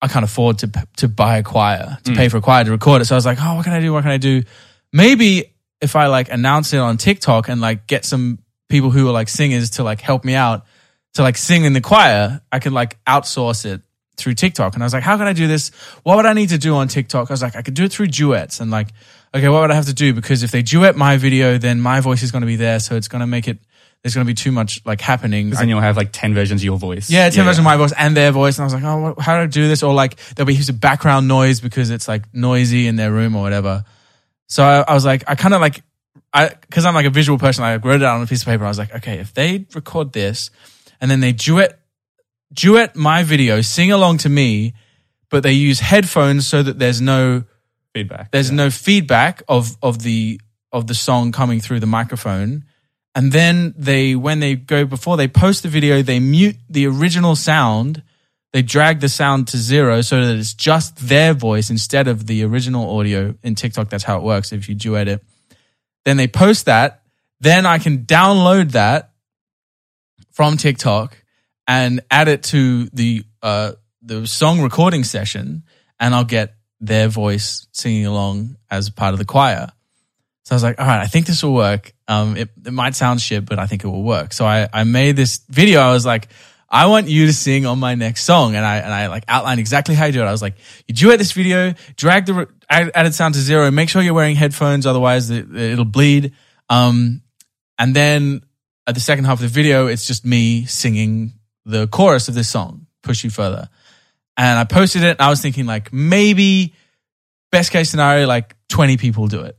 [0.04, 3.02] I can't afford to to buy a choir to pay for a choir to record
[3.02, 3.06] it.
[3.06, 3.94] So I was like, oh, what can I do?
[3.94, 4.44] What can I do?
[4.92, 9.14] Maybe if I like announce it on TikTok and like get some people who are
[9.14, 10.66] like singers to like help me out
[11.14, 13.82] to like sing in the choir, I could like outsource it
[14.18, 14.74] through TikTok.
[14.74, 15.70] And I was like, how can I do this?
[16.04, 17.30] What would I need to do on TikTok?
[17.30, 18.90] I was like, I could do it through duets and like,
[19.34, 20.14] okay, what would I have to do?
[20.14, 22.80] Because if they duet my video, then my voice is going to be there.
[22.80, 23.58] So it's going to make it,
[24.02, 25.48] there's going to be too much like happening.
[25.48, 27.10] Because then you'll have like 10 versions of your voice.
[27.10, 29.20] Yeah, ten versions of my voice and their voice, and I was like, oh, what,
[29.20, 29.82] how do I do this?
[29.82, 33.36] Or like there'll be heaps of background noise because it's like noisy in their room
[33.36, 33.86] or whatever.
[34.48, 35.84] So I, I was like, I kind of like,
[36.34, 38.48] I because I'm like a visual person, I wrote it out on a piece of
[38.48, 38.66] paper.
[38.66, 40.52] I was like, okay, if they record this
[41.00, 41.80] and then they duet
[42.54, 44.74] duet my video, sing along to me,
[45.30, 47.44] but they use headphones so that there's no
[47.94, 48.32] Feedback.
[48.32, 52.66] there's no feedback of of the of the song coming through the microphone.
[53.14, 57.36] And then they when they go before they post the video they mute the original
[57.36, 58.02] sound
[58.54, 62.44] they drag the sound to zero so that it's just their voice instead of the
[62.44, 63.90] original audio in TikTok.
[63.90, 65.24] That's how it works if you duet it.
[66.06, 67.02] Then they post that.
[67.40, 69.12] Then I can download that
[70.32, 71.23] from TikTok
[71.68, 75.64] and add it to the uh the song recording session
[76.00, 79.72] and I'll get their voice singing along as part of the choir.
[80.44, 81.94] So I was like, all right, I think this will work.
[82.10, 84.34] Um, it, it might sound shit, but I think it will work.
[84.34, 85.80] So I, I made this video.
[85.80, 86.28] I was like,
[86.70, 88.56] I want you to sing on my next song.
[88.56, 90.26] And I, and I like outlined exactly how you do it.
[90.26, 93.88] I was like, you duet this video, drag the re- added sound to zero, make
[93.88, 94.86] sure you're wearing headphones.
[94.86, 96.34] Otherwise it, it'll bleed.
[96.70, 97.22] Um,
[97.80, 98.42] and then
[98.86, 101.34] at the second half of the video, it's just me singing
[101.66, 103.70] the chorus of this song, Push You Further.
[104.38, 105.18] And I posted it.
[105.20, 106.74] And I was thinking like maybe
[107.52, 109.58] best case scenario, like 20 people do it.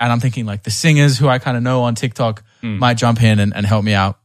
[0.00, 2.78] And I'm thinking like the singers who I kind of know on TikTok hmm.
[2.78, 4.18] might jump in and, and help me out.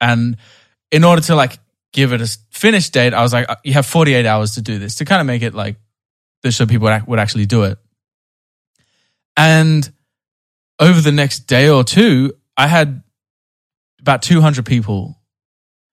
[0.00, 0.36] And
[0.90, 1.58] in order to like
[1.92, 4.96] give it a finish date, I was like, you have 48 hours to do this
[4.96, 5.76] to kind of make it like
[6.42, 7.78] this so people would actually do it.
[9.36, 9.90] And
[10.78, 13.02] over the next day or two, I had
[14.00, 15.19] about 200 people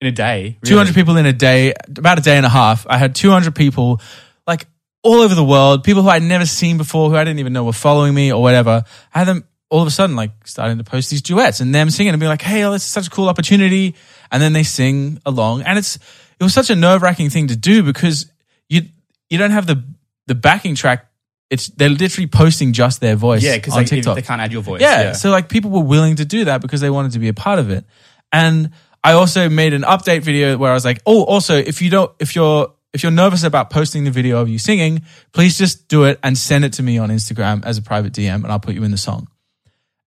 [0.01, 0.57] in a day.
[0.65, 2.85] 200 people in a day, about a day and a half.
[2.87, 4.01] I had 200 people,
[4.45, 4.67] like
[5.03, 7.63] all over the world, people who I'd never seen before, who I didn't even know
[7.63, 8.83] were following me or whatever.
[9.13, 11.89] I had them all of a sudden like starting to post these duets and them
[11.89, 13.95] singing and being like, hey, oh, this is such a cool opportunity.
[14.31, 15.63] And then they sing along.
[15.63, 15.97] And it's,
[16.39, 18.31] it was such a nerve wracking thing to do because
[18.69, 18.83] you,
[19.29, 19.83] you don't have the,
[20.27, 21.09] the backing track.
[21.49, 24.15] It's, they're literally posting just their voice Yeah, because on like, TikTok.
[24.15, 24.81] they can't add your voice.
[24.81, 25.13] Yeah.
[25.13, 27.59] So like people were willing to do that because they wanted to be a part
[27.59, 27.85] of it.
[28.31, 28.71] And
[29.07, 32.11] I also made an update video where I was like, oh, also if you don't,
[32.19, 36.03] if you're, if you're nervous about posting the video of you singing, please just do
[36.03, 38.75] it and send it to me on Instagram as a private DM and I'll put
[38.75, 39.29] you in the song.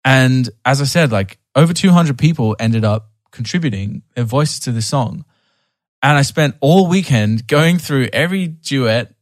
[0.04, 4.86] And as I said, like over 200 people ended up contributing their voices to this
[4.86, 5.24] song.
[6.00, 9.12] And I spent all weekend going through every duet,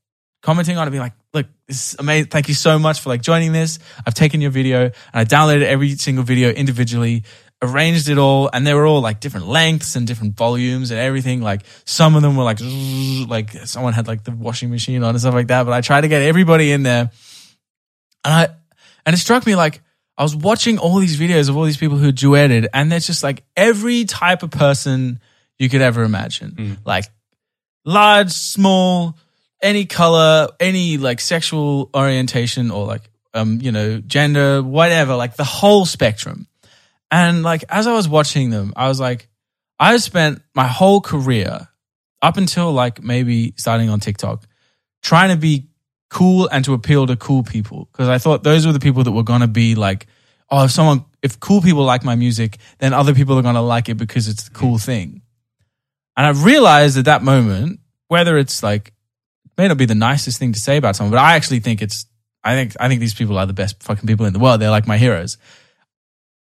[0.42, 2.28] commenting on it, being like, look, this is amazing.
[2.28, 3.78] Thank you so much for like joining this.
[4.06, 7.24] I've taken your video and I downloaded every single video individually,
[7.62, 11.40] arranged it all, and they were all like different lengths and different volumes and everything.
[11.40, 12.58] Like some of them were like,
[13.28, 15.64] like someone had like the washing machine on and stuff like that.
[15.64, 17.10] But I tried to get everybody in there.
[18.24, 18.48] And I,
[19.06, 19.80] and it struck me like,
[20.18, 23.22] I was watching all these videos of all these people who duetted, and there's just
[23.22, 25.20] like every type of person
[25.58, 26.54] you could ever imagine.
[26.84, 27.06] Like
[27.84, 29.16] large, small,
[29.62, 33.02] any color, any like sexual orientation or like
[33.34, 36.46] um, you know, gender, whatever, like the whole spectrum.
[37.12, 39.28] And like as I was watching them, I was like,
[39.78, 41.68] I spent my whole career
[42.22, 44.46] up until like maybe starting on TikTok
[45.02, 45.68] trying to be
[46.08, 49.12] cool and to appeal to cool people because I thought those were the people that
[49.12, 50.06] were going to be like,
[50.50, 53.60] oh, if someone, if cool people like my music, then other people are going to
[53.60, 54.86] like it because it's the cool mm-hmm.
[54.86, 55.22] thing.
[56.16, 58.88] And I realized at that moment, whether it's like,
[59.44, 61.82] it may not be the nicest thing to say about someone, but I actually think
[61.82, 62.06] it's,
[62.44, 64.60] I think, I think these people are the best fucking people in the world.
[64.60, 65.38] They're like my heroes.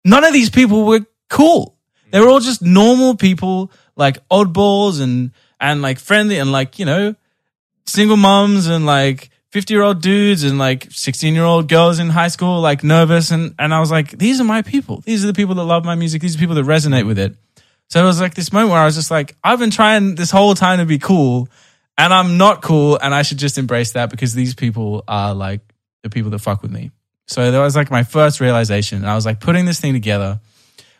[0.05, 1.75] None of these people were cool.
[2.11, 6.85] They were all just normal people, like oddballs and, and like friendly and like, you
[6.85, 7.15] know,
[7.87, 12.09] single moms and like 50 year old dudes and like 16 year old girls in
[12.09, 13.31] high school, like nervous.
[13.31, 15.01] And, and I was like, these are my people.
[15.01, 16.21] These are the people that love my music.
[16.21, 17.35] These are people that resonate with it.
[17.89, 20.29] So it was like this moment where I was just like, I've been trying this
[20.29, 21.49] whole time to be cool
[21.97, 22.99] and I'm not cool.
[23.01, 25.61] And I should just embrace that because these people are like
[26.03, 26.91] the people that fuck with me.
[27.27, 28.99] So that was like my first realization.
[28.99, 30.39] And I was like putting this thing together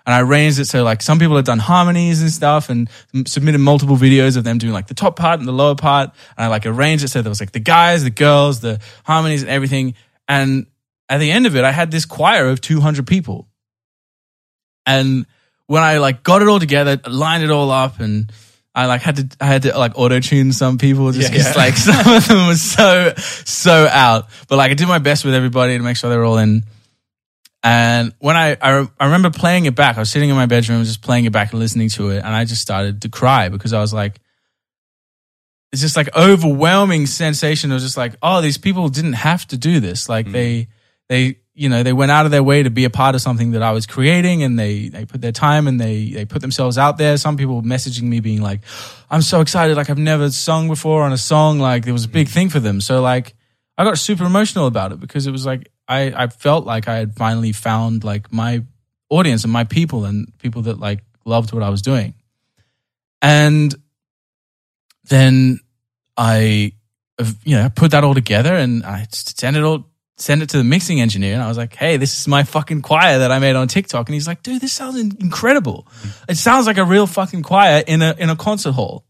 [0.05, 2.89] and I arranged it so like some people had done harmonies and stuff and
[3.25, 6.11] submitted multiple videos of them doing like the top part and the lower part.
[6.37, 9.41] And I like arranged it so there was like the guys, the girls, the harmonies
[9.41, 9.95] and everything.
[10.27, 10.67] And
[11.09, 13.47] at the end of it, I had this choir of 200 people.
[14.85, 15.25] And
[15.65, 18.31] when I like got it all together, lined it all up and
[18.75, 21.55] I like had to I had to like auto tune some people just Yeah, 'cause,
[21.55, 21.63] yeah.
[21.63, 24.27] like some of them was so so out.
[24.49, 26.63] But like I did my best with everybody to make sure they were all in.
[27.63, 30.83] And when I, I I remember playing it back, I was sitting in my bedroom
[30.83, 33.73] just playing it back and listening to it, and I just started to cry because
[33.73, 34.19] I was like,
[35.71, 39.79] it's just like overwhelming sensation of just like, oh, these people didn't have to do
[39.79, 40.07] this.
[40.07, 40.33] Like hmm.
[40.33, 40.67] they
[41.09, 43.51] they you know they went out of their way to be a part of something
[43.51, 46.77] that I was creating, and they they put their time and they they put themselves
[46.77, 47.17] out there.
[47.17, 48.61] Some people messaging me being like,
[49.09, 52.09] I'm so excited, like I've never sung before on a song, like it was a
[52.09, 52.33] big mm.
[52.33, 52.81] thing for them.
[52.81, 53.33] So like
[53.77, 56.95] I got super emotional about it because it was like I, I felt like I
[56.97, 58.63] had finally found like my
[59.09, 62.13] audience and my people and people that like loved what I was doing.
[63.21, 63.73] And
[65.05, 65.59] then
[66.17, 66.73] I,
[67.43, 70.63] you know, put that all together and I sent it all, sent it to the
[70.63, 71.33] mixing engineer.
[71.33, 74.07] And I was like, hey, this is my fucking choir that I made on TikTok.
[74.07, 75.87] And he's like, dude, this sounds incredible.
[76.29, 79.05] It sounds like a real fucking choir in a, in a concert hall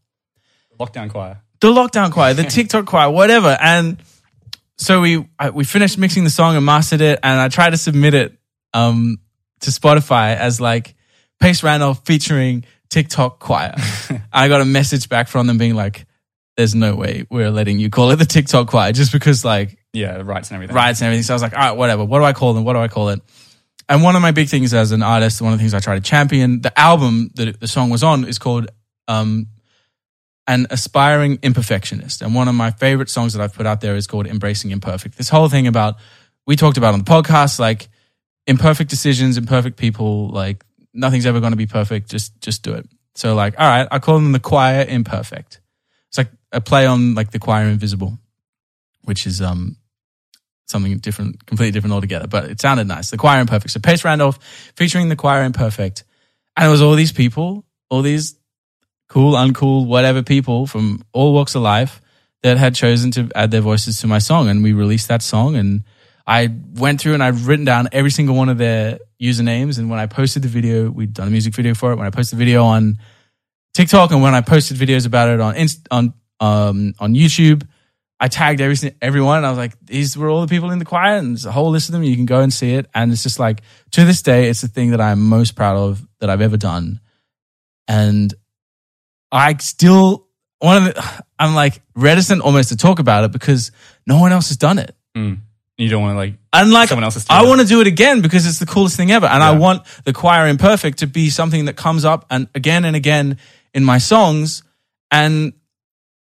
[0.78, 1.42] Lockdown choir.
[1.60, 3.56] the lockdown choir, the TikTok choir, whatever.
[3.60, 3.98] And
[4.76, 7.78] so we I, we finished mixing the song and mastered it, and I tried to
[7.78, 8.36] submit it
[8.74, 9.18] um,
[9.60, 10.94] to Spotify as like
[11.40, 13.74] Pace Randolph featuring TikTok choir.
[14.32, 16.06] I got a message back from them being like,
[16.58, 20.22] "There's no way we're letting you call it the TikTok choir just because like Yeah,
[20.22, 20.76] rights and everything.
[20.76, 22.04] rights and everything." So I was like, "All right, whatever.
[22.04, 22.64] What do I call them?
[22.64, 23.20] What do I call it?"
[23.88, 25.94] And one of my big things as an artist, one of the things I try
[25.94, 28.68] to champion, the album that the song was on is called
[29.06, 29.46] um,
[30.48, 32.22] an aspiring imperfectionist.
[32.22, 35.16] And one of my favorite songs that I've put out there is called Embracing Imperfect.
[35.16, 35.96] This whole thing about,
[36.46, 37.88] we talked about on the podcast, like
[38.46, 42.10] imperfect decisions, imperfect people, like nothing's ever going to be perfect.
[42.10, 42.88] Just, just do it.
[43.14, 45.60] So like, all right, I call them the choir imperfect.
[46.08, 48.18] It's like a play on like the choir invisible,
[49.04, 49.76] which is, um,
[50.66, 53.10] something different, completely different altogether, but it sounded nice.
[53.10, 53.70] The choir imperfect.
[53.70, 54.38] So Pace Randolph
[54.76, 56.04] featuring the choir imperfect.
[56.56, 58.36] And it was all these people, all these
[59.08, 62.00] cool, uncool, whatever people from all walks of life
[62.42, 64.48] that had chosen to add their voices to my song.
[64.48, 65.56] And we released that song.
[65.56, 65.84] And
[66.26, 69.78] I went through and I've written down every single one of their usernames.
[69.78, 71.96] And when I posted the video, we'd done a music video for it.
[71.96, 72.98] When I posted the video on
[73.74, 77.66] TikTok and when I posted videos about it on Inst- on um, on YouTube,
[78.18, 79.38] I tagged every everyone.
[79.38, 81.52] And I was like, these were all the people in the choir, and there's a
[81.52, 82.02] whole list of them.
[82.02, 82.86] You can go and see it.
[82.94, 83.62] And it's just like
[83.92, 87.00] to this day, it's the thing that I'm most proud of that I've ever done.
[87.88, 88.32] And
[89.30, 90.26] I still
[90.60, 93.70] one of the I'm like reticent almost to talk about it because
[94.06, 94.96] no one else has done it.
[95.16, 95.40] Mm.
[95.76, 98.22] You don't want to like And like Someone else's I want to do it again
[98.22, 99.26] because it's the coolest thing ever.
[99.26, 102.96] And I want the choir imperfect to be something that comes up and again and
[102.96, 103.36] again
[103.74, 104.62] in my songs
[105.10, 105.52] and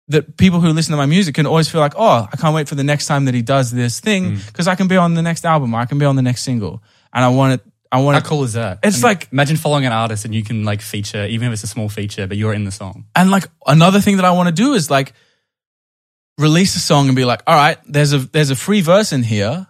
[0.09, 2.69] that people who listen to my music can always feel like, oh, I can't wait
[2.69, 4.47] for the next time that he does this thing Mm.
[4.47, 6.43] because I can be on the next album or I can be on the next
[6.43, 6.83] single.
[7.13, 8.81] And I want it I want how it cool is that?
[8.83, 11.63] It's And like- imagine following an artist and you can like feature, even if it's
[11.63, 13.05] a small feature, but you're in the song.
[13.15, 15.13] And like another thing that I want to do is like
[16.39, 19.23] release a song and be like, all right, there's a there's a free verse in
[19.23, 19.67] here.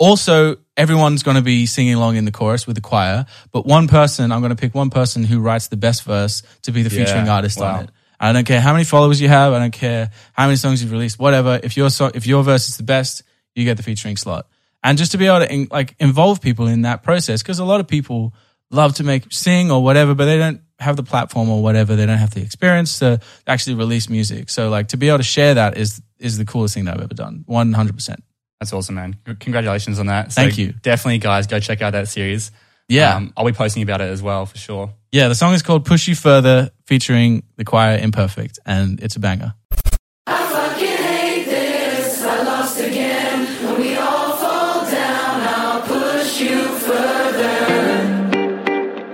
[0.00, 3.88] Also, everyone's going to be singing along in the chorus with the choir, but one
[3.88, 6.94] person, I'm going to pick one person who writes the best verse to be the
[6.94, 7.78] Yeah, featuring artist wow.
[7.78, 7.90] on it.
[8.20, 9.52] I don't care how many followers you have.
[9.52, 11.18] I don't care how many songs you've released.
[11.18, 11.60] Whatever.
[11.62, 13.22] If your song, if your verse is the best,
[13.54, 14.46] you get the featuring slot.
[14.82, 17.64] And just to be able to in, like involve people in that process, because a
[17.64, 18.34] lot of people
[18.70, 21.96] love to make sing or whatever, but they don't have the platform or whatever.
[21.96, 24.50] They don't have the experience to actually release music.
[24.50, 27.02] So like to be able to share that is is the coolest thing that I've
[27.02, 27.44] ever done.
[27.46, 28.22] One hundred percent.
[28.60, 29.16] That's awesome, man.
[29.38, 30.32] Congratulations on that.
[30.32, 30.72] So Thank you.
[30.72, 32.50] Definitely, guys, go check out that series.
[32.88, 34.92] Yeah, Um, I'll be posting about it as well for sure.
[35.12, 35.28] Yeah.
[35.28, 39.54] The song is called "Push You Further," featuring the choir Imperfect, and it's a banger.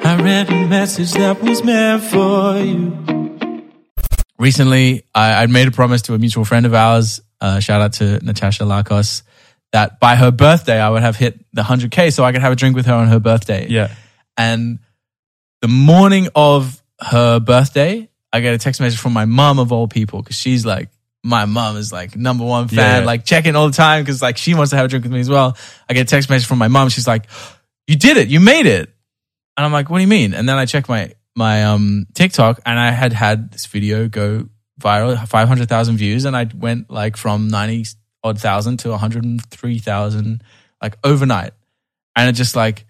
[0.06, 3.70] I read a message that was meant for you.
[4.38, 7.20] recently I, made a promise to a mutual friend of ours.
[7.40, 9.22] Uh, shout out to Natasha Larkos
[9.72, 12.56] that by her birthday I would have hit the 100k so I could have a
[12.56, 13.66] drink with her on her birthday.
[13.68, 13.92] Yeah.
[14.36, 14.78] And
[15.64, 19.88] the morning of her birthday, I get a text message from my mom of all
[19.88, 20.90] people because she's like
[21.22, 23.06] my mom is like number one fan, Yeah.
[23.06, 25.20] like checking all the time because like she wants to have a drink with me
[25.20, 25.56] as well.
[25.88, 26.90] I get a text message from my mom.
[26.90, 27.28] She's like,
[27.86, 28.28] "You did it!
[28.28, 28.90] You made it!"
[29.56, 32.60] And I'm like, "What do you mean?" And then I check my my um TikTok,
[32.66, 36.90] and I had had this video go viral, five hundred thousand views, and I went
[36.90, 37.86] like from ninety
[38.22, 40.44] odd thousand to one hundred and three thousand
[40.82, 41.54] like overnight,
[42.14, 42.84] and it just like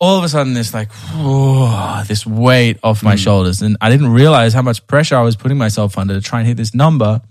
[0.00, 3.18] all of a sudden this like whoa, this weight off my hmm.
[3.18, 6.40] shoulders, and I didn't realize how much pressure I was putting myself under to try
[6.40, 7.22] and hit this number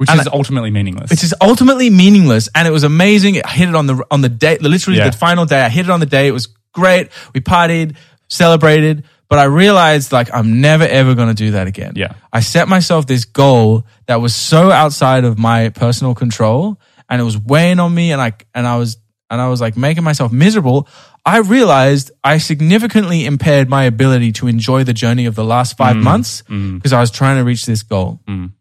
[0.00, 1.10] which And is ultimately meaningless.
[1.10, 2.48] which is ultimately meaningless.
[2.54, 3.44] And it was amazing.
[3.44, 5.10] I hit it on the on the day, literally Yeah.
[5.10, 5.60] the final day.
[5.60, 6.26] I hit it on the day.
[6.26, 7.10] It was great.
[7.34, 9.04] We partied, celebrated.
[9.28, 11.92] But I realized like I'm never ever going to do that again.
[11.96, 12.14] Yeah.
[12.32, 16.80] I set myself this goal that was so outside of my personal control,
[17.10, 18.96] and it was weighing on me, and I and I was
[19.30, 20.88] and I was like making myself miserable.
[21.24, 25.96] I realized I significantly impaired my ability to enjoy the journey of the last five
[25.96, 28.20] months because I was trying to reach this goal.
[28.26, 28.52] Mm.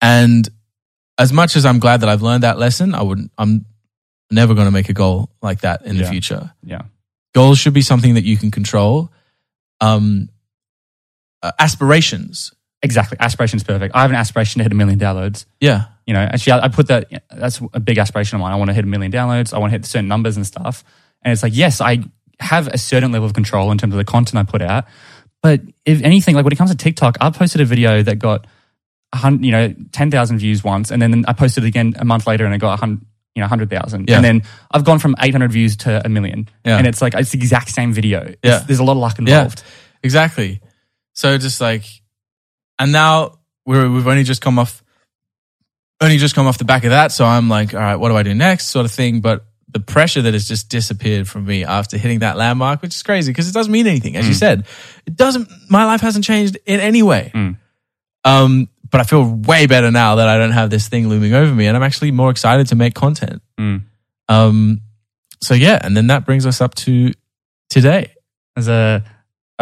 [0.00, 0.48] And
[1.18, 3.30] as much as I'm glad that I've learned that lesson, I wouldn't.
[3.38, 3.66] I'm
[4.30, 6.52] never going to make a goal like that in the future.
[6.62, 6.82] yeah.
[7.34, 9.10] Goals should be something that you can control.
[9.80, 10.28] Um,
[11.42, 12.52] uh, aspirations,
[12.82, 13.16] Exactly.
[13.20, 13.94] Aspiration is perfect.
[13.94, 15.44] I have an aspiration to hit a million downloads.
[15.60, 17.10] yeah, You know, actually, I, I put that.
[17.30, 18.52] That's a big aspiration of mine.
[18.52, 19.54] I want to hit a million downloads.
[19.54, 20.82] I want to hit certain numbers and stuff.
[21.22, 22.00] And it's like, yes, I
[22.40, 24.86] have a certain level of control in terms of the content I put out.
[25.42, 28.46] But if anything, like when it comes to TikTok, I posted a video that got,
[29.12, 32.26] a you know, ten thousand views once, and then I posted it again a month
[32.26, 33.06] later, and it got a hundred.
[33.34, 34.16] You know, hundred thousand, Yeah.
[34.16, 36.76] and then I've gone from eight hundred views to a million, Yeah.
[36.76, 38.20] and it's like it's the exact same video.
[38.20, 38.58] It's- Yeah.
[38.58, 39.30] there's a lot of luck involved.
[39.30, 39.62] yeah, involved.
[40.02, 40.60] exactly.
[41.14, 41.84] So just like,
[42.78, 44.82] and now we're we've only just come off,
[46.00, 47.12] only just come off the back of that.
[47.12, 49.20] So I'm like, all right, what do I do next, sort of thing.
[49.20, 53.02] But the pressure that has just disappeared from me after hitting that landmark, which is
[53.02, 54.16] crazy because it doesn't mean anything.
[54.16, 54.66] As you said,
[55.06, 55.48] it doesn't.
[55.68, 57.30] My life hasn't changed in any way.
[57.34, 57.56] Mm.
[58.24, 61.52] Um, but I feel way better now that I don't have this thing looming over
[61.52, 63.42] me, and I'm actually more excited to make content.
[63.58, 63.84] Mm.
[64.28, 64.80] Um,
[65.42, 67.12] so yeah, and then that brings us up to
[67.70, 68.14] today.
[68.54, 69.02] As a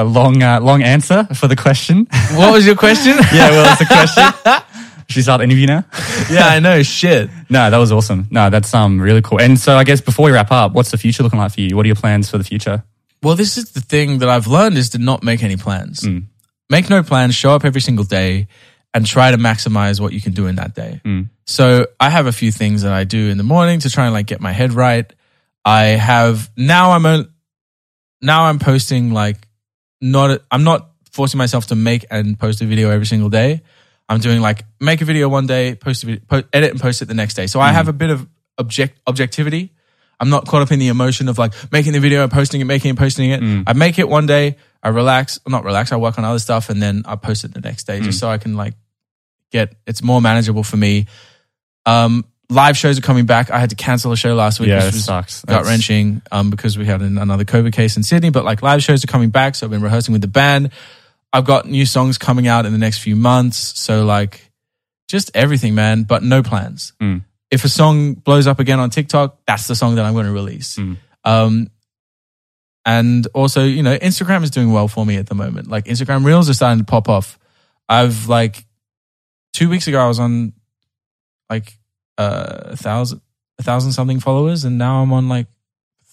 [0.00, 2.06] a long uh, long answer for the question.
[2.34, 3.12] What was your question?
[3.32, 4.62] yeah, well, that's the question.
[5.08, 5.84] Should we start the interview now?
[6.30, 6.82] yeah, I know.
[6.82, 7.30] Shit.
[7.48, 8.28] No, that was awesome.
[8.30, 9.40] No, that's um really cool.
[9.40, 11.76] And so I guess before we wrap up, what's the future looking like for you?
[11.76, 12.84] What are your plans for the future?
[13.22, 16.00] Well, this is the thing that I've learned is to not make any plans.
[16.00, 16.26] Mm.
[16.70, 18.46] Make no plans, show up every single day
[18.94, 21.00] and try to maximize what you can do in that day.
[21.04, 21.28] Mm.
[21.46, 24.14] So I have a few things that I do in the morning to try and
[24.14, 25.12] like get my head right.
[25.64, 27.32] I have now I'm on,
[28.22, 29.36] now I'm posting like
[30.00, 33.62] not I'm not forcing myself to make and post a video every single day.
[34.08, 37.02] I'm doing like make a video one day, post a video, po- edit and post
[37.02, 37.46] it the next day.
[37.46, 37.90] So I have mm.
[37.90, 38.28] a bit of
[38.58, 39.72] object objectivity.
[40.18, 42.64] I'm not caught up in the emotion of like making the video, and posting it,
[42.64, 43.40] making it, posting it.
[43.40, 43.64] Mm.
[43.66, 46.82] I make it one day, I relax, not relax, I work on other stuff and
[46.82, 48.04] then I post it the next day mm.
[48.04, 48.74] just so I can like
[49.50, 51.06] get it's more manageable for me.
[51.86, 53.50] Um live shows are coming back.
[53.50, 55.44] I had to cancel a show last week, Yeah, which it was sucks.
[55.44, 58.30] gut wrenching um, because we had an, another COVID case in Sydney.
[58.30, 60.70] But like live shows are coming back, so I've been rehearsing with the band.
[61.32, 64.50] I've got new songs coming out in the next few months, so like
[65.08, 66.02] just everything, man.
[66.02, 66.92] But no plans.
[67.00, 67.22] Mm.
[67.50, 70.32] If a song blows up again on TikTok, that's the song that I'm going to
[70.32, 70.76] release.
[70.76, 70.96] Mm.
[71.24, 71.70] Um,
[72.86, 75.68] and also, you know, Instagram is doing well for me at the moment.
[75.68, 77.38] Like Instagram Reels are starting to pop off.
[77.88, 78.64] I've like
[79.52, 80.52] two weeks ago, I was on
[81.50, 81.76] like
[82.20, 83.20] uh, a thousand,
[83.58, 85.46] a thousand something followers, and now I'm on like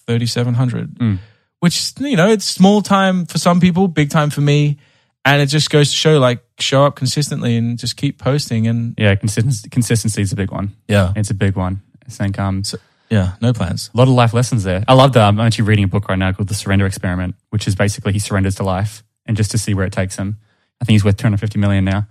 [0.07, 0.95] thirty seven hundred.
[0.99, 1.19] Mm.
[1.59, 4.77] Which you know, it's small time for some people, big time for me,
[5.25, 8.67] and it just goes to show like show up consistently and just keep posting.
[8.67, 10.75] And Yeah, consistency, consistency is a big one.
[10.87, 11.81] yeah, It's a big one.
[12.05, 12.61] I think um,
[13.09, 13.89] yeah, no plans.
[13.93, 14.83] a lot of life lessons there.
[14.87, 15.23] I love that.
[15.27, 18.19] I'm actually reading a book right now called The Surrender Experiment, which is basically he
[18.19, 20.37] surrenders to life and just to see where it takes him.
[20.79, 22.05] I think he's worth 250 million now.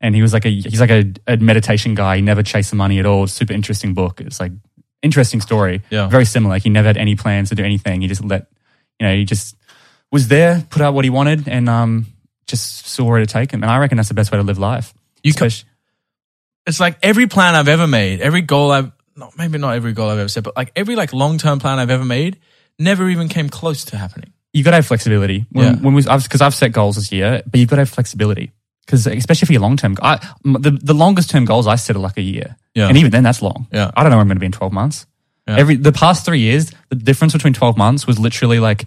[0.00, 2.16] And he was like a he's like a, a meditation guy.
[2.16, 3.26] He never chased the money at all.
[3.26, 4.20] Super interesting book.
[4.20, 4.52] It's like
[5.02, 5.82] interesting story.
[5.90, 6.08] Yeah.
[6.08, 6.54] Very similar.
[6.54, 8.00] Like he never had any plans to do anything.
[8.00, 8.46] He just let
[9.00, 9.56] you know, he just
[10.12, 12.06] was there, put out what he wanted, and um
[12.46, 13.62] just saw where it take him.
[13.62, 14.94] And I reckon that's the best way to live life.
[15.22, 15.68] You can, Especially-
[16.66, 20.10] it's like every plan I've ever made, every goal I've not maybe not every goal
[20.10, 22.38] I've ever set, but like every like long term plan I've ever made
[22.78, 24.32] never even came close to happening.
[24.52, 25.44] you got to have flexibility.
[25.50, 25.74] When, Yeah.
[25.80, 28.52] when we, because I've set goals this year, but you've got to have flexibility.
[28.88, 31.98] Because especially for your long term, I, the the longest term goals I set are
[31.98, 32.88] like a year, Yeah.
[32.88, 33.66] and even then that's long.
[33.70, 33.90] Yeah.
[33.94, 35.06] I don't know where I'm going to be in twelve months.
[35.46, 35.56] Yeah.
[35.58, 38.86] Every the past three years, the difference between twelve months was literally like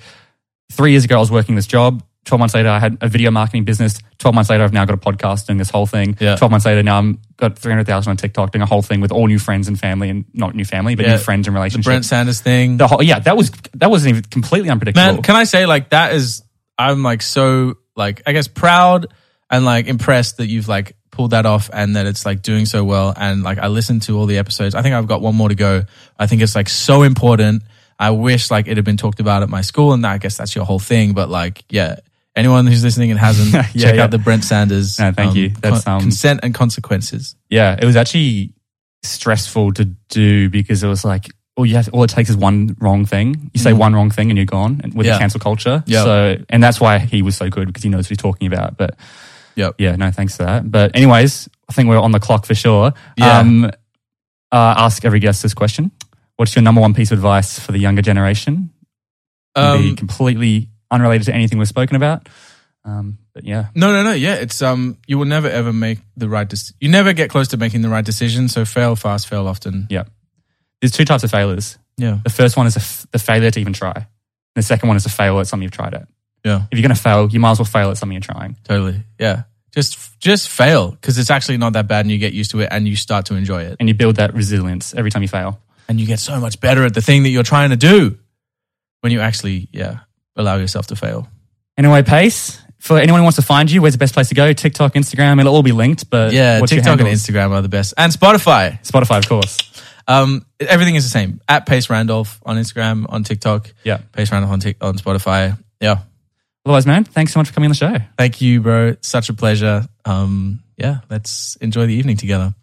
[0.72, 2.04] three years ago I was working this job.
[2.26, 4.00] Twelve months later, I had a video marketing business.
[4.18, 6.18] Twelve months later, I've now got a podcast doing this whole thing.
[6.20, 6.36] Yeah.
[6.36, 9.02] Twelve months later, now I'm got three hundred thousand on TikTok doing a whole thing
[9.02, 11.14] with all new friends and family, and not new family, but Yeah.
[11.14, 11.86] new friends and relationships.
[11.86, 11.90] The.
[11.90, 12.78] Brent Sanders thing.
[12.78, 15.14] The whole, yeah, that was that wasn't even completely unpredictable.
[15.14, 16.44] Man, can I say like that is
[16.78, 19.08] I'm like so like I guess proud
[19.52, 22.84] and like impressed that you've like pulled that off and that it's like doing so
[22.86, 23.14] well.
[23.16, 24.74] And like I listened to all the episodes.
[24.76, 25.84] I think I've got one more to go.
[26.18, 27.64] I think it's like so important.
[28.00, 30.56] I wish like it had been talked about at my school, and I guess that's
[30.56, 31.14] your whole thing.
[31.14, 31.98] But like, yeah,
[32.36, 34.04] anyone who's listening and hasn't, Yeah, check yeah.
[34.04, 34.98] out the Brent Sanders.
[34.98, 35.50] No, thank you.
[35.50, 37.36] That's, um, consent and consequences.
[37.50, 38.54] Yeah, it was actually
[39.04, 41.26] stressful to do because it was like,
[41.58, 43.52] all you have, all it takes is one wrong thing.
[43.54, 43.78] You say Mhm.
[43.78, 45.14] one wrong thing and you're gone with Yeah.
[45.14, 45.84] the cancel culture.
[45.86, 46.04] Yeah.
[46.04, 48.78] So, and that's why he was so good because he knows what he's talking about.
[48.78, 48.96] But
[49.56, 49.76] Yep.
[49.80, 50.70] yeah, no, thanks for that.
[50.70, 52.94] But anyways, I think we're on the clock for sure.
[53.18, 53.40] Yeah.
[53.40, 55.92] Um, uh, ask every guest this question.
[56.38, 58.72] What's your number one piece of advice for the younger generation?
[59.56, 62.28] Can be Um, completely unrelated to anything we've spoken about.
[62.84, 64.12] Um, but yeah, no, no, no.
[64.14, 66.52] Yeah, it's um, you will never ever make the right.
[66.80, 68.48] You never get close to making the right decision.
[68.50, 69.88] So fail fast, fail often.
[69.90, 70.04] yeah.
[70.82, 71.78] There's two types of failures.
[71.98, 74.08] Yeah, The first one is a f- the failure to even try.
[74.56, 76.08] The second one is a fail at something you've tried at.
[76.44, 78.56] Yeah, If you're going to fail, you might as well fail at something you're trying.
[78.64, 79.04] totally.
[79.20, 79.44] Yeah,
[79.76, 82.70] just just fail because it's actually not that bad, and you get used to it,
[82.72, 85.60] and you start to enjoy it, And you build that resilience every time you fail.
[85.88, 88.18] and you get so much better at the thing that you're trying to do
[89.02, 90.00] when you actually, yeah,
[90.36, 91.28] allow yourself to fail.
[91.78, 94.54] Anyway, Pace, for anyone who wants to find you, where's the best place to go?
[94.54, 96.10] TikTok, Instagram, it'll all be linked.
[96.10, 97.10] But Yeah, TikTok and?
[97.10, 98.82] Instagram are the best, and Spotify.
[98.84, 99.58] Spotify, of course.
[100.08, 101.42] Um, everything is the same.
[101.48, 103.98] At Pace Randolph on Instagram, on TikTok, Yeah.
[104.12, 105.58] Pace Randolph on, Tik on Spotify.
[105.80, 106.00] Yeah.
[106.66, 107.98] Otherwise, man, thanks so much for coming on the show.
[108.18, 108.96] Thank you, bro.
[109.02, 109.88] Such a pleasure.
[110.06, 112.54] Um, yeah, let's enjoy the evening together.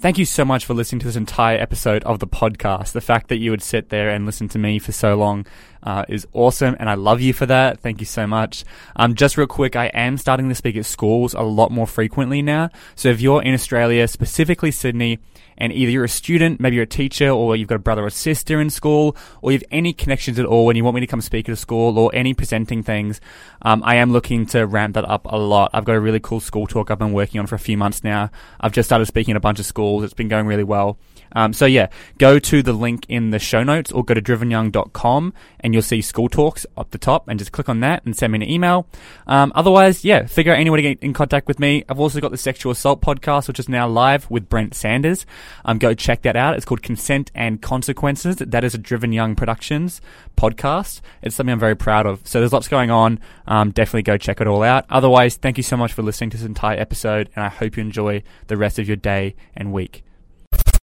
[0.00, 2.92] Thank you so much for listening to this entire episode of the podcast.
[2.92, 5.44] The fact that you would sit there and listen to me for so long
[5.82, 7.80] uh, is awesome, and I love you for that.
[7.80, 8.64] Thank you so much.
[8.94, 12.42] Um, just real quick, I am starting to speak at schools a lot more frequently
[12.42, 12.70] now.
[12.94, 15.18] So if you're in Australia, specifically Sydney,
[15.58, 18.10] and either you're a student, maybe you're a teacher, or you've got a brother or
[18.10, 21.06] sister in school, or you have any connections at all, and you want me to
[21.06, 23.20] come speak at a school or any presenting things,
[23.62, 25.70] um, I am looking to ramp that up a lot.
[25.74, 28.02] I've got a really cool school talk I've been working on for a few months
[28.02, 28.30] now.
[28.60, 30.04] I've just started speaking at a bunch of schools.
[30.04, 30.98] It's been going really well.
[31.32, 31.88] Um, so yeah,
[32.18, 36.02] go to the link in the show notes or go to drivenyoung.com and you'll see
[36.02, 38.86] school talks up the top and just click on that and send me an email.
[39.26, 41.84] Um, otherwise, yeah, figure out any way to get in contact with me.
[41.88, 45.26] I've also got the sexual assault podcast, which is now live with Brent Sanders.
[45.64, 46.56] Um, go check that out.
[46.56, 48.36] It's called Consent and Consequences.
[48.36, 50.00] That is a Driven Young Productions
[50.36, 51.00] podcast.
[51.22, 52.26] It's something I'm very proud of.
[52.26, 53.20] So there's lots going on.
[53.46, 54.84] Um, definitely go check it all out.
[54.88, 57.82] Otherwise, thank you so much for listening to this entire episode and I hope you
[57.82, 60.07] enjoy the rest of your day and week.